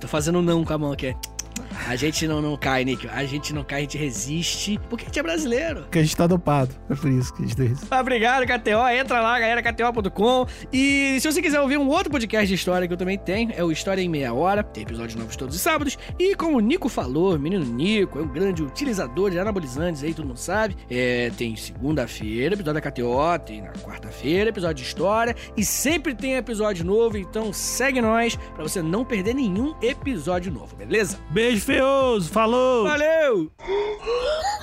tô 0.00 0.08
fazendo 0.08 0.42
não 0.42 0.64
com 0.64 0.72
a 0.72 0.78
mão 0.78 0.92
aqui. 0.92 1.14
A 1.88 1.96
gente 1.96 2.26
não, 2.26 2.40
não 2.40 2.56
cai, 2.56 2.84
Nick. 2.84 3.08
A 3.08 3.24
gente 3.24 3.52
não 3.52 3.64
cai, 3.64 3.78
a 3.78 3.82
gente 3.82 3.98
resiste, 3.98 4.78
porque 4.88 5.04
a 5.04 5.06
gente 5.06 5.18
é 5.18 5.22
brasileiro. 5.22 5.82
Porque 5.82 5.98
a 5.98 6.02
gente 6.02 6.16
tá 6.16 6.26
dopado. 6.26 6.74
É 6.88 6.94
por 6.94 7.10
isso 7.10 7.32
que 7.34 7.42
a 7.42 7.46
gente 7.46 7.56
tem 7.56 7.66
isso. 7.72 7.86
Ah, 7.90 8.00
Obrigado, 8.00 8.44
KTO. 8.46 8.88
Entra 8.88 9.20
lá, 9.20 9.38
galera, 9.38 9.62
KTO.com. 9.62 10.46
E 10.72 11.18
se 11.20 11.30
você 11.30 11.42
quiser 11.42 11.60
ouvir 11.60 11.78
um 11.78 11.88
outro 11.88 12.10
podcast 12.10 12.46
de 12.46 12.54
história 12.54 12.86
que 12.86 12.92
eu 12.92 12.98
também 12.98 13.18
tenho, 13.18 13.52
é 13.54 13.62
o 13.62 13.70
História 13.72 14.00
em 14.02 14.08
Meia 14.08 14.32
Hora. 14.32 14.62
Tem 14.62 14.82
episódios 14.82 15.14
novos 15.14 15.36
todos 15.36 15.54
os 15.56 15.60
sábados. 15.60 15.98
E 16.18 16.34
como 16.34 16.56
o 16.56 16.60
Nico 16.60 16.88
falou, 16.88 17.34
o 17.34 17.38
menino 17.38 17.64
Nico 17.64 18.18
é 18.18 18.22
um 18.22 18.28
grande 18.28 18.62
utilizador 18.62 19.30
de 19.30 19.38
anabolizantes 19.38 20.02
aí, 20.02 20.14
todo 20.14 20.26
mundo 20.26 20.38
sabe. 20.38 20.76
É, 20.90 21.30
tem 21.36 21.56
segunda-feira, 21.56 22.54
episódio 22.54 22.80
da 22.80 22.90
KTO. 22.90 23.38
Tem 23.44 23.62
na 23.62 23.72
quarta-feira, 23.72 24.50
episódio 24.50 24.82
de 24.82 24.88
história. 24.88 25.34
E 25.56 25.64
sempre 25.64 26.14
tem 26.14 26.34
episódio 26.34 26.84
novo, 26.84 27.16
então 27.18 27.52
segue 27.52 28.00
nós 28.00 28.36
pra 28.54 28.62
você 28.62 28.82
não 28.82 29.04
perder 29.04 29.34
nenhum 29.34 29.74
episódio 29.82 30.52
novo, 30.52 30.76
beleza? 30.76 31.18
Beijo 31.30 31.64
Feioso. 31.72 32.30
Falou! 32.30 32.84
Valeu! 32.84 33.50